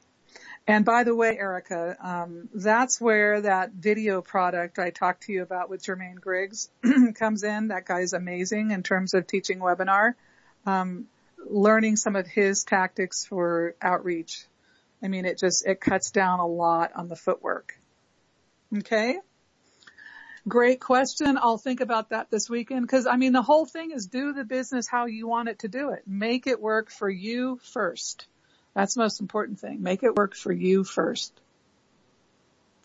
And 0.66 0.84
by 0.84 1.04
the 1.04 1.14
way, 1.14 1.36
Erica, 1.36 1.96
um, 2.00 2.48
that's 2.54 3.00
where 3.00 3.40
that 3.40 3.72
video 3.72 4.22
product 4.22 4.78
I 4.78 4.90
talked 4.90 5.24
to 5.24 5.32
you 5.32 5.42
about 5.42 5.68
with 5.68 5.82
Jermaine 5.82 6.20
Griggs 6.20 6.68
comes 7.14 7.42
in. 7.42 7.68
That 7.68 7.86
guy's 7.86 8.12
amazing 8.12 8.70
in 8.70 8.82
terms 8.82 9.14
of 9.14 9.26
teaching 9.26 9.58
webinar, 9.58 10.14
um, 10.66 11.06
learning 11.44 11.96
some 11.96 12.14
of 12.14 12.26
his 12.26 12.64
tactics 12.64 13.24
for 13.24 13.74
outreach. 13.82 14.46
I 15.02 15.08
mean, 15.08 15.24
it 15.24 15.38
just 15.38 15.66
it 15.66 15.80
cuts 15.80 16.10
down 16.10 16.40
a 16.40 16.46
lot 16.46 16.92
on 16.94 17.08
the 17.08 17.16
footwork. 17.16 17.78
Okay. 18.76 19.18
Great 20.48 20.80
question. 20.80 21.36
I'll 21.36 21.58
think 21.58 21.80
about 21.80 22.10
that 22.10 22.30
this 22.30 22.48
weekend 22.48 22.82
because 22.82 23.06
I 23.06 23.16
mean 23.16 23.32
the 23.32 23.42
whole 23.42 23.66
thing 23.66 23.90
is 23.90 24.06
do 24.06 24.32
the 24.32 24.44
business 24.44 24.88
how 24.88 25.06
you 25.06 25.26
want 25.26 25.48
it 25.48 25.60
to 25.60 25.68
do 25.68 25.90
it. 25.90 26.04
Make 26.06 26.46
it 26.46 26.60
work 26.60 26.90
for 26.90 27.10
you 27.10 27.58
first. 27.62 28.26
That's 28.74 28.94
the 28.94 29.00
most 29.00 29.20
important 29.20 29.60
thing. 29.60 29.82
Make 29.82 30.02
it 30.02 30.14
work 30.14 30.34
for 30.34 30.52
you 30.52 30.84
first. 30.84 31.32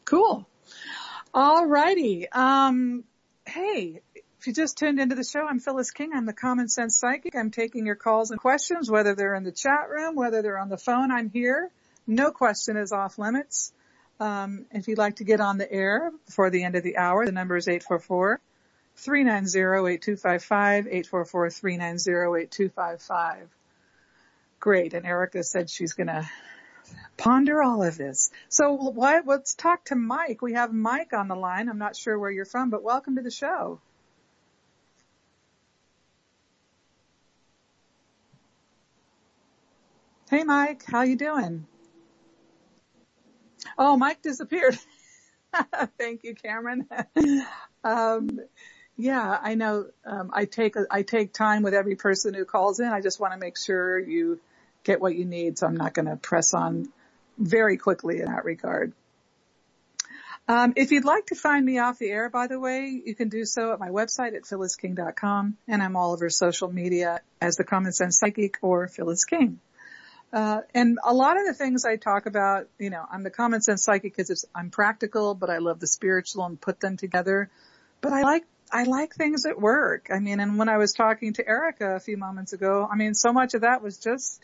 Cool. 0.03 0.47
All 1.33 1.65
righty. 1.65 2.27
Um, 2.31 3.03
hey, 3.45 4.01
if 4.15 4.47
you 4.47 4.53
just 4.53 4.77
tuned 4.77 4.99
into 4.99 5.15
the 5.15 5.23
show, 5.23 5.45
I'm 5.47 5.59
Phyllis 5.59 5.91
King. 5.91 6.11
I'm 6.13 6.25
the 6.25 6.33
Common 6.33 6.69
Sense 6.69 6.97
Psychic. 6.97 7.35
I'm 7.35 7.51
taking 7.51 7.85
your 7.85 7.95
calls 7.95 8.31
and 8.31 8.39
questions, 8.39 8.89
whether 8.89 9.15
they're 9.15 9.35
in 9.35 9.43
the 9.43 9.51
chat 9.51 9.89
room, 9.89 10.15
whether 10.15 10.41
they're 10.41 10.59
on 10.59 10.69
the 10.69 10.77
phone. 10.77 11.11
I'm 11.11 11.29
here. 11.29 11.69
No 12.07 12.31
question 12.31 12.77
is 12.77 12.91
off 12.91 13.17
limits. 13.17 13.73
Um, 14.19 14.65
if 14.71 14.87
you'd 14.87 14.97
like 14.97 15.17
to 15.17 15.23
get 15.23 15.41
on 15.41 15.57
the 15.57 15.71
air 15.71 16.11
before 16.25 16.49
the 16.49 16.63
end 16.63 16.75
of 16.75 16.83
the 16.83 16.97
hour, 16.97 17.25
the 17.25 17.31
number 17.31 17.57
is 17.57 17.67
844 17.67 18.39
390 18.97 19.59
8255, 19.59 20.87
844 20.87 21.49
390 21.49 22.11
8255. 22.43 23.49
Great. 24.65 24.95
And 24.95 25.05
Erica 25.05 25.43
said 25.43 25.69
she's 25.69 25.93
going 25.93 26.07
to 26.07 26.27
ponder 27.17 27.61
all 27.61 27.83
of 27.83 27.97
this. 27.97 28.31
So 28.49 28.73
why, 28.73 29.21
let's 29.23 29.53
talk 29.53 29.85
to 29.85 29.95
Mike. 29.95 30.41
We 30.41 30.53
have 30.53 30.73
Mike 30.73 31.13
on 31.13 31.27
the 31.27 31.35
line. 31.35 31.69
I'm 31.69 31.77
not 31.77 31.95
sure 31.95 32.17
where 32.17 32.31
you're 32.31 32.45
from, 32.45 32.71
but 32.71 32.81
welcome 32.81 33.15
to 33.17 33.21
the 33.21 33.29
show. 33.29 33.79
Hey 40.31 40.43
Mike, 40.43 40.83
how 40.87 41.03
you 41.03 41.15
doing? 41.15 41.67
Oh, 43.77 43.97
Mike 43.97 44.23
disappeared. 44.23 44.79
Thank 45.99 46.23
you, 46.23 46.33
Cameron. 46.33 46.87
um, 47.83 48.39
yeah, 48.97 49.37
I 49.43 49.53
know. 49.53 49.89
Um, 50.03 50.31
I 50.33 50.45
take 50.45 50.73
I 50.89 51.03
take 51.03 51.33
time 51.33 51.61
with 51.61 51.75
every 51.75 51.95
person 51.95 52.33
who 52.33 52.45
calls 52.45 52.79
in. 52.79 52.87
I 52.87 53.01
just 53.01 53.19
want 53.19 53.33
to 53.33 53.39
make 53.39 53.59
sure 53.59 53.99
you 53.99 54.39
get 54.85 55.01
what 55.01 55.15
you 55.15 55.25
need, 55.25 55.57
so 55.57 55.67
I'm 55.67 55.75
not 55.75 55.93
going 55.93 56.05
to 56.05 56.15
press 56.15 56.53
on 56.53 56.87
very 57.37 57.75
quickly 57.77 58.21
in 58.21 58.25
that 58.27 58.45
regard. 58.45 58.93
Um, 60.47 60.73
if 60.75 60.91
you'd 60.91 61.05
like 61.05 61.25
to 61.27 61.35
find 61.35 61.65
me 61.65 61.79
off 61.79 61.97
the 61.97 62.09
air, 62.09 62.29
by 62.29 62.47
the 62.47 62.59
way, 62.59 63.01
you 63.03 63.15
can 63.15 63.29
do 63.29 63.45
so 63.45 63.73
at 63.73 63.79
my 63.79 63.89
website 63.89 64.35
at 64.35 64.43
phyllisking.com, 64.43 65.57
and 65.67 65.81
I'm 65.81 65.95
all 65.95 66.13
over 66.13 66.29
social 66.29 66.71
media 66.71 67.21
as 67.41 67.55
the 67.55 67.63
Common 67.63 67.91
Sense 67.91 68.19
Psychic 68.19 68.59
or 68.61 68.87
Phyllis 68.87 69.25
King. 69.25 69.59
Uh, 70.31 70.61
and 70.73 70.99
a 71.03 71.13
lot 71.13 71.37
of 71.39 71.47
the 71.47 71.53
things 71.53 71.85
I 71.85 71.95
talk 71.95 72.25
about, 72.25 72.67
you 72.77 72.89
know, 72.89 73.03
I'm 73.09 73.23
the 73.23 73.29
common 73.29 73.61
sense 73.61 73.83
psychic 73.83 74.15
because 74.15 74.45
I'm 74.53 74.69
practical, 74.69 75.33
but 75.33 75.49
I 75.49 75.59
love 75.59 75.79
the 75.79 75.87
spiritual 75.87 76.45
and 76.45 76.59
put 76.59 76.79
them 76.79 76.97
together. 76.97 77.49
But 78.01 78.11
I 78.11 78.21
like, 78.21 78.43
I 78.71 78.83
like 78.83 79.15
things 79.15 79.43
that 79.43 79.61
work. 79.61 80.09
I 80.13 80.19
mean, 80.19 80.41
and 80.41 80.57
when 80.59 80.67
I 80.67 80.77
was 80.77 80.91
talking 80.91 81.33
to 81.33 81.47
Erica 81.47 81.95
a 81.95 81.99
few 81.99 82.17
moments 82.17 82.51
ago, 82.51 82.87
I 82.91 82.97
mean, 82.97 83.13
so 83.13 83.31
much 83.31 83.53
of 83.53 83.61
that 83.61 83.81
was 83.81 83.97
just 83.97 84.43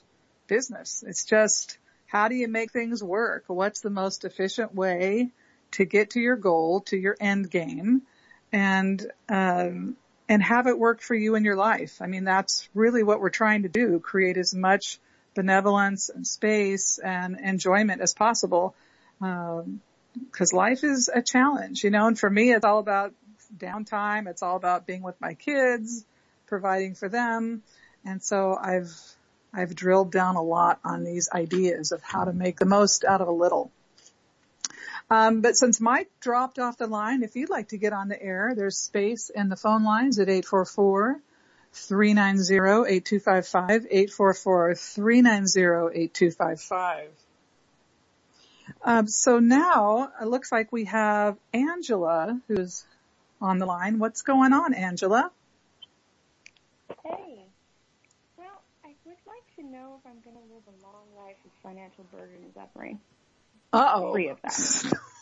business. 0.55 1.03
It's 1.07 1.23
just, 1.23 1.77
how 2.07 2.27
do 2.27 2.35
you 2.35 2.49
make 2.49 2.71
things 2.73 3.01
work? 3.01 3.45
What's 3.47 3.79
the 3.79 3.89
most 3.89 4.25
efficient 4.25 4.75
way 4.75 5.29
to 5.71 5.85
get 5.85 6.09
to 6.11 6.19
your 6.19 6.35
goal, 6.35 6.81
to 6.91 6.97
your 6.97 7.15
end 7.21 7.49
game 7.49 8.01
and, 8.51 8.99
um, 9.29 9.95
and 10.27 10.43
have 10.43 10.67
it 10.67 10.77
work 10.77 11.01
for 11.01 11.15
you 11.15 11.35
in 11.35 11.45
your 11.45 11.55
life? 11.55 12.01
I 12.01 12.07
mean, 12.07 12.25
that's 12.25 12.67
really 12.73 13.03
what 13.03 13.21
we're 13.21 13.29
trying 13.43 13.63
to 13.63 13.69
do, 13.69 13.99
create 13.99 14.35
as 14.35 14.53
much 14.53 14.99
benevolence 15.35 16.09
and 16.09 16.27
space 16.27 16.99
and 17.01 17.39
enjoyment 17.39 18.01
as 18.01 18.13
possible. 18.13 18.75
Um, 19.21 19.79
cause 20.33 20.51
life 20.51 20.83
is 20.83 21.09
a 21.13 21.21
challenge, 21.21 21.85
you 21.85 21.91
know, 21.91 22.07
and 22.07 22.19
for 22.19 22.29
me, 22.29 22.51
it's 22.51 22.65
all 22.65 22.79
about 22.79 23.13
downtime. 23.57 24.27
It's 24.27 24.43
all 24.43 24.57
about 24.57 24.85
being 24.85 25.01
with 25.01 25.15
my 25.21 25.33
kids, 25.33 26.05
providing 26.47 26.95
for 26.95 27.07
them. 27.07 27.63
And 28.03 28.21
so 28.21 28.57
I've, 28.61 28.91
I've 29.53 29.75
drilled 29.75 30.11
down 30.11 30.35
a 30.35 30.41
lot 30.41 30.79
on 30.83 31.03
these 31.03 31.29
ideas 31.31 31.91
of 31.91 32.01
how 32.01 32.25
to 32.25 32.33
make 32.33 32.57
the 32.57 32.65
most 32.65 33.03
out 33.03 33.21
of 33.21 33.27
a 33.27 33.33
little. 33.33 33.71
Um, 35.09 35.41
but 35.41 35.57
since 35.57 35.81
Mike 35.81 36.09
dropped 36.21 36.57
off 36.57 36.77
the 36.77 36.87
line, 36.87 37.23
if 37.23 37.35
you'd 37.35 37.49
like 37.49 37.67
to 37.69 37.77
get 37.77 37.91
on 37.91 38.07
the 38.07 38.21
air, 38.21 38.53
there's 38.55 38.77
space 38.77 39.29
in 39.29 39.49
the 39.49 39.57
phone 39.57 39.83
lines 39.83 40.19
at 40.19 40.29
844 40.29 41.19
390-8255, 41.73 44.07
844-390-8255. 44.17 47.07
Um, 48.83 49.07
so 49.07 49.39
now 49.39 50.11
it 50.21 50.27
looks 50.27 50.51
like 50.51 50.71
we 50.71 50.85
have 50.85 51.35
Angela 51.53 52.39
who's 52.47 52.85
on 53.41 53.57
the 53.59 53.65
line. 53.65 53.99
What's 53.99 54.21
going 54.21 54.53
on, 54.53 54.73
Angela? 54.73 55.29
Hey. 57.03 57.47
Well, 58.37 58.61
I 58.83 58.95
would 59.05 59.17
like 59.25 59.43
to 59.61 59.67
know 59.67 59.99
if 59.99 60.09
I'm 60.09 60.19
going 60.21 60.35
to 60.35 60.53
live 60.53 60.63
a 60.67 60.85
long 60.85 61.25
life 61.25 61.35
with 61.43 61.53
financial 61.61 62.05
burden 62.11 62.37
and 62.43 62.53
suffering. 62.53 62.99
Uh-oh. 63.73 64.11
Free 64.11 64.29
of 64.29 64.37
that. 64.41 64.51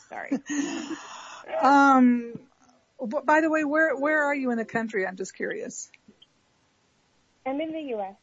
Sorry. 0.09 0.31
um, 1.61 2.39
by 3.23 3.41
the 3.41 3.49
way, 3.49 3.63
where 3.63 3.95
where 3.95 4.25
are 4.25 4.35
you 4.35 4.51
in 4.51 4.57
the 4.57 4.65
country? 4.65 5.05
I'm 5.05 5.15
just 5.15 5.35
curious. 5.35 5.89
I'm 7.45 7.61
in 7.61 7.71
the 7.71 7.81
U.S. 7.81 8.15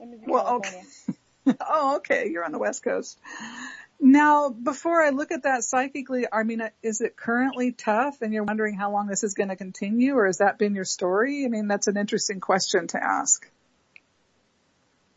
I'm 0.00 0.12
in 0.12 0.20
well, 0.26 0.56
okay. 0.56 0.82
oh, 1.68 1.96
okay. 1.96 2.28
You're 2.30 2.44
on 2.44 2.52
the 2.52 2.58
West 2.58 2.82
Coast. 2.82 3.18
Now, 4.02 4.48
before 4.48 5.02
I 5.02 5.10
look 5.10 5.30
at 5.30 5.42
that 5.42 5.62
psychically, 5.62 6.26
I 6.30 6.42
mean, 6.42 6.62
is 6.82 7.02
it 7.02 7.16
currently 7.16 7.72
tough 7.72 8.22
and 8.22 8.32
you're 8.32 8.44
wondering 8.44 8.74
how 8.74 8.92
long 8.92 9.06
this 9.06 9.24
is 9.24 9.34
going 9.34 9.50
to 9.50 9.56
continue 9.56 10.14
or 10.14 10.26
has 10.26 10.38
that 10.38 10.58
been 10.58 10.74
your 10.74 10.86
story? 10.86 11.44
I 11.44 11.48
mean, 11.48 11.68
that's 11.68 11.86
an 11.86 11.98
interesting 11.98 12.40
question 12.40 12.86
to 12.88 13.02
ask. 13.02 13.46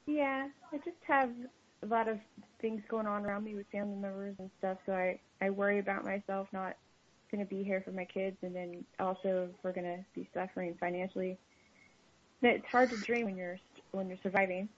Yeah, 0.05 0.47
I 0.71 0.77
just 0.77 0.97
have 1.07 1.29
a 1.81 1.85
lot 1.85 2.07
of 2.07 2.19
things 2.61 2.81
going 2.89 3.07
on 3.07 3.25
around 3.25 3.43
me 3.43 3.55
with 3.55 3.67
family 3.71 3.95
members 3.95 4.35
and 4.39 4.49
stuff, 4.59 4.77
so 4.85 4.93
I, 4.93 5.19
I 5.41 5.49
worry 5.49 5.79
about 5.79 6.03
myself 6.03 6.47
not 6.53 6.75
going 7.31 7.43
to 7.43 7.49
be 7.49 7.63
here 7.63 7.81
for 7.83 7.91
my 7.91 8.05
kids 8.05 8.37
and 8.43 8.55
then 8.55 8.85
also 8.99 9.49
we're 9.63 9.71
going 9.71 9.85
to 9.85 10.05
be 10.13 10.29
suffering 10.33 10.75
financially 10.79 11.37
it's 12.43 12.65
hard 12.67 12.89
to 12.89 12.97
dream 12.97 13.25
when 13.25 13.37
you're 13.37 13.59
when 13.91 14.09
you're 14.09 14.17
surviving. 14.21 14.69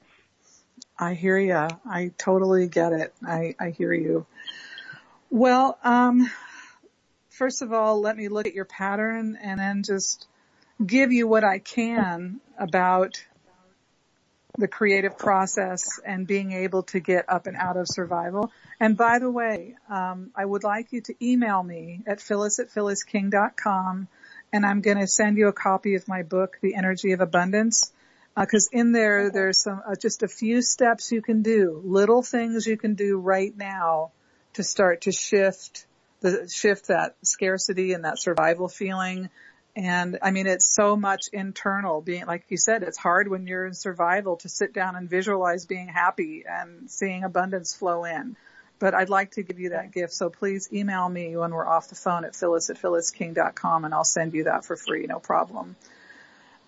I 0.97 1.13
hear 1.13 1.37
you. 1.37 1.67
I 1.89 2.11
totally 2.17 2.67
get 2.67 2.93
it. 2.93 3.13
I, 3.25 3.55
I 3.59 3.69
hear 3.71 3.93
you. 3.93 4.25
Well, 5.29 5.77
um, 5.83 6.29
first 7.29 7.61
of 7.61 7.73
all, 7.73 7.99
let 8.01 8.15
me 8.15 8.27
look 8.27 8.47
at 8.47 8.53
your 8.53 8.65
pattern 8.65 9.37
and 9.41 9.59
then 9.59 9.83
just 9.83 10.27
give 10.85 11.11
you 11.11 11.27
what 11.27 11.43
I 11.43 11.59
can 11.59 12.39
about 12.57 13.23
the 14.57 14.67
creative 14.67 15.17
process 15.17 15.99
and 16.05 16.25
being 16.25 16.51
able 16.51 16.83
to 16.83 16.99
get 16.99 17.25
up 17.27 17.47
and 17.47 17.57
out 17.57 17.77
of 17.77 17.87
survival. 17.87 18.51
And 18.79 18.97
by 18.97 19.19
the 19.19 19.29
way, 19.29 19.75
um, 19.89 20.31
I 20.35 20.45
would 20.45 20.63
like 20.63 20.91
you 20.91 21.01
to 21.01 21.15
email 21.21 21.61
me 21.61 22.01
at 22.07 22.21
phyllis 22.21 22.59
at 22.59 22.69
phyllisking.com 22.69 24.07
and 24.53 24.65
I'm 24.65 24.81
going 24.81 24.99
to 24.99 25.07
send 25.07 25.37
you 25.37 25.47
a 25.47 25.53
copy 25.53 25.95
of 25.95 26.07
my 26.07 26.23
book, 26.23 26.57
The 26.61 26.75
Energy 26.75 27.11
of 27.11 27.19
Abundance, 27.19 27.91
because 28.39 28.69
uh, 28.73 28.79
in 28.79 28.91
there 28.91 29.29
there's 29.29 29.61
some 29.61 29.81
uh, 29.85 29.95
just 29.95 30.23
a 30.23 30.27
few 30.27 30.61
steps 30.61 31.11
you 31.11 31.21
can 31.21 31.41
do, 31.41 31.81
little 31.83 32.21
things 32.21 32.65
you 32.65 32.77
can 32.77 32.95
do 32.95 33.17
right 33.17 33.55
now 33.55 34.11
to 34.53 34.63
start 34.63 35.01
to 35.01 35.11
shift 35.11 35.85
the 36.21 36.47
shift 36.47 36.87
that 36.87 37.15
scarcity 37.21 37.93
and 37.93 38.05
that 38.05 38.19
survival 38.19 38.67
feeling. 38.67 39.29
And 39.75 40.19
I 40.21 40.31
mean, 40.31 40.47
it's 40.47 40.73
so 40.73 40.95
much 40.95 41.27
internal 41.33 41.99
being, 42.01 42.25
like 42.25 42.45
you 42.47 42.55
said, 42.57 42.81
it's 42.81 42.97
hard 42.97 43.27
when 43.27 43.45
you're 43.45 43.65
in 43.65 43.73
survival 43.73 44.37
to 44.37 44.49
sit 44.49 44.73
down 44.73 44.95
and 44.95 45.09
visualize 45.09 45.65
being 45.65 45.87
happy 45.89 46.45
and 46.47 46.89
seeing 46.89 47.23
abundance 47.25 47.73
flow 47.75 48.05
in. 48.05 48.37
but 48.79 48.93
I'd 48.93 49.09
like 49.09 49.31
to 49.31 49.43
give 49.43 49.59
you 49.59 49.69
that 49.69 49.91
gift. 49.91 50.13
So 50.13 50.29
please 50.29 50.69
email 50.71 51.07
me 51.07 51.35
when 51.37 51.51
we're 51.51 51.67
off 51.67 51.89
the 51.89 51.95
phone 51.95 52.25
at 52.25 52.35
phyllis 52.35 52.69
at 52.69 52.77
phyllisking.com 52.77 53.85
and 53.85 53.93
I'll 53.93 54.03
send 54.03 54.33
you 54.33 54.45
that 54.45 54.65
for 54.65 54.75
free, 54.75 55.05
no 55.07 55.19
problem. 55.19 55.75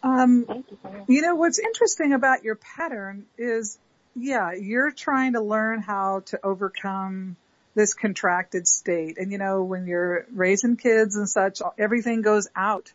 Um, 0.04 0.64
you 1.08 1.22
know, 1.22 1.36
what's 1.36 1.60
interesting 1.60 2.14
about 2.14 2.44
your 2.44 2.56
pattern 2.56 3.26
is, 3.38 3.78
yeah, 4.16 4.54
you're 4.54 4.92
trying 4.92 5.34
to 5.34 5.42
learn 5.42 5.82
how 5.82 6.22
to 6.28 6.40
overcome 6.44 7.36
this 7.76 7.94
contracted 7.94 8.68
state. 8.68 9.18
And 9.18 9.32
you 9.32 9.38
know, 9.38 9.64
when 9.64 9.86
you're 9.88 10.26
raising 10.34 10.78
kids 10.78 11.16
and 11.16 11.28
such, 11.30 11.62
everything 11.78 12.22
goes 12.22 12.48
out. 12.56 12.92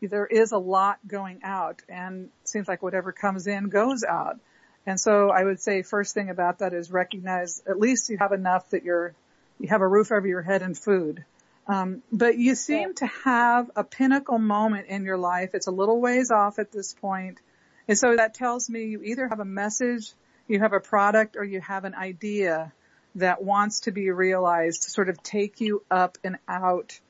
There 0.00 0.26
is 0.26 0.52
a 0.52 0.58
lot 0.58 0.98
going 1.06 1.40
out 1.42 1.82
and 1.88 2.28
seems 2.44 2.68
like 2.68 2.82
whatever 2.82 3.12
comes 3.12 3.46
in 3.46 3.68
goes 3.68 4.04
out. 4.04 4.38
And 4.86 5.00
so 5.00 5.30
I 5.30 5.42
would 5.42 5.60
say 5.60 5.82
first 5.82 6.14
thing 6.14 6.30
about 6.30 6.60
that 6.60 6.72
is 6.72 6.90
recognize 6.90 7.62
at 7.68 7.78
least 7.78 8.08
you 8.08 8.18
have 8.18 8.32
enough 8.32 8.70
that 8.70 8.84
you're, 8.84 9.14
you 9.58 9.68
have 9.68 9.80
a 9.80 9.88
roof 9.88 10.12
over 10.12 10.26
your 10.26 10.42
head 10.42 10.62
and 10.62 10.78
food. 10.78 11.24
Um, 11.66 12.02
but 12.12 12.38
you 12.38 12.54
seem 12.54 12.94
to 12.94 13.06
have 13.24 13.70
a 13.74 13.82
pinnacle 13.82 14.38
moment 14.38 14.86
in 14.86 15.04
your 15.04 15.18
life. 15.18 15.50
It's 15.54 15.66
a 15.66 15.72
little 15.72 16.00
ways 16.00 16.30
off 16.30 16.60
at 16.60 16.70
this 16.70 16.94
point. 16.94 17.40
And 17.88 17.98
so 17.98 18.14
that 18.16 18.34
tells 18.34 18.70
me 18.70 18.84
you 18.84 19.02
either 19.02 19.26
have 19.28 19.40
a 19.40 19.44
message, 19.44 20.12
you 20.46 20.60
have 20.60 20.72
a 20.72 20.80
product, 20.80 21.36
or 21.36 21.42
you 21.42 21.60
have 21.60 21.84
an 21.84 21.94
idea 21.94 22.72
that 23.16 23.42
wants 23.42 23.80
to 23.80 23.90
be 23.90 24.10
realized 24.10 24.84
to 24.84 24.90
sort 24.90 25.08
of 25.08 25.20
take 25.22 25.60
you 25.60 25.82
up 25.90 26.18
and 26.22 26.36
out 26.46 27.00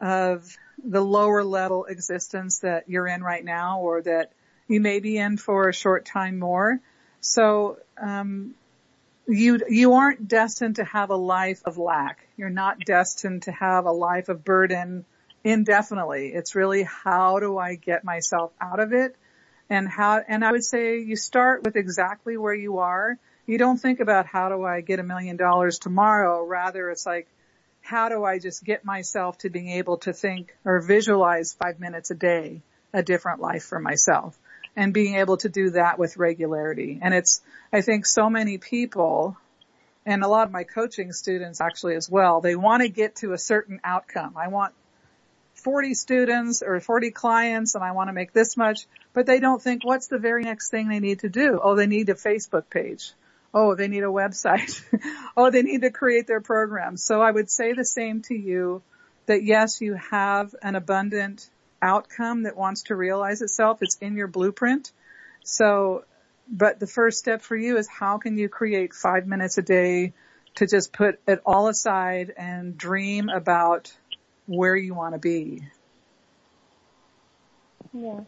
of 0.00 0.56
the 0.82 1.00
lower 1.00 1.42
level 1.42 1.86
existence 1.86 2.60
that 2.60 2.88
you're 2.88 3.06
in 3.06 3.22
right 3.22 3.44
now 3.44 3.80
or 3.80 4.02
that 4.02 4.32
you 4.68 4.80
may 4.80 5.00
be 5.00 5.16
in 5.16 5.36
for 5.36 5.68
a 5.68 5.72
short 5.72 6.04
time 6.04 6.38
more. 6.38 6.80
So, 7.20 7.78
um, 8.00 8.54
you, 9.28 9.60
you 9.68 9.94
aren't 9.94 10.28
destined 10.28 10.76
to 10.76 10.84
have 10.84 11.10
a 11.10 11.16
life 11.16 11.60
of 11.64 11.78
lack. 11.78 12.28
You're 12.36 12.50
not 12.50 12.78
destined 12.80 13.42
to 13.42 13.52
have 13.52 13.86
a 13.86 13.92
life 13.92 14.28
of 14.28 14.44
burden 14.44 15.04
indefinitely. 15.42 16.28
It's 16.28 16.54
really 16.54 16.84
how 16.84 17.40
do 17.40 17.58
I 17.58 17.74
get 17.74 18.04
myself 18.04 18.52
out 18.60 18.78
of 18.78 18.92
it? 18.92 19.16
And 19.68 19.88
how, 19.88 20.22
and 20.26 20.44
I 20.44 20.52
would 20.52 20.64
say 20.64 21.00
you 21.00 21.16
start 21.16 21.64
with 21.64 21.74
exactly 21.74 22.36
where 22.36 22.54
you 22.54 22.78
are. 22.78 23.18
You 23.46 23.58
don't 23.58 23.78
think 23.78 24.00
about 24.00 24.26
how 24.26 24.48
do 24.48 24.64
I 24.64 24.80
get 24.80 25.00
a 25.00 25.04
million 25.04 25.36
dollars 25.36 25.78
tomorrow. 25.78 26.44
Rather 26.44 26.90
it's 26.90 27.06
like, 27.06 27.26
how 27.86 28.08
do 28.08 28.24
I 28.24 28.38
just 28.38 28.64
get 28.64 28.84
myself 28.84 29.38
to 29.38 29.50
being 29.50 29.70
able 29.70 29.98
to 29.98 30.12
think 30.12 30.54
or 30.64 30.80
visualize 30.80 31.54
five 31.54 31.80
minutes 31.80 32.10
a 32.10 32.14
day, 32.14 32.62
a 32.92 33.02
different 33.02 33.40
life 33.40 33.64
for 33.64 33.78
myself? 33.78 34.38
and 34.76 34.92
being 34.92 35.16
able 35.16 35.38
to 35.38 35.48
do 35.48 35.70
that 35.70 35.98
with 35.98 36.18
regularity. 36.18 36.98
And 37.00 37.14
it's, 37.14 37.40
I 37.72 37.80
think 37.80 38.04
so 38.04 38.28
many 38.28 38.58
people 38.58 39.36
and 40.04 40.22
a 40.22 40.28
lot 40.28 40.46
of 40.46 40.52
my 40.52 40.62
coaching 40.62 41.12
students 41.12 41.60
actually 41.60 41.96
as 41.96 42.08
well, 42.08 42.40
they 42.40 42.54
want 42.54 42.82
to 42.82 42.88
get 42.88 43.16
to 43.16 43.32
a 43.32 43.38
certain 43.38 43.80
outcome. 43.82 44.34
I 44.36 44.48
want 44.48 44.72
40 45.54 45.94
students 45.94 46.62
or 46.62 46.78
40 46.78 47.10
clients 47.10 47.74
and 47.74 47.82
I 47.82 47.92
want 47.92 48.08
to 48.08 48.12
make 48.12 48.32
this 48.32 48.56
much, 48.56 48.86
but 49.14 49.26
they 49.26 49.40
don't 49.40 49.60
think 49.60 49.84
what's 49.84 50.06
the 50.06 50.18
very 50.18 50.44
next 50.44 50.70
thing 50.70 50.88
they 50.88 51.00
need 51.00 51.20
to 51.20 51.28
do? 51.28 51.58
Oh, 51.60 51.74
they 51.74 51.86
need 51.86 52.08
a 52.10 52.14
Facebook 52.14 52.70
page. 52.70 53.12
Oh, 53.54 53.74
they 53.74 53.88
need 53.88 54.02
a 54.02 54.06
website. 54.06 54.82
oh, 55.36 55.50
they 55.50 55.62
need 55.62 55.82
to 55.82 55.90
create 55.90 56.26
their 56.26 56.40
program. 56.40 56.96
So 56.96 57.22
I 57.22 57.30
would 57.30 57.50
say 57.50 57.72
the 57.72 57.84
same 57.84 58.22
to 58.22 58.34
you 58.34 58.82
that 59.26 59.42
yes, 59.42 59.80
you 59.80 59.94
have 59.94 60.54
an 60.62 60.74
abundant 60.74 61.48
outcome 61.82 62.44
that 62.44 62.56
wants 62.56 62.84
to 62.84 62.94
realize 62.94 63.42
itself. 63.42 63.82
It's 63.82 63.96
in 63.96 64.16
your 64.16 64.28
blueprint. 64.28 64.92
So, 65.44 66.04
but 66.48 66.80
the 66.80 66.86
first 66.86 67.18
step 67.18 67.42
for 67.42 67.56
you 67.56 67.76
is 67.76 67.88
how 67.88 68.18
can 68.18 68.36
you 68.38 68.48
create 68.48 68.94
five 68.94 69.26
minutes 69.26 69.58
a 69.58 69.62
day 69.62 70.12
to 70.56 70.66
just 70.66 70.92
put 70.92 71.20
it 71.26 71.40
all 71.44 71.68
aside 71.68 72.32
and 72.36 72.76
dream 72.76 73.28
about 73.28 73.92
where 74.46 74.76
you 74.76 74.94
want 74.94 75.14
to 75.14 75.18
be? 75.18 75.62
Yeah. 77.92 78.20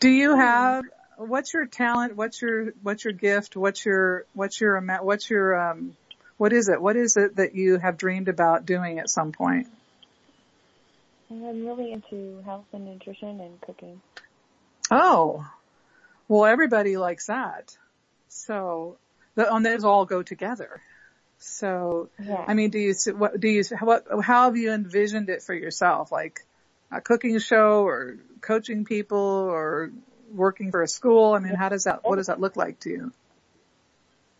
Do 0.00 0.08
you 0.08 0.36
have, 0.36 0.84
what's 1.28 1.52
your 1.52 1.66
talent? 1.66 2.16
What's 2.16 2.40
your, 2.40 2.72
what's 2.82 3.04
your 3.04 3.12
gift? 3.12 3.56
What's 3.56 3.84
your, 3.84 4.24
what's 4.32 4.60
your, 4.60 4.80
what's 5.02 5.28
your, 5.28 5.70
um, 5.70 5.96
what 6.36 6.52
is 6.52 6.68
it? 6.68 6.80
What 6.80 6.96
is 6.96 7.16
it 7.16 7.36
that 7.36 7.54
you 7.54 7.78
have 7.78 7.96
dreamed 7.96 8.28
about 8.28 8.64
doing 8.64 8.98
at 8.98 9.10
some 9.10 9.32
point? 9.32 9.68
I'm 11.30 11.66
really 11.66 11.92
into 11.92 12.42
health 12.44 12.64
and 12.72 12.86
nutrition 12.86 13.40
and 13.40 13.60
cooking. 13.60 14.00
Oh, 14.90 15.46
well, 16.26 16.46
everybody 16.46 16.96
likes 16.96 17.26
that. 17.26 17.76
So, 18.28 18.96
the, 19.34 19.52
and 19.52 19.64
those 19.64 19.84
all 19.84 20.06
go 20.06 20.22
together. 20.22 20.80
So, 21.38 22.08
yeah. 22.22 22.44
I 22.46 22.54
mean, 22.54 22.70
do 22.70 22.78
you, 22.78 22.94
what, 23.14 23.38
do 23.38 23.48
you, 23.48 23.62
what, 23.80 24.06
how 24.22 24.44
have 24.44 24.56
you 24.56 24.72
envisioned 24.72 25.28
it 25.28 25.42
for 25.42 25.54
yourself? 25.54 26.10
Like 26.10 26.40
a 26.90 27.00
cooking 27.00 27.38
show 27.38 27.84
or 27.86 28.16
coaching 28.40 28.84
people 28.84 29.18
or 29.18 29.90
working 30.30 30.70
for 30.70 30.82
a 30.82 30.88
school? 30.88 31.34
I 31.34 31.38
mean, 31.38 31.54
how 31.54 31.68
does 31.68 31.84
that, 31.84 32.00
what 32.04 32.16
does 32.16 32.26
that 32.28 32.40
look 32.40 32.56
like 32.56 32.80
to 32.80 32.90
you? 32.90 33.12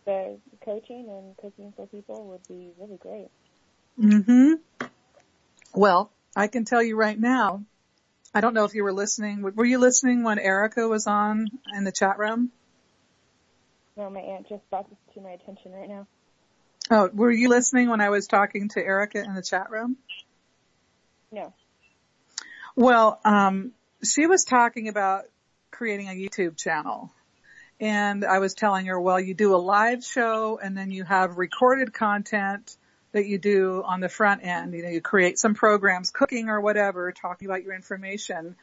The 0.05 0.37
coaching 0.65 1.07
and 1.09 1.37
cooking 1.37 1.73
for 1.75 1.85
people 1.87 2.25
would 2.29 2.47
be 2.47 2.71
really 2.79 2.97
great. 2.97 3.29
hmm 3.99 4.53
Well, 5.73 6.11
I 6.35 6.47
can 6.47 6.65
tell 6.65 6.81
you 6.81 6.95
right 6.95 7.19
now, 7.19 7.63
I 8.33 8.41
don't 8.41 8.53
know 8.53 8.63
if 8.65 8.73
you 8.73 8.83
were 8.83 8.93
listening. 8.93 9.41
Were 9.41 9.65
you 9.65 9.77
listening 9.77 10.23
when 10.23 10.39
Erica 10.39 10.87
was 10.87 11.05
on 11.05 11.47
in 11.75 11.83
the 11.83 11.91
chat 11.91 12.17
room? 12.17 12.51
No, 13.97 14.09
my 14.09 14.21
aunt 14.21 14.47
just 14.47 14.67
brought 14.69 14.89
this 14.89 14.97
to 15.13 15.21
my 15.21 15.31
attention 15.31 15.73
right 15.73 15.89
now. 15.89 16.07
Oh, 16.89 17.09
were 17.13 17.31
you 17.31 17.49
listening 17.49 17.89
when 17.89 18.01
I 18.01 18.09
was 18.09 18.27
talking 18.27 18.69
to 18.69 18.83
Erica 18.83 19.23
in 19.23 19.35
the 19.35 19.41
chat 19.41 19.69
room? 19.69 19.97
No. 21.31 21.53
Well, 22.75 23.19
um, 23.23 23.71
she 24.03 24.27
was 24.27 24.45
talking 24.45 24.87
about 24.87 25.25
creating 25.81 26.09
a 26.09 26.11
YouTube 26.11 26.55
channel. 26.55 27.11
And 27.79 28.23
I 28.23 28.37
was 28.37 28.53
telling 28.53 28.85
her, 28.85 29.01
well, 29.01 29.19
you 29.19 29.33
do 29.33 29.55
a 29.55 29.57
live 29.57 30.03
show 30.03 30.59
and 30.61 30.77
then 30.77 30.91
you 30.91 31.03
have 31.03 31.39
recorded 31.39 31.91
content 31.91 32.77
that 33.13 33.25
you 33.25 33.39
do 33.39 33.81
on 33.83 33.99
the 33.99 34.07
front 34.07 34.45
end. 34.45 34.75
You 34.75 34.83
know, 34.83 34.89
you 34.89 35.01
create 35.01 35.39
some 35.39 35.55
programs, 35.55 36.11
cooking 36.11 36.49
or 36.49 36.61
whatever, 36.61 37.11
talking 37.11 37.47
about 37.47 37.63
your 37.63 37.73
information. 37.73 38.55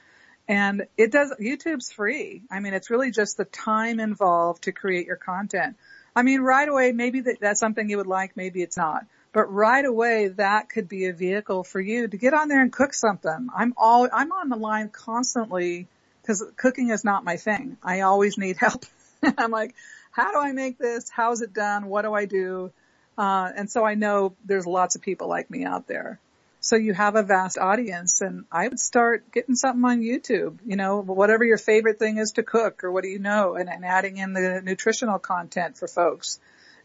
And 0.46 0.86
it 0.96 1.10
does, 1.10 1.34
YouTube's 1.40 1.90
free. 1.90 2.42
I 2.52 2.60
mean, 2.60 2.72
it's 2.72 2.88
really 2.88 3.10
just 3.10 3.36
the 3.36 3.46
time 3.46 3.98
involved 3.98 4.62
to 4.62 4.70
create 4.70 5.08
your 5.08 5.16
content. 5.16 5.74
I 6.14 6.22
mean, 6.22 6.40
right 6.42 6.68
away, 6.68 6.92
maybe 6.92 7.22
that, 7.22 7.40
that's 7.40 7.58
something 7.58 7.90
you 7.90 7.96
would 7.96 8.06
like, 8.06 8.36
maybe 8.36 8.62
it's 8.62 8.76
not. 8.76 9.06
But 9.32 9.52
right 9.52 9.84
away, 9.84 10.28
that 10.28 10.68
could 10.68 10.88
be 10.88 11.06
a 11.06 11.12
vehicle 11.12 11.64
for 11.64 11.80
you 11.80 12.06
to 12.06 12.16
get 12.16 12.32
on 12.32 12.46
there 12.46 12.62
and 12.62 12.72
cook 12.72 12.94
something. 12.94 13.48
I'm 13.52 13.74
all, 13.76 14.08
I'm 14.12 14.30
on 14.30 14.50
the 14.50 14.56
line 14.56 14.90
constantly 14.90 15.88
because 16.28 16.44
cooking 16.58 16.90
is 16.90 17.04
not 17.04 17.24
my 17.24 17.38
thing. 17.38 17.78
I 17.82 18.02
always 18.02 18.36
need 18.36 18.58
help. 18.58 18.84
I'm 19.38 19.50
like, 19.50 19.74
how 20.10 20.30
do 20.32 20.38
I 20.38 20.52
make 20.52 20.76
this? 20.76 21.08
How's 21.08 21.40
it 21.40 21.54
done? 21.54 21.86
What 21.86 22.02
do 22.02 22.12
I 22.12 22.26
do? 22.26 22.70
Uh, 23.16 23.50
and 23.56 23.70
so 23.70 23.82
I 23.82 23.94
know 23.94 24.36
there's 24.44 24.66
lots 24.66 24.94
of 24.94 25.00
people 25.00 25.28
like 25.28 25.50
me 25.50 25.64
out 25.64 25.86
there. 25.86 26.20
So 26.60 26.76
you 26.76 26.92
have 26.92 27.16
a 27.16 27.22
vast 27.22 27.56
audience 27.56 28.20
and 28.20 28.44
I 28.52 28.68
would 28.68 28.78
start 28.78 29.32
getting 29.32 29.54
something 29.54 29.82
on 29.84 30.02
YouTube, 30.02 30.58
you 30.66 30.76
know, 30.76 31.00
whatever 31.00 31.44
your 31.44 31.56
favorite 31.56 31.98
thing 31.98 32.18
is 32.18 32.32
to 32.32 32.42
cook 32.42 32.84
or 32.84 32.92
what 32.92 33.04
do 33.04 33.08
you 33.08 33.20
know 33.20 33.54
and, 33.54 33.70
and 33.70 33.84
adding 33.84 34.18
in 34.18 34.34
the 34.34 34.60
nutritional 34.62 35.18
content 35.18 35.78
for 35.78 35.88
folks 35.88 36.40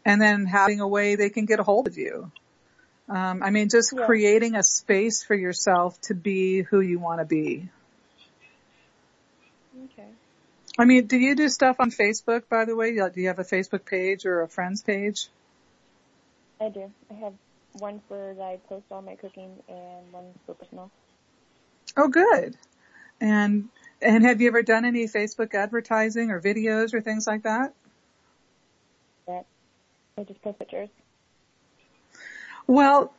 and 0.06 0.22
then 0.22 0.46
having 0.46 0.80
a 0.80 0.88
way 0.88 1.16
they 1.16 1.28
can 1.28 1.44
get 1.44 1.60
a 1.60 1.64
hold 1.64 1.86
of 1.86 1.98
you. 1.98 2.32
Um, 3.10 3.42
I 3.42 3.50
mean, 3.50 3.68
just 3.68 3.92
yeah. 3.94 4.06
creating 4.06 4.54
a 4.54 4.62
space 4.62 5.22
for 5.22 5.34
yourself 5.34 6.00
to 6.02 6.14
be 6.14 6.62
who 6.62 6.80
you 6.80 6.98
want 6.98 7.20
to 7.20 7.26
be. 7.26 7.68
Okay. 9.84 10.08
I 10.78 10.84
mean, 10.84 11.06
do 11.06 11.16
you 11.16 11.36
do 11.36 11.48
stuff 11.48 11.76
on 11.78 11.90
Facebook, 11.90 12.48
by 12.48 12.64
the 12.64 12.74
way? 12.74 12.92
Do 12.92 13.20
you 13.20 13.28
have 13.28 13.38
a 13.38 13.44
Facebook 13.44 13.84
page 13.84 14.26
or 14.26 14.42
a 14.42 14.48
friends 14.48 14.82
page? 14.82 15.28
I 16.60 16.68
do. 16.68 16.90
I 17.10 17.14
have 17.14 17.34
one 17.74 18.00
for 18.08 18.34
that 18.34 18.42
I 18.42 18.56
post 18.68 18.84
all 18.90 19.02
my 19.02 19.16
cooking 19.16 19.62
and 19.68 20.12
one 20.12 20.26
for 20.46 20.54
personal. 20.54 20.90
Oh, 21.96 22.08
good. 22.08 22.56
And 23.20 23.68
and 24.02 24.24
have 24.24 24.40
you 24.40 24.48
ever 24.48 24.62
done 24.62 24.84
any 24.84 25.06
Facebook 25.06 25.54
advertising 25.54 26.30
or 26.30 26.40
videos 26.40 26.92
or 26.94 27.00
things 27.00 27.26
like 27.26 27.44
that? 27.44 27.72
That 29.26 29.46
I 30.18 30.24
just 30.24 30.42
post 30.42 30.58
pictures. 30.58 30.88
Well, 32.66 33.12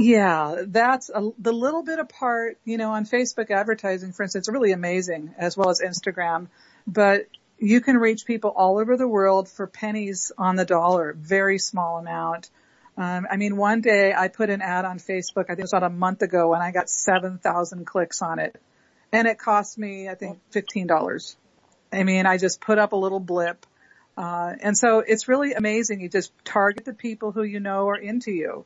yeah, 0.00 0.62
that's 0.66 1.10
a, 1.10 1.30
the 1.38 1.52
little 1.52 1.82
bit 1.82 1.98
apart, 1.98 2.58
you 2.64 2.78
know, 2.78 2.92
on 2.92 3.04
Facebook 3.04 3.50
advertising, 3.50 4.12
for 4.12 4.22
instance, 4.22 4.48
really 4.48 4.72
amazing 4.72 5.34
as 5.36 5.58
well 5.58 5.68
as 5.68 5.82
Instagram. 5.82 6.48
But 6.86 7.26
you 7.58 7.82
can 7.82 7.98
reach 7.98 8.24
people 8.24 8.50
all 8.56 8.78
over 8.78 8.96
the 8.96 9.06
world 9.06 9.46
for 9.46 9.66
pennies 9.66 10.32
on 10.38 10.56
the 10.56 10.64
dollar, 10.64 11.12
very 11.12 11.58
small 11.58 11.98
amount. 11.98 12.48
Um, 12.96 13.26
I 13.30 13.36
mean, 13.36 13.58
one 13.58 13.82
day 13.82 14.14
I 14.16 14.28
put 14.28 14.48
an 14.48 14.62
ad 14.62 14.86
on 14.86 14.98
Facebook, 14.98 15.44
I 15.44 15.48
think 15.48 15.58
it 15.58 15.62
was 15.64 15.74
about 15.74 15.90
a 15.90 15.94
month 15.94 16.22
ago, 16.22 16.54
and 16.54 16.62
I 16.62 16.70
got 16.70 16.88
7,000 16.88 17.84
clicks 17.84 18.22
on 18.22 18.38
it. 18.38 18.58
And 19.12 19.28
it 19.28 19.38
cost 19.38 19.76
me, 19.76 20.08
I 20.08 20.14
think, 20.14 20.40
$15. 20.52 21.36
I 21.92 22.04
mean, 22.04 22.24
I 22.24 22.38
just 22.38 22.62
put 22.62 22.78
up 22.78 22.92
a 22.92 22.96
little 22.96 23.20
blip. 23.20 23.66
Uh, 24.16 24.54
and 24.60 24.76
so 24.76 25.00
it's 25.00 25.28
really 25.28 25.52
amazing. 25.52 26.00
You 26.00 26.08
just 26.08 26.32
target 26.44 26.86
the 26.86 26.94
people 26.94 27.32
who 27.32 27.42
you 27.42 27.60
know 27.60 27.88
are 27.88 27.96
into 27.96 28.30
you, 28.30 28.64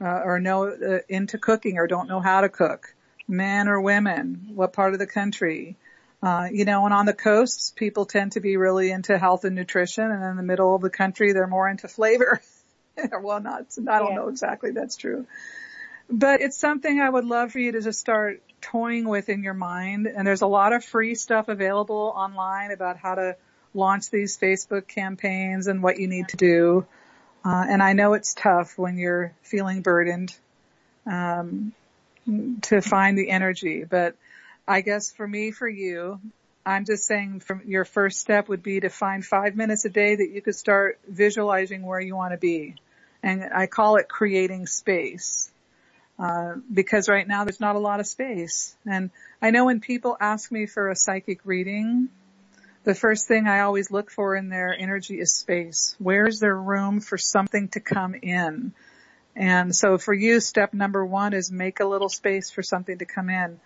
uh, 0.00 0.20
or 0.24 0.40
know 0.40 0.68
uh, 0.68 0.98
into 1.08 1.38
cooking 1.38 1.78
or 1.78 1.86
don't 1.86 2.08
know 2.08 2.20
how 2.20 2.40
to 2.40 2.48
cook, 2.48 2.94
men 3.28 3.68
or 3.68 3.80
women, 3.80 4.50
what 4.54 4.72
part 4.72 4.92
of 4.92 4.98
the 4.98 5.06
country. 5.06 5.76
Uh, 6.22 6.48
you 6.52 6.64
know, 6.64 6.84
and 6.84 6.94
on 6.94 7.04
the 7.04 7.12
coasts, 7.12 7.72
people 7.74 8.06
tend 8.06 8.32
to 8.32 8.40
be 8.40 8.56
really 8.56 8.92
into 8.92 9.18
health 9.18 9.44
and 9.44 9.56
nutrition, 9.56 10.08
and 10.08 10.22
in 10.22 10.36
the 10.36 10.42
middle 10.42 10.74
of 10.74 10.80
the 10.80 10.90
country, 10.90 11.32
they're 11.32 11.48
more 11.48 11.68
into 11.68 11.88
flavor. 11.88 12.40
well, 13.22 13.40
not, 13.40 13.66
I 13.88 13.98
don't 13.98 14.10
yeah. 14.10 14.16
know 14.16 14.28
exactly 14.28 14.70
that's 14.70 14.96
true. 14.96 15.26
But 16.08 16.42
it's 16.42 16.58
something 16.58 17.00
I 17.00 17.08
would 17.08 17.24
love 17.24 17.52
for 17.52 17.58
you 17.58 17.72
to 17.72 17.80
just 17.80 17.98
start 17.98 18.42
toying 18.60 19.08
with 19.08 19.28
in 19.28 19.42
your 19.42 19.54
mind. 19.54 20.06
And 20.06 20.26
there's 20.26 20.42
a 20.42 20.46
lot 20.46 20.72
of 20.72 20.84
free 20.84 21.14
stuff 21.14 21.48
available 21.48 22.12
online 22.14 22.70
about 22.70 22.96
how 22.96 23.14
to 23.14 23.36
launch 23.74 24.10
these 24.10 24.38
Facebook 24.38 24.86
campaigns 24.86 25.66
and 25.66 25.82
what 25.82 25.98
you 25.98 26.08
need 26.08 26.28
to 26.28 26.36
do. 26.36 26.86
Uh, 27.44 27.64
and 27.68 27.82
I 27.82 27.92
know 27.92 28.14
it's 28.14 28.34
tough 28.34 28.78
when 28.78 28.98
you're 28.98 29.32
feeling 29.42 29.82
burdened 29.82 30.34
um, 31.06 31.72
to 32.62 32.80
find 32.80 33.18
the 33.18 33.30
energy, 33.30 33.84
but 33.84 34.14
I 34.66 34.80
guess 34.80 35.12
for 35.12 35.26
me, 35.26 35.50
for 35.50 35.68
you, 35.68 36.20
I'm 36.64 36.84
just 36.84 37.04
saying 37.04 37.40
from 37.40 37.62
your 37.66 37.84
first 37.84 38.20
step 38.20 38.48
would 38.48 38.62
be 38.62 38.80
to 38.80 38.88
find 38.88 39.24
five 39.24 39.56
minutes 39.56 39.84
a 39.84 39.90
day 39.90 40.14
that 40.14 40.30
you 40.30 40.40
could 40.40 40.54
start 40.54 41.00
visualizing 41.08 41.82
where 41.82 42.00
you 42.00 42.14
want 42.14 42.32
to 42.32 42.38
be. 42.38 42.76
And 43.22 43.44
I 43.52 43.66
call 43.66 43.96
it 43.96 44.08
creating 44.08 44.66
space. 44.66 45.50
Uh, 46.18 46.54
because 46.72 47.08
right 47.08 47.26
now 47.26 47.42
there's 47.44 47.58
not 47.58 47.74
a 47.74 47.80
lot 47.80 47.98
of 47.98 48.06
space. 48.06 48.76
And 48.86 49.10
I 49.40 49.50
know 49.50 49.64
when 49.64 49.80
people 49.80 50.16
ask 50.20 50.52
me 50.52 50.66
for 50.66 50.88
a 50.88 50.94
psychic 50.94 51.40
reading, 51.44 52.10
the 52.84 52.94
first 52.94 53.28
thing 53.28 53.46
I 53.46 53.60
always 53.60 53.90
look 53.90 54.10
for 54.10 54.34
in 54.34 54.48
their 54.48 54.74
energy 54.76 55.20
is 55.20 55.32
space. 55.32 55.94
Where 55.98 56.26
is 56.26 56.40
there 56.40 56.56
room 56.56 57.00
for 57.00 57.16
something 57.16 57.68
to 57.68 57.80
come 57.80 58.14
in? 58.14 58.72
And 59.34 59.74
so 59.74 59.98
for 59.98 60.12
you, 60.12 60.40
step 60.40 60.74
number 60.74 61.04
one 61.04 61.32
is 61.32 61.50
make 61.50 61.80
a 61.80 61.84
little 61.84 62.08
space 62.08 62.50
for 62.50 62.62
something 62.62 62.98
to 62.98 63.04
come 63.04 63.30
in. 63.30 63.60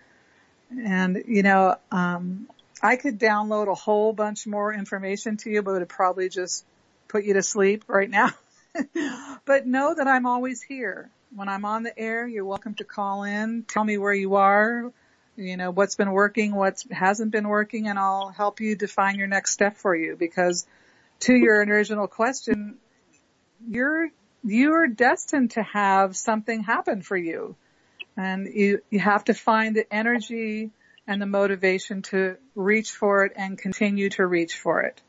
And, 0.83 1.23
you 1.27 1.43
know, 1.43 1.75
um, 1.91 2.47
I 2.81 2.95
could 2.95 3.19
download 3.19 3.67
a 3.67 3.75
whole 3.75 4.13
bunch 4.13 4.45
more 4.45 4.73
information 4.73 5.37
to 5.37 5.49
you, 5.49 5.61
but 5.61 5.71
it 5.71 5.79
would 5.79 5.89
probably 5.89 6.29
just 6.29 6.65
put 7.07 7.23
you 7.23 7.33
to 7.33 7.43
sleep 7.43 7.85
right 7.87 8.09
now. 8.09 8.29
but 9.45 9.65
know 9.65 9.93
that 9.95 10.07
I'm 10.07 10.25
always 10.25 10.61
here. 10.61 11.09
When 11.35 11.49
I'm 11.49 11.65
on 11.65 11.83
the 11.83 11.97
air, 11.97 12.27
you're 12.27 12.45
welcome 12.45 12.75
to 12.75 12.83
call 12.83 13.23
in, 13.23 13.63
tell 13.63 13.83
me 13.83 13.97
where 13.97 14.13
you 14.13 14.35
are, 14.35 14.91
you 15.37 15.55
know, 15.55 15.71
what's 15.71 15.95
been 15.95 16.11
working, 16.11 16.53
what 16.53 16.83
hasn't 16.91 17.31
been 17.31 17.47
working, 17.47 17.87
and 17.87 17.97
I'll 17.97 18.29
help 18.29 18.59
you 18.59 18.75
define 18.75 19.15
your 19.15 19.27
next 19.27 19.53
step 19.53 19.77
for 19.77 19.95
you 19.95 20.15
because 20.17 20.65
to 21.21 21.35
your 21.35 21.63
original 21.63 22.07
question, 22.07 22.77
you're, 23.69 24.09
you're 24.43 24.87
destined 24.87 25.51
to 25.51 25.63
have 25.63 26.17
something 26.17 26.63
happen 26.63 27.01
for 27.01 27.15
you. 27.15 27.55
And 28.17 28.47
you, 28.51 28.81
you 28.89 28.99
have 28.99 29.25
to 29.25 29.35
find 29.35 29.75
the 29.75 29.91
energy 29.93 30.71
and 31.05 31.21
the 31.21 31.27
motivation 31.27 32.01
to 32.01 32.37
reach 32.55 32.91
for 32.91 33.25
it 33.25 33.33
and 33.35 33.57
continue 33.57 34.09
to 34.09 34.25
reach 34.25 34.57
for 34.57 34.81
it. 34.81 35.01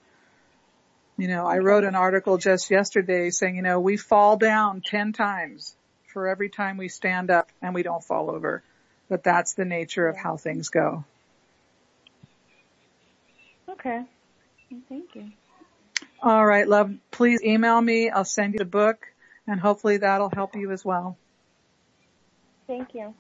You 1.16 1.26
know, 1.26 1.46
I 1.46 1.58
wrote 1.58 1.84
an 1.84 1.94
article 1.94 2.36
just 2.36 2.70
yesterday 2.70 3.30
saying, 3.30 3.56
you 3.56 3.62
know, 3.62 3.80
we 3.80 3.96
fall 3.96 4.36
down 4.36 4.82
10 4.84 5.14
times 5.14 5.74
for 6.12 6.28
every 6.28 6.50
time 6.50 6.76
we 6.76 6.88
stand 6.88 7.30
up 7.30 7.50
and 7.62 7.74
we 7.74 7.82
don't 7.82 8.04
fall 8.04 8.30
over. 8.30 8.62
But 9.08 9.24
that's 9.24 9.54
the 9.54 9.64
nature 9.64 10.06
of 10.06 10.16
how 10.16 10.36
things 10.36 10.68
go. 10.68 11.04
Okay. 13.68 14.02
Thank 14.88 15.14
you. 15.14 15.30
All 16.22 16.44
right, 16.44 16.68
love. 16.68 16.94
Please 17.10 17.42
email 17.42 17.80
me. 17.80 18.10
I'll 18.10 18.24
send 18.24 18.54
you 18.54 18.58
the 18.58 18.64
book 18.64 19.06
and 19.46 19.60
hopefully 19.60 19.98
that'll 19.98 20.30
help 20.30 20.54
you 20.56 20.72
as 20.72 20.84
well. 20.84 21.16
Thank 22.66 22.94
you. 22.94 23.14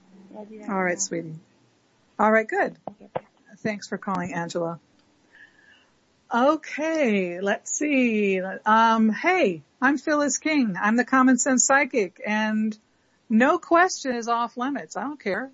All 0.68 0.82
right, 0.82 1.00
sweetie. 1.00 1.36
All 2.18 2.30
right, 2.30 2.46
good. 2.46 2.76
Thanks 3.58 3.88
for 3.88 3.96
calling, 3.98 4.34
Angela. 4.34 4.78
Okay, 6.32 7.40
let's 7.40 7.72
see. 7.72 8.40
Um, 8.40 9.10
hey, 9.10 9.62
I'm 9.80 9.96
Phyllis 9.96 10.38
King. 10.38 10.76
I'm 10.80 10.96
the 10.96 11.04
Common 11.04 11.38
Sense 11.38 11.64
Psychic 11.64 12.20
and 12.26 12.76
no 13.30 13.58
question 13.58 14.14
is 14.14 14.28
off 14.28 14.56
limits. 14.56 14.96
I 14.96 15.02
don't 15.02 15.20
care. 15.20 15.50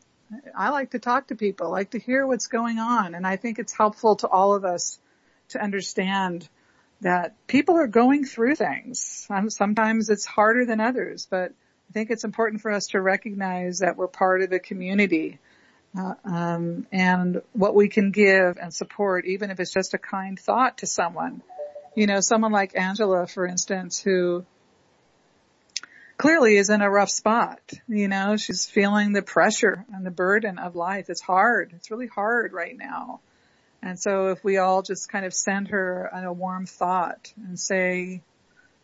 I 0.57 0.71
like 0.71 0.91
to 0.91 0.99
talk 0.99 1.29
to 1.29 1.37
people, 1.37 1.71
like 1.71 1.91
to 1.91 1.99
hear 1.99 2.27
what's 2.27 2.49
going 2.49 2.79
on 2.79 3.15
and 3.15 3.27
I 3.27 3.37
think 3.37 3.59
it's 3.59 3.73
helpful 3.73 4.17
to 4.17 4.29
all 4.29 4.55
of 4.55 4.65
us 4.65 4.99
to 5.51 5.63
understand 5.63 6.49
that 7.01 7.35
people 7.47 7.77
are 7.77 7.87
going 7.87 8.25
through 8.25 8.55
things. 8.55 9.29
Sometimes 9.49 10.09
it's 10.09 10.25
harder 10.25 10.65
than 10.65 10.81
others, 10.81 11.27
but 11.31 11.53
I 11.89 11.93
think 11.93 12.11
it's 12.11 12.25
important 12.25 12.63
for 12.63 12.71
us 12.71 12.87
to 12.89 13.01
recognize 13.01 13.81
that 13.81 13.97
we're 13.97 14.09
part 14.09 14.43
of 14.43 14.53
a 14.53 14.59
community 14.59 15.39
uh, 15.97 16.15
um, 16.25 16.87
and 16.91 17.43
what 17.53 17.75
we 17.75 17.89
can 17.89 18.11
give 18.11 18.57
and 18.61 18.73
support, 18.73 19.27
even 19.27 19.51
if 19.51 19.61
it's 19.61 19.73
just 19.73 19.95
a 19.95 19.99
kind 19.99 20.39
thought 20.39 20.79
to 20.79 20.87
someone. 20.87 21.43
You 21.95 22.07
know, 22.07 22.19
someone 22.21 22.53
like 22.53 22.77
Angela, 22.77 23.27
for 23.27 23.47
instance, 23.47 24.01
who 24.01 24.45
clearly 26.17 26.57
is 26.57 26.71
in 26.71 26.81
a 26.81 26.91
rough 26.91 27.11
spot. 27.11 27.61
You 27.89 28.09
know, 28.09 28.37
she's 28.37 28.67
feeling 28.67 29.13
the 29.13 29.23
pressure 29.23 29.85
and 29.93 30.05
the 30.05 30.11
burden 30.11 30.59
of 30.59 30.77
life. 30.77 31.11
It's 31.11 31.21
hard. 31.21 31.73
It's 31.75 31.91
really 31.91 32.07
hard 32.07 32.53
right 32.53 32.77
now. 32.77 33.21
And 33.83 33.99
so 33.99 34.29
if 34.29 34.43
we 34.43 34.57
all 34.57 34.83
just 34.83 35.11
kind 35.11 35.27
of 35.27 35.35
send 35.35 35.69
her 35.69 36.07
a 36.07 36.33
warm 36.33 36.67
thought 36.67 37.33
and 37.37 37.61
say, 37.61 38.23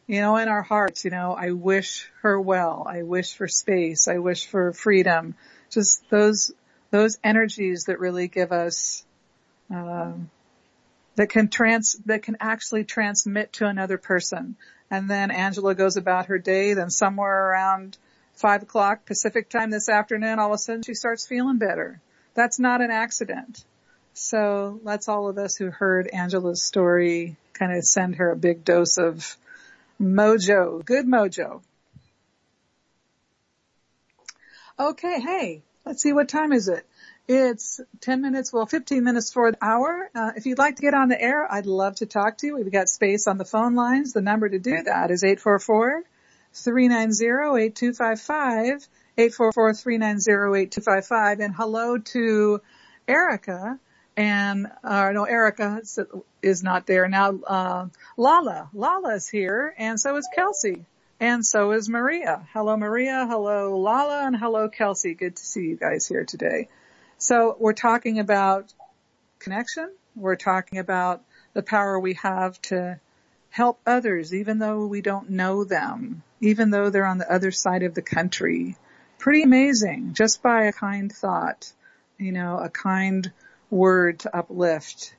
you 0.07 0.21
know, 0.21 0.37
in 0.37 0.49
our 0.49 0.63
hearts, 0.63 1.05
you 1.05 1.11
know, 1.11 1.35
I 1.39 1.53
wish 1.53 2.11
her 2.23 2.39
well. 2.39 2.87
I 2.87 3.03
wish 3.03 3.35
for 3.35 3.49
space. 3.49 4.09
I 4.09 4.19
wish 4.19 4.47
for 4.47 4.73
freedom. 4.73 5.37
Just 5.71 6.03
those 6.11 6.53
those 6.91 7.19
energies 7.23 7.85
that 7.85 8.01
really 8.01 8.27
give 8.27 8.51
us 8.51 9.05
um, 9.71 10.31
that 11.21 11.29
can 11.29 11.49
trans 11.49 11.97
that 12.07 12.23
can 12.23 12.39
actually 12.41 12.83
transmit 12.83 13.53
to 13.53 13.67
another 13.67 13.99
person. 13.99 14.57
And 14.91 15.07
then 15.11 15.31
Angela 15.31 15.75
goes 15.75 15.99
about 15.99 16.27
her 16.27 16.39
day. 16.39 16.73
Then 16.73 16.89
somewhere 16.89 17.51
around 17.51 17.99
five 18.33 18.63
o'clock 18.63 19.05
Pacific 19.05 19.51
time 19.51 19.69
this 19.69 19.91
afternoon, 19.91 20.39
all 20.39 20.47
of 20.47 20.55
a 20.55 20.59
sudden 20.59 20.83
she 20.83 20.95
starts 20.95 21.27
feeling 21.27 21.59
better. 21.59 22.01
That's 22.33 22.59
not 22.59 22.81
an 22.81 22.91
accident. 22.91 23.63
So 24.15 24.81
let's 24.83 25.11
all 25.11 25.29
of 25.29 25.37
us 25.37 25.57
who 25.57 25.71
heard 25.71 26.09
Angela's 26.09 26.63
story 26.63 27.37
kind 27.53 27.77
of 27.77 27.85
send 27.85 28.17
her 28.17 28.31
a 28.31 28.37
big 28.37 28.65
dose 28.65 28.97
of 28.97 29.37
mojo, 30.01 30.83
good 30.83 31.05
mojo. 31.05 31.61
Okay, 34.79 35.21
hey, 35.21 35.63
let's 35.85 36.03
see 36.03 36.15
what 36.15 36.31
time 36.31 36.55
is 36.55 36.69
it. 36.69 36.87
It's 37.29 37.81
10 38.01 38.23
minutes, 38.23 38.53
well 38.53 38.67
15 38.67 39.05
minutes 39.05 39.33
for 39.33 39.47
an 39.47 39.57
hour. 39.63 40.11
Uh, 40.15 40.33
if 40.37 40.47
you'd 40.47 40.59
like 40.59 40.77
to 40.77 40.83
get 40.83 40.95
on 40.95 41.09
the 41.09 41.21
air, 41.21 41.51
I'd 41.51 41.67
love 41.67 41.97
to 41.97 42.07
talk 42.07 42.39
to 42.39 42.47
you. 42.47 42.57
We've 42.57 42.73
got 42.73 42.89
space 42.89 43.29
on 43.29 43.39
the 43.39 43.45
phone 43.45 43.75
lines. 43.75 44.13
The 44.13 44.21
number 44.21 44.49
to 44.49 44.59
do 44.59 44.83
that 44.83 45.11
is 45.11 45.23
844 45.23 46.03
390 46.53 47.65
8255 47.65 48.89
844 49.17 49.75
390 49.75 50.61
8255 50.63 51.41
and 51.41 51.55
hello 51.55 51.99
to 51.99 52.61
Erica 53.07 53.79
and 54.17 54.67
uh, 54.85 55.13
no, 55.13 55.25
Erica 55.25 55.81
is 56.43 56.63
not 56.63 56.87
there 56.87 57.09
now. 57.09 57.39
Uh, 57.47 57.87
Lala, 58.19 58.69
Lala's 58.75 59.29
here, 59.29 59.75
and 59.79 59.99
so 59.99 60.17
is 60.17 60.29
Kelsey. 60.35 60.85
And 61.21 61.45
so 61.45 61.73
is 61.73 61.89
Maria. 61.89 62.47
Hello 62.53 62.77
Maria, 62.77 63.27
hello 63.27 63.79
Lala, 63.79 64.27
and 64.27 64.37
hello 64.37 64.69
Kelsey. 64.69 65.15
Good 65.15 65.37
to 65.37 65.45
see 65.45 65.67
you 65.67 65.77
guys 65.77 66.07
here 66.07 66.25
today. 66.25 66.69
So 67.23 67.55
we're 67.61 67.75
talking 67.75 68.19
about 68.19 68.73
connection. 69.41 69.93
We're 70.17 70.37
talking 70.37 70.79
about 70.79 71.23
the 71.53 71.63
power 71.63 72.01
we 72.01 72.15
have 72.15 72.61
to 72.63 72.99
help 73.51 73.79
others 73.87 74.35
even 74.35 74.59
though 74.59 74.87
we 74.87 75.03
don't 75.03 75.29
know 75.29 75.65
them, 75.65 76.23
even 76.41 76.71
though 76.71 76.89
they're 76.89 77.05
on 77.05 77.19
the 77.19 77.31
other 77.31 77.51
side 77.51 77.83
of 77.83 77.95
the 77.95 78.01
country. 78.01 78.75
Pretty 79.19 79.43
amazing 79.43 80.15
just 80.15 80.43
by 80.43 80.65
a 80.65 80.73
kind 80.73 81.13
thought, 81.13 81.71
you 82.19 82.33
know, 82.33 82.57
a 82.57 82.71
kind 82.71 83.31
word 83.69 84.21
to 84.21 84.35
uplift. 84.35 85.15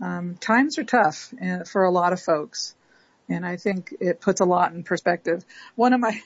Um, 0.00 0.36
times 0.36 0.78
are 0.78 0.84
tough 0.84 1.34
uh, 1.42 1.64
for 1.64 1.82
a 1.82 1.90
lot 1.90 2.12
of 2.12 2.22
folks. 2.22 2.76
And 3.28 3.44
I 3.44 3.56
think 3.56 3.92
it 3.98 4.20
puts 4.20 4.40
a 4.40 4.44
lot 4.44 4.72
in 4.72 4.84
perspective. 4.84 5.44
One 5.74 5.94
of 5.94 6.00
my 6.00 6.22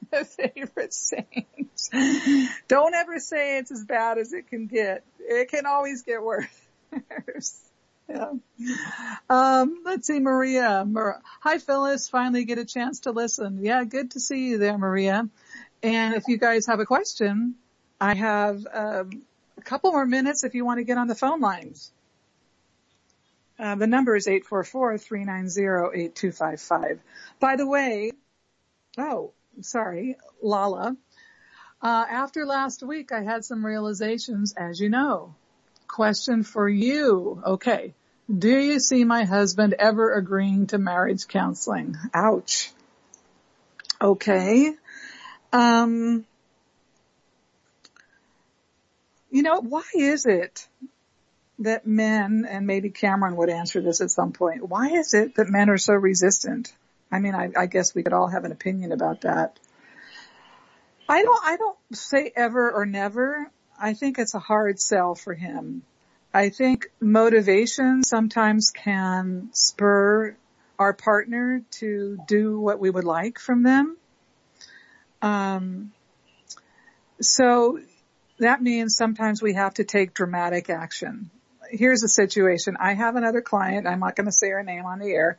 favorite 0.24 0.94
sayings, 0.94 1.90
don't 2.68 2.94
ever 2.94 3.18
say 3.18 3.58
it's 3.58 3.70
as 3.70 3.84
bad 3.84 4.18
as 4.18 4.32
it 4.32 4.48
can 4.48 4.66
get. 4.66 5.04
It 5.20 5.50
can 5.50 5.66
always 5.66 6.02
get 6.02 6.22
worse. 6.22 6.46
yeah. 8.08 8.32
Um, 9.28 9.82
let's 9.84 10.06
see, 10.06 10.20
Maria. 10.20 10.84
Mar- 10.86 11.20
Hi, 11.40 11.58
Phyllis. 11.58 12.08
Finally 12.08 12.44
get 12.44 12.58
a 12.58 12.64
chance 12.64 13.00
to 13.00 13.12
listen. 13.12 13.60
Yeah, 13.62 13.84
good 13.84 14.12
to 14.12 14.20
see 14.20 14.48
you 14.48 14.58
there, 14.58 14.78
Maria. 14.78 15.28
And 15.82 16.14
if 16.14 16.24
you 16.26 16.38
guys 16.38 16.66
have 16.66 16.80
a 16.80 16.86
question, 16.86 17.56
I 18.00 18.14
have 18.14 18.66
um, 18.72 19.22
a 19.56 19.62
couple 19.62 19.92
more 19.92 20.06
minutes 20.06 20.44
if 20.44 20.54
you 20.54 20.64
want 20.64 20.78
to 20.78 20.84
get 20.84 20.96
on 20.98 21.08
the 21.08 21.14
phone 21.14 21.40
lines. 21.40 21.92
Uh, 23.58 23.74
the 23.74 23.88
number 23.88 24.14
is 24.14 24.26
844-390-8255. 24.26 26.98
By 27.40 27.56
the 27.56 27.66
way, 27.66 28.12
oh, 28.96 29.32
sorry, 29.62 30.16
Lala. 30.42 30.96
Uh, 31.80 32.04
after 32.10 32.44
last 32.44 32.82
week, 32.82 33.12
I 33.12 33.22
had 33.22 33.44
some 33.44 33.64
realizations, 33.64 34.52
as 34.54 34.80
you 34.80 34.88
know. 34.88 35.34
Question 35.86 36.42
for 36.42 36.68
you. 36.68 37.42
Okay. 37.44 37.94
Do 38.36 38.58
you 38.58 38.78
see 38.78 39.04
my 39.04 39.24
husband 39.24 39.74
ever 39.78 40.12
agreeing 40.14 40.66
to 40.68 40.78
marriage 40.78 41.28
counseling? 41.28 41.96
Ouch. 42.12 42.72
Okay. 44.00 44.74
Um, 45.52 46.26
you 49.30 49.42
know, 49.42 49.60
why 49.60 49.84
is 49.94 50.26
it 50.26 50.68
that 51.60 51.86
men, 51.86 52.46
and 52.48 52.66
maybe 52.66 52.90
Cameron 52.90 53.36
would 53.36 53.48
answer 53.48 53.80
this 53.80 54.00
at 54.00 54.10
some 54.10 54.32
point, 54.32 54.68
why 54.68 54.90
is 54.90 55.14
it 55.14 55.36
that 55.36 55.48
men 55.48 55.70
are 55.70 55.78
so 55.78 55.94
resistant? 55.94 56.72
I 57.10 57.20
mean, 57.20 57.34
I, 57.34 57.50
I 57.56 57.66
guess 57.66 57.94
we 57.94 58.02
could 58.02 58.12
all 58.12 58.28
have 58.28 58.44
an 58.44 58.52
opinion 58.52 58.92
about 58.92 59.22
that. 59.22 59.58
I 61.08 61.22
don't, 61.22 61.44
I 61.44 61.56
don't 61.56 61.78
say 61.92 62.30
ever 62.36 62.70
or 62.70 62.84
never. 62.84 63.50
I 63.80 63.94
think 63.94 64.18
it's 64.18 64.34
a 64.34 64.38
hard 64.38 64.80
sell 64.80 65.14
for 65.14 65.34
him. 65.34 65.82
I 66.34 66.50
think 66.50 66.90
motivation 67.00 68.02
sometimes 68.02 68.70
can 68.70 69.48
spur 69.52 70.36
our 70.78 70.92
partner 70.92 71.62
to 71.70 72.18
do 72.28 72.60
what 72.60 72.78
we 72.78 72.90
would 72.90 73.04
like 73.04 73.38
from 73.38 73.62
them. 73.62 73.96
Um, 75.22 75.92
so 77.20 77.80
that 78.38 78.62
means 78.62 78.96
sometimes 78.96 79.42
we 79.42 79.54
have 79.54 79.74
to 79.74 79.84
take 79.84 80.14
dramatic 80.14 80.70
action. 80.70 81.30
Here's 81.70 82.02
a 82.02 82.08
situation. 82.08 82.76
I 82.78 82.94
have 82.94 83.16
another 83.16 83.40
client. 83.40 83.86
I'm 83.86 84.00
not 84.00 84.14
going 84.14 84.26
to 84.26 84.32
say 84.32 84.50
her 84.50 84.62
name 84.62 84.84
on 84.84 84.98
the 84.98 85.10
air, 85.10 85.38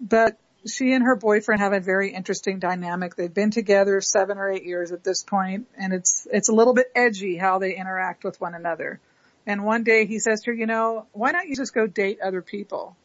but 0.00 0.38
she 0.64 0.92
and 0.92 1.04
her 1.04 1.16
boyfriend 1.16 1.60
have 1.60 1.72
a 1.72 1.80
very 1.80 2.12
interesting 2.12 2.58
dynamic. 2.58 3.14
They've 3.14 3.32
been 3.32 3.50
together 3.50 4.00
seven 4.00 4.38
or 4.38 4.50
eight 4.50 4.64
years 4.64 4.92
at 4.92 5.04
this 5.04 5.22
point, 5.22 5.68
and 5.76 5.92
it's 5.92 6.26
it's 6.30 6.48
a 6.48 6.54
little 6.54 6.74
bit 6.74 6.90
edgy 6.94 7.36
how 7.36 7.58
they 7.58 7.76
interact 7.76 8.24
with 8.24 8.40
one 8.40 8.54
another. 8.54 9.00
And 9.46 9.64
one 9.64 9.84
day 9.84 10.06
he 10.06 10.18
says 10.18 10.42
to 10.42 10.50
her, 10.50 10.56
you 10.56 10.66
know, 10.66 11.06
why 11.12 11.32
don't 11.32 11.48
you 11.48 11.54
just 11.54 11.72
go 11.72 11.86
date 11.86 12.18
other 12.20 12.42
people? 12.42 12.96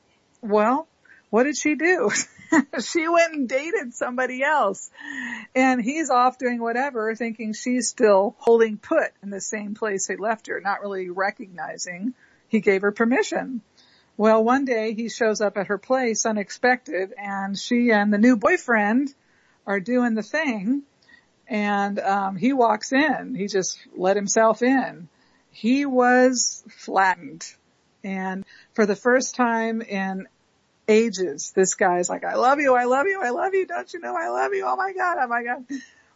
Well, 0.41 0.87
what 1.29 1.43
did 1.43 1.55
she 1.55 1.75
do? 1.75 2.09
she 2.83 3.07
went 3.07 3.33
and 3.33 3.47
dated 3.47 3.93
somebody 3.93 4.43
else. 4.43 4.89
And 5.53 5.81
he's 5.81 6.09
off 6.09 6.39
doing 6.39 6.59
whatever, 6.59 7.13
thinking 7.15 7.53
she's 7.53 7.89
still 7.89 8.35
holding 8.39 8.77
put 8.77 9.11
in 9.21 9.29
the 9.29 9.39
same 9.39 9.75
place 9.75 10.07
he 10.07 10.15
left 10.15 10.47
her, 10.47 10.59
not 10.59 10.81
really 10.81 11.09
recognizing 11.09 12.15
he 12.47 12.59
gave 12.59 12.81
her 12.81 12.91
permission. 12.91 13.61
Well, 14.17 14.43
one 14.43 14.65
day 14.65 14.93
he 14.93 15.09
shows 15.09 15.41
up 15.41 15.57
at 15.57 15.67
her 15.67 15.77
place 15.77 16.25
unexpected 16.25 17.13
and 17.17 17.57
she 17.57 17.91
and 17.91 18.13
the 18.13 18.17
new 18.17 18.35
boyfriend 18.35 19.13
are 19.65 19.79
doing 19.79 20.15
the 20.15 20.23
thing 20.23 20.83
and 21.47 21.99
um, 21.99 22.35
he 22.35 22.53
walks 22.53 22.93
in. 22.93 23.35
He 23.35 23.47
just 23.47 23.79
let 23.95 24.15
himself 24.15 24.61
in. 24.61 25.09
He 25.51 25.85
was 25.85 26.63
flattened. 26.69 27.45
And 28.03 28.45
for 28.73 28.85
the 28.85 28.95
first 28.95 29.35
time 29.35 29.81
in 29.81 30.27
ages, 30.87 31.51
this 31.55 31.75
guy's 31.75 32.09
like, 32.09 32.23
I 32.23 32.35
love 32.35 32.59
you, 32.59 32.75
I 32.75 32.85
love 32.85 33.05
you, 33.05 33.21
I 33.21 33.29
love 33.29 33.53
you, 33.53 33.65
don't 33.65 33.93
you 33.93 33.99
know 33.99 34.15
I 34.15 34.29
love 34.29 34.53
you, 34.53 34.65
oh 34.65 34.75
my 34.75 34.93
god, 34.93 35.17
oh 35.19 35.27
my 35.27 35.43
god. 35.43 35.65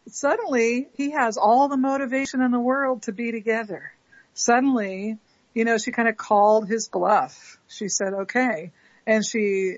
Suddenly, 0.07 0.87
he 0.95 1.11
has 1.11 1.37
all 1.37 1.67
the 1.67 1.77
motivation 1.77 2.41
in 2.41 2.51
the 2.51 2.59
world 2.59 3.03
to 3.03 3.11
be 3.11 3.31
together. 3.31 3.91
Suddenly, 4.33 5.17
you 5.55 5.63
know, 5.63 5.79
she 5.79 5.91
kind 5.91 6.07
of 6.07 6.17
called 6.17 6.67
his 6.67 6.89
bluff. 6.89 7.57
She 7.67 7.87
said, 7.87 8.13
okay. 8.13 8.71
And 9.07 9.25
she 9.25 9.77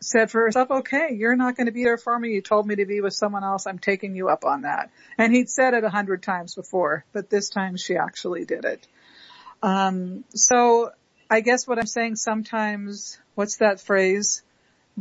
said 0.00 0.30
for 0.30 0.42
herself, 0.42 0.70
okay, 0.70 1.08
you're 1.14 1.34
not 1.36 1.56
going 1.56 1.66
to 1.66 1.72
be 1.72 1.84
there 1.84 1.96
for 1.96 2.16
me. 2.16 2.34
You 2.34 2.42
told 2.42 2.66
me 2.66 2.76
to 2.76 2.84
be 2.84 3.00
with 3.00 3.14
someone 3.14 3.42
else. 3.42 3.66
I'm 3.66 3.78
taking 3.78 4.14
you 4.14 4.28
up 4.28 4.44
on 4.44 4.62
that. 4.62 4.90
And 5.16 5.34
he'd 5.34 5.48
said 5.48 5.72
it 5.72 5.84
a 5.84 5.88
hundred 5.88 6.22
times 6.22 6.54
before, 6.54 7.04
but 7.12 7.30
this 7.30 7.48
time 7.48 7.78
she 7.78 7.96
actually 7.96 8.44
did 8.44 8.66
it. 8.66 8.86
Um, 9.62 10.24
so 10.34 10.90
I 11.30 11.40
guess 11.40 11.66
what 11.66 11.78
I'm 11.78 11.86
saying 11.86 12.16
sometimes, 12.16 13.18
what's 13.34 13.56
that 13.56 13.80
phrase? 13.80 14.42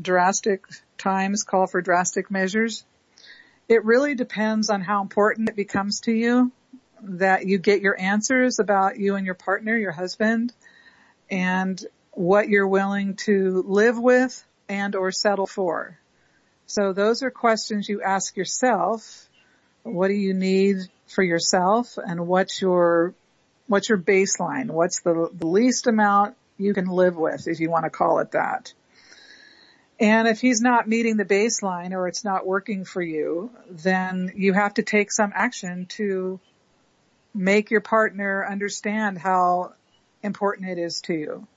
Drastic 0.02 0.66
times 0.98 1.44
call 1.44 1.68
for 1.68 1.82
drastic 1.82 2.32
measures. 2.32 2.86
It 3.68 3.84
really 3.84 4.16
depends 4.16 4.70
on 4.70 4.80
how 4.80 5.02
important 5.02 5.50
it 5.50 5.56
becomes 5.58 6.00
to 6.02 6.14
you 6.14 6.54
that 7.02 7.46
you 7.46 7.58
get 7.58 7.82
your 7.82 8.00
answers 8.00 8.60
about 8.60 8.98
you 8.98 9.16
and 9.16 9.26
your 9.26 9.36
partner, 9.36 9.78
your 9.78 9.92
husband, 9.92 10.54
and 11.30 11.84
what 12.12 12.50
you're 12.50 12.68
willing 12.68 13.16
to 13.16 13.64
live 13.68 14.00
with 14.00 14.44
and 14.70 14.96
or 14.96 15.12
settle 15.12 15.48
for. 15.48 16.00
So 16.66 16.94
those 16.94 17.22
are 17.22 17.32
questions 17.32 17.88
you 17.88 18.02
ask 18.02 18.36
yourself. 18.36 19.30
What 19.84 20.08
do 20.08 20.14
you 20.14 20.34
need 20.34 20.78
for 21.08 21.24
yourself 21.24 21.98
and 21.98 22.28
what's 22.28 22.62
your, 22.62 23.14
what's 23.68 23.90
your 23.90 24.00
baseline? 24.00 24.72
What's 24.72 25.02
the, 25.02 25.30
the 25.32 25.48
least 25.48 25.88
amount 25.88 26.36
you 26.58 26.74
can 26.74 26.88
live 26.88 27.16
with 27.16 27.48
if 27.48 27.60
you 27.60 27.70
want 27.70 27.84
to 27.84 27.92
call 27.92 28.20
it 28.20 28.32
that? 28.32 28.74
And 30.00 30.28
if 30.28 30.42
he's 30.42 30.60
not 30.60 30.88
meeting 30.88 31.18
the 31.18 31.26
baseline 31.26 31.92
or 31.92 32.08
it's 32.08 32.26
not 32.26 32.46
working 32.46 32.84
for 32.84 33.02
you, 33.02 33.52
then 33.70 34.34
you 34.36 34.54
have 34.54 34.74
to 34.74 34.84
take 34.84 35.12
some 35.12 35.32
action 35.34 35.86
to 35.92 36.40
make 37.36 37.70
your 37.70 37.82
partner 37.82 38.46
understand 38.50 39.18
how 39.18 39.74
important 40.24 40.70
it 40.70 40.78
is 40.78 41.02
to 41.02 41.14
you. 41.14 41.48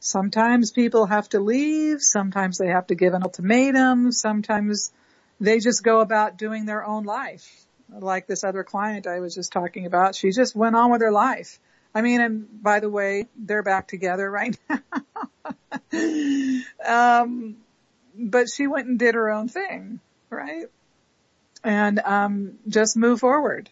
Sometimes 0.00 0.72
people 0.72 1.06
have 1.06 1.28
to 1.28 1.38
leave. 1.38 2.02
Sometimes 2.02 2.58
they 2.58 2.66
have 2.66 2.88
to 2.88 2.96
give 2.96 3.14
an 3.14 3.22
ultimatum. 3.22 4.10
Sometimes 4.10 4.92
they 5.40 5.60
just 5.60 5.84
go 5.84 6.00
about 6.00 6.36
doing 6.36 6.66
their 6.66 6.84
own 6.84 7.04
life. 7.04 7.64
Like 7.88 8.26
this 8.26 8.42
other 8.42 8.64
client 8.64 9.06
I 9.06 9.20
was 9.20 9.34
just 9.34 9.52
talking 9.52 9.86
about. 9.86 10.16
She 10.16 10.32
just 10.32 10.56
went 10.56 10.74
on 10.74 10.90
with 10.90 11.02
her 11.02 11.12
life. 11.12 11.60
I 11.94 12.02
mean, 12.02 12.20
and 12.20 12.62
by 12.62 12.80
the 12.80 12.90
way, 12.90 13.28
they're 13.36 13.62
back 13.62 13.86
together 13.86 14.28
right 14.28 14.58
now. 14.68 14.80
um, 17.22 17.56
but 18.16 18.48
she 18.48 18.66
went 18.66 18.88
and 18.88 18.98
did 18.98 19.14
her 19.14 19.30
own 19.30 19.48
thing, 19.48 20.00
right? 20.30 20.66
And, 21.62 22.00
um, 22.00 22.58
just 22.66 22.96
move 22.96 23.20
forward 23.20 23.70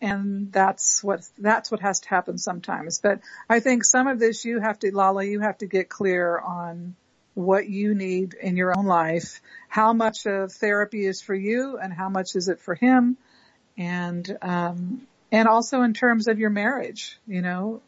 and 0.00 0.52
that's 0.52 1.04
what 1.04 1.26
that's 1.38 1.70
what 1.70 1.80
has 1.80 2.00
to 2.00 2.08
happen 2.08 2.38
sometimes. 2.38 3.00
But 3.00 3.20
I 3.48 3.60
think 3.60 3.84
some 3.84 4.06
of 4.06 4.18
this 4.18 4.44
you 4.44 4.60
have 4.60 4.78
to, 4.80 4.94
Lala, 4.94 5.24
you 5.24 5.40
have 5.40 5.58
to 5.58 5.66
get 5.66 5.88
clear 5.88 6.38
on 6.38 6.96
what 7.34 7.68
you 7.68 7.94
need 7.94 8.34
in 8.34 8.56
your 8.56 8.76
own 8.76 8.86
life, 8.86 9.40
how 9.68 9.92
much 9.92 10.26
of 10.26 10.52
therapy 10.52 11.04
is 11.04 11.20
for 11.20 11.34
you, 11.34 11.78
and 11.78 11.92
how 11.92 12.08
much 12.08 12.34
is 12.34 12.48
it 12.48 12.60
for 12.60 12.74
him, 12.74 13.16
and 13.76 14.36
um, 14.42 15.06
and 15.30 15.48
also 15.48 15.82
in 15.82 15.94
terms 15.94 16.28
of 16.28 16.38
your 16.38 16.50
marriage. 16.50 17.18
You 17.26 17.42
know, 17.42 17.82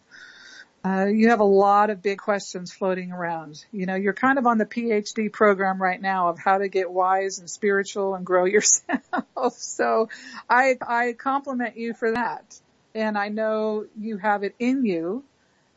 uh, 0.84 1.06
you 1.06 1.28
have 1.28 1.40
a 1.40 1.44
lot 1.44 1.90
of 1.90 2.02
big 2.02 2.18
questions 2.18 2.72
floating 2.72 3.12
around. 3.12 3.64
You 3.72 3.86
know, 3.86 3.94
you're 3.94 4.12
kind 4.12 4.38
of 4.38 4.46
on 4.46 4.58
the 4.58 4.66
PhD 4.66 5.32
program 5.32 5.80
right 5.80 6.00
now 6.00 6.28
of 6.28 6.38
how 6.38 6.58
to 6.58 6.68
get 6.68 6.90
wise 6.90 7.38
and 7.38 7.48
spiritual 7.48 8.14
and 8.14 8.26
grow 8.26 8.44
yourself. 8.46 9.54
so 9.54 10.08
I, 10.50 10.76
I 10.80 11.12
compliment 11.12 11.76
you 11.76 11.94
for 11.94 12.12
that. 12.12 12.58
And 12.94 13.16
I 13.16 13.28
know 13.28 13.86
you 13.98 14.18
have 14.18 14.42
it 14.42 14.54
in 14.58 14.84
you, 14.84 15.24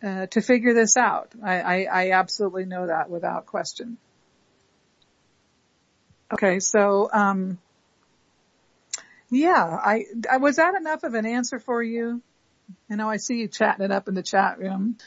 uh, 0.03 0.25
to 0.27 0.41
figure 0.41 0.73
this 0.73 0.97
out. 0.97 1.31
I, 1.41 1.61
I, 1.61 1.83
I 1.83 2.11
absolutely 2.11 2.65
know 2.65 2.87
that 2.87 3.09
without 3.09 3.45
question. 3.45 3.97
Okay. 6.33 6.59
So, 6.59 7.09
um, 7.13 7.59
yeah, 9.29 9.63
I, 9.63 10.37
was 10.37 10.57
that 10.57 10.75
enough 10.75 11.03
of 11.03 11.13
an 11.13 11.25
answer 11.25 11.59
for 11.59 11.81
you? 11.81 12.21
You 12.89 12.97
know, 12.97 13.09
I 13.09 13.17
see 13.17 13.39
you 13.39 13.47
chatting 13.47 13.85
it 13.85 13.91
up 13.91 14.07
in 14.07 14.13
the 14.13 14.23
chat 14.23 14.59
room. 14.59 14.97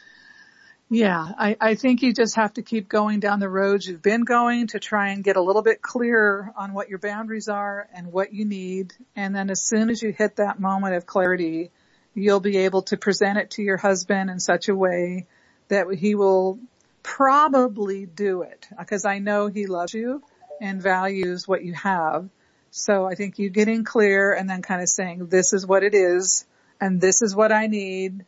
Yeah, 0.90 1.32
I, 1.38 1.56
I 1.60 1.74
think 1.74 2.00
you 2.00 2.14
just 2.14 2.36
have 2.36 2.54
to 2.54 2.62
keep 2.62 2.88
going 2.88 3.20
down 3.20 3.40
the 3.40 3.48
roads 3.48 3.86
you've 3.86 4.00
been 4.00 4.24
going 4.24 4.68
to 4.68 4.80
try 4.80 5.08
and 5.10 5.22
get 5.22 5.36
a 5.36 5.42
little 5.42 5.60
bit 5.60 5.82
clearer 5.82 6.50
on 6.56 6.72
what 6.72 6.88
your 6.88 6.98
boundaries 6.98 7.48
are 7.48 7.86
and 7.94 8.10
what 8.10 8.32
you 8.32 8.46
need. 8.46 8.94
And 9.14 9.36
then 9.36 9.50
as 9.50 9.62
soon 9.62 9.90
as 9.90 10.00
you 10.00 10.12
hit 10.12 10.36
that 10.36 10.58
moment 10.58 10.94
of 10.94 11.04
clarity, 11.04 11.70
you'll 12.14 12.40
be 12.40 12.56
able 12.58 12.82
to 12.82 12.96
present 12.96 13.36
it 13.36 13.50
to 13.52 13.62
your 13.62 13.76
husband 13.76 14.30
in 14.30 14.40
such 14.40 14.68
a 14.68 14.74
way 14.74 15.26
that 15.68 15.86
he 15.92 16.14
will 16.14 16.58
probably 17.02 18.06
do 18.06 18.42
it 18.42 18.66
because 18.78 19.04
I 19.04 19.18
know 19.18 19.48
he 19.48 19.66
loves 19.66 19.92
you 19.92 20.22
and 20.58 20.82
values 20.82 21.46
what 21.46 21.64
you 21.64 21.74
have. 21.74 22.30
So 22.70 23.04
I 23.04 23.14
think 23.14 23.38
you 23.38 23.50
getting 23.50 23.84
clear 23.84 24.32
and 24.32 24.48
then 24.48 24.62
kind 24.62 24.80
of 24.80 24.88
saying, 24.88 25.26
this 25.26 25.52
is 25.52 25.66
what 25.66 25.82
it 25.82 25.94
is 25.94 26.46
and 26.80 27.00
this 27.00 27.22
is 27.22 27.34
what 27.34 27.52
I 27.52 27.66
need, 27.66 28.24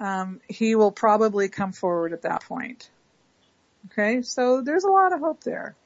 um, 0.00 0.40
he 0.48 0.74
will 0.74 0.92
probably 0.92 1.48
come 1.48 1.72
forward 1.72 2.12
at 2.12 2.22
that 2.22 2.44
point. 2.44 2.88
Okay, 3.86 4.22
so 4.22 4.62
there's 4.62 4.84
a 4.84 4.90
lot 4.90 5.12
of 5.12 5.20
hope 5.20 5.44
there. 5.44 5.76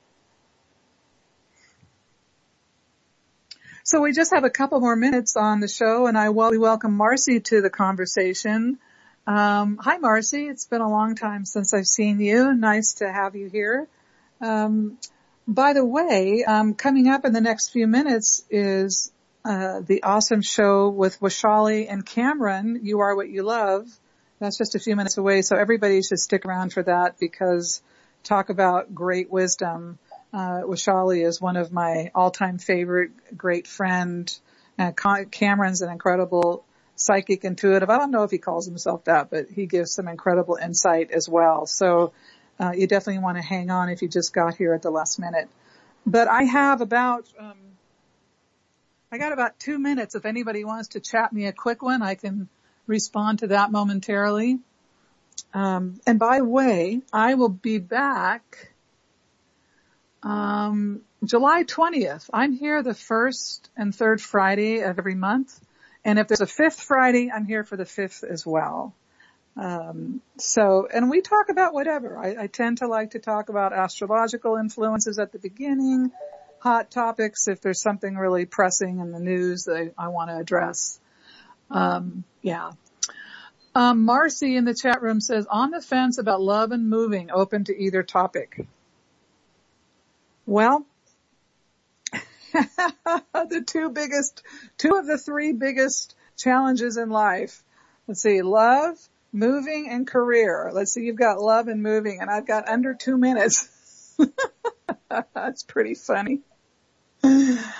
So 3.82 4.02
we 4.02 4.12
just 4.12 4.34
have 4.34 4.44
a 4.44 4.50
couple 4.50 4.80
more 4.80 4.96
minutes 4.96 5.34
on 5.36 5.60
the 5.60 5.68
show 5.68 6.06
and 6.06 6.18
I 6.18 6.28
we 6.28 6.58
welcome 6.58 6.94
Marcy 6.94 7.40
to 7.40 7.62
the 7.62 7.70
conversation. 7.70 8.78
Um, 9.26 9.78
hi, 9.80 9.96
Marcy. 9.96 10.46
It's 10.46 10.66
been 10.66 10.82
a 10.82 10.90
long 10.90 11.14
time 11.14 11.44
since 11.44 11.72
I've 11.72 11.86
seen 11.86 12.20
you. 12.20 12.54
Nice 12.54 12.94
to 12.94 13.10
have 13.10 13.34
you 13.34 13.48
here. 13.48 13.88
Um, 14.42 14.98
by 15.46 15.72
the 15.72 15.84
way, 15.84 16.44
um, 16.44 16.74
coming 16.74 17.08
up 17.08 17.24
in 17.24 17.32
the 17.32 17.40
next 17.40 17.70
few 17.70 17.86
minutes 17.86 18.44
is 18.50 19.10
uh, 19.44 19.80
the 19.80 20.02
awesome 20.02 20.42
show 20.42 20.88
with 20.88 21.20
Washali 21.20 21.86
and 21.88 22.04
Cameron. 22.04 22.80
You 22.82 23.00
are 23.00 23.14
what 23.14 23.28
you 23.28 23.42
love. 23.42 23.86
That's 24.40 24.58
just 24.58 24.74
a 24.74 24.78
few 24.78 24.94
minutes 24.94 25.18
away, 25.18 25.42
so 25.42 25.56
everybody 25.56 26.02
should 26.02 26.18
stick 26.18 26.44
around 26.44 26.72
for 26.72 26.82
that 26.82 27.18
because 27.18 27.82
talk 28.22 28.50
about 28.50 28.94
great 28.94 29.30
wisdom. 29.30 29.98
Uh, 30.32 30.62
Washali 30.62 31.26
is 31.26 31.40
one 31.40 31.56
of 31.56 31.72
my 31.72 32.10
all-time 32.14 32.58
favorite 32.58 33.10
great 33.36 33.66
friend. 33.66 34.32
Uh, 34.78 34.92
Cameron's 35.30 35.82
an 35.82 35.90
incredible 35.90 36.64
psychic 36.94 37.44
intuitive. 37.44 37.90
I 37.90 37.98
don't 37.98 38.10
know 38.10 38.24
if 38.24 38.30
he 38.30 38.38
calls 38.38 38.66
himself 38.66 39.04
that, 39.04 39.30
but 39.30 39.48
he 39.48 39.66
gives 39.66 39.92
some 39.92 40.08
incredible 40.08 40.58
insight 40.60 41.10
as 41.10 41.28
well. 41.28 41.66
So 41.66 42.12
uh, 42.60 42.72
you 42.76 42.86
definitely 42.86 43.22
want 43.22 43.38
to 43.38 43.42
hang 43.42 43.70
on 43.70 43.88
if 43.88 44.02
you 44.02 44.08
just 44.08 44.32
got 44.32 44.56
here 44.56 44.74
at 44.74 44.82
the 44.82 44.90
last 44.90 45.18
minute. 45.18 45.48
But 46.06 46.28
I 46.28 46.42
have 46.44 46.80
about, 46.80 47.26
um, 47.38 47.56
I 49.10 49.16
got 49.16 49.32
about 49.32 49.58
two 49.58 49.78
minutes. 49.78 50.14
If 50.14 50.26
anybody 50.26 50.64
wants 50.64 50.88
to 50.88 51.00
chat 51.00 51.32
me 51.32 51.46
a 51.46 51.52
quick 51.52 51.82
one, 51.82 52.02
I 52.02 52.14
can 52.14 52.48
respond 52.86 53.38
to 53.38 53.48
that 53.48 53.72
momentarily. 53.72 54.58
Um, 55.54 55.98
and 56.06 56.18
by 56.18 56.38
the 56.38 56.44
way, 56.44 57.00
I 57.10 57.34
will 57.34 57.48
be 57.48 57.78
back 57.78 58.70
um, 60.22 61.00
July 61.24 61.64
20th. 61.64 62.28
I'm 62.34 62.52
here 62.52 62.82
the 62.82 62.92
first 62.92 63.70
and 63.76 63.94
third 63.94 64.20
Friday 64.20 64.80
of 64.80 64.98
every 64.98 65.14
month. 65.14 65.58
And 66.04 66.18
if 66.18 66.28
there's 66.28 66.42
a 66.42 66.46
fifth 66.46 66.80
Friday, 66.80 67.30
I'm 67.34 67.46
here 67.46 67.64
for 67.64 67.76
the 67.76 67.86
fifth 67.86 68.24
as 68.24 68.44
well. 68.44 68.94
Um, 69.56 70.20
so, 70.36 70.86
and 70.92 71.08
we 71.08 71.22
talk 71.22 71.48
about 71.48 71.72
whatever. 71.72 72.18
I, 72.18 72.44
I 72.44 72.46
tend 72.46 72.78
to 72.78 72.86
like 72.86 73.12
to 73.12 73.20
talk 73.20 73.48
about 73.48 73.72
astrological 73.72 74.56
influences 74.56 75.18
at 75.18 75.32
the 75.32 75.38
beginning, 75.38 76.12
hot 76.60 76.90
topics 76.90 77.48
if 77.48 77.60
there's 77.60 77.80
something 77.80 78.16
really 78.16 78.46
pressing 78.46 79.00
in 79.00 79.12
the 79.12 79.20
news 79.20 79.64
that 79.64 79.92
I, 79.98 80.06
I 80.06 80.08
want 80.08 80.30
to 80.30 80.36
address. 80.36 81.00
Um, 81.70 82.24
yeah. 82.42 82.72
Um, 83.74 84.04
Marcy 84.04 84.56
in 84.56 84.64
the 84.64 84.74
chat 84.74 85.02
room 85.02 85.20
says, 85.20 85.46
on 85.48 85.70
the 85.70 85.80
fence 85.80 86.18
about 86.18 86.40
love 86.40 86.72
and 86.72 86.88
moving, 86.88 87.30
open 87.30 87.64
to 87.64 87.76
either 87.76 88.02
topic. 88.02 88.66
Well, 90.46 90.86
the 92.52 93.62
two 93.66 93.90
biggest, 93.90 94.42
two 94.78 94.96
of 94.96 95.06
the 95.06 95.18
three 95.18 95.52
biggest 95.52 96.16
challenges 96.36 96.96
in 96.96 97.10
life. 97.10 97.62
Let's 98.06 98.22
see, 98.22 98.40
love, 98.42 98.96
moving, 99.32 99.88
and 99.90 100.06
career. 100.06 100.70
Let's 100.72 100.92
see, 100.92 101.02
you've 101.02 101.16
got 101.16 101.38
love 101.38 101.68
and 101.68 101.82
moving, 101.82 102.20
and 102.20 102.30
I've 102.30 102.46
got 102.46 102.66
under 102.66 102.94
two 102.94 103.18
minutes. 103.18 103.68
That's 105.34 105.62
pretty 105.62 105.94
funny. 105.94 106.40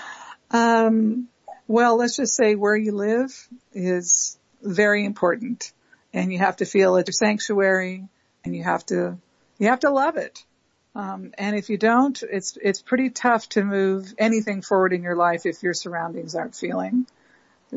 Um, 0.51 1.27
well, 1.67 1.97
let's 1.97 2.15
just 2.15 2.35
say 2.35 2.55
where 2.55 2.75
you 2.75 2.91
live 2.91 3.47
is 3.71 4.39
very 4.63 5.05
important, 5.05 5.71
and 6.11 6.33
you 6.33 6.39
have 6.39 6.57
to 6.57 6.65
feel 6.65 6.95
it's 6.95 7.07
your 7.07 7.13
sanctuary, 7.13 8.07
and 8.43 8.55
you 8.55 8.63
have 8.63 8.83
to 8.87 9.19
you 9.59 9.67
have 9.67 9.81
to 9.81 9.91
love 9.91 10.17
it. 10.17 10.43
Um, 10.95 11.33
and 11.37 11.55
if 11.55 11.69
you 11.69 11.77
don't, 11.77 12.19
it's 12.23 12.57
it's 12.59 12.81
pretty 12.81 13.11
tough 13.11 13.47
to 13.49 13.63
move 13.63 14.11
anything 14.17 14.63
forward 14.63 14.91
in 14.91 15.03
your 15.03 15.15
life 15.15 15.45
if 15.45 15.61
your 15.61 15.75
surroundings 15.75 16.33
aren't 16.33 16.55
feeling 16.55 17.05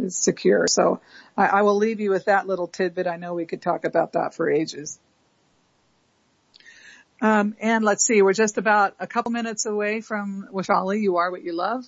secure. 0.09 0.67
So 0.67 1.01
I, 1.37 1.47
I 1.47 1.63
will 1.63 1.77
leave 1.77 2.01
you 2.01 2.11
with 2.11 2.25
that 2.25 2.47
little 2.47 2.69
tidbit. 2.69 3.07
I 3.07 3.17
know 3.17 3.35
we 3.35 3.47
could 3.47 3.63
talk 3.63 3.85
about 3.85 4.15
that 4.15 4.35
for 4.35 4.51
ages. 4.51 4.99
Um, 7.23 7.55
and 7.61 7.85
let's 7.85 8.05
see, 8.05 8.21
we're 8.21 8.33
just 8.33 8.59
about 8.59 8.97
a 8.99 9.07
couple 9.07 9.31
minutes 9.31 9.65
away 9.65 10.01
from 10.01 10.49
Washali. 10.53 11.01
You 11.01 11.19
are 11.19 11.31
what 11.31 11.45
you 11.45 11.53
love. 11.53 11.85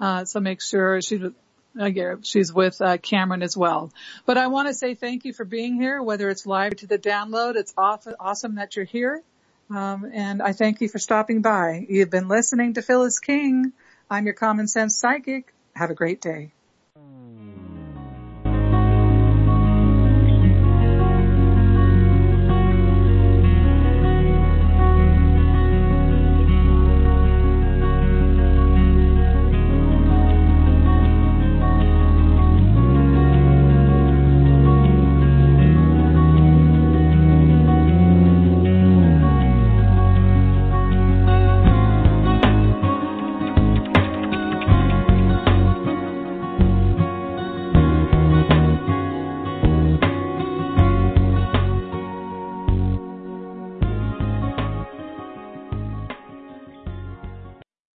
Uh, 0.00 0.24
so 0.24 0.38
make 0.38 0.62
sure 0.62 1.02
she's 1.02 1.20
uh, 1.78 1.90
she's 2.22 2.52
with 2.52 2.80
uh, 2.80 2.96
Cameron 2.98 3.42
as 3.42 3.56
well. 3.56 3.92
But 4.26 4.38
I 4.38 4.46
want 4.46 4.68
to 4.68 4.74
say 4.74 4.94
thank 4.94 5.24
you 5.24 5.32
for 5.32 5.44
being 5.44 5.74
here, 5.74 6.00
whether 6.00 6.30
it's 6.30 6.46
live 6.46 6.72
or 6.72 6.76
to 6.76 6.86
the 6.86 6.98
download. 6.98 7.56
It's 7.56 7.74
awesome 7.76 8.54
that 8.54 8.76
you're 8.76 8.84
here. 8.84 9.22
Um, 9.70 10.10
and 10.12 10.40
I 10.40 10.52
thank 10.52 10.80
you 10.80 10.88
for 10.88 10.98
stopping 10.98 11.42
by. 11.42 11.86
You've 11.88 12.10
been 12.10 12.28
listening 12.28 12.74
to 12.74 12.82
Phyllis 12.82 13.18
King. 13.18 13.72
I'm 14.08 14.24
your 14.24 14.34
common 14.34 14.68
sense 14.68 14.98
psychic. 14.98 15.52
Have 15.74 15.90
a 15.90 15.94
great 15.94 16.20
day. 16.20 16.52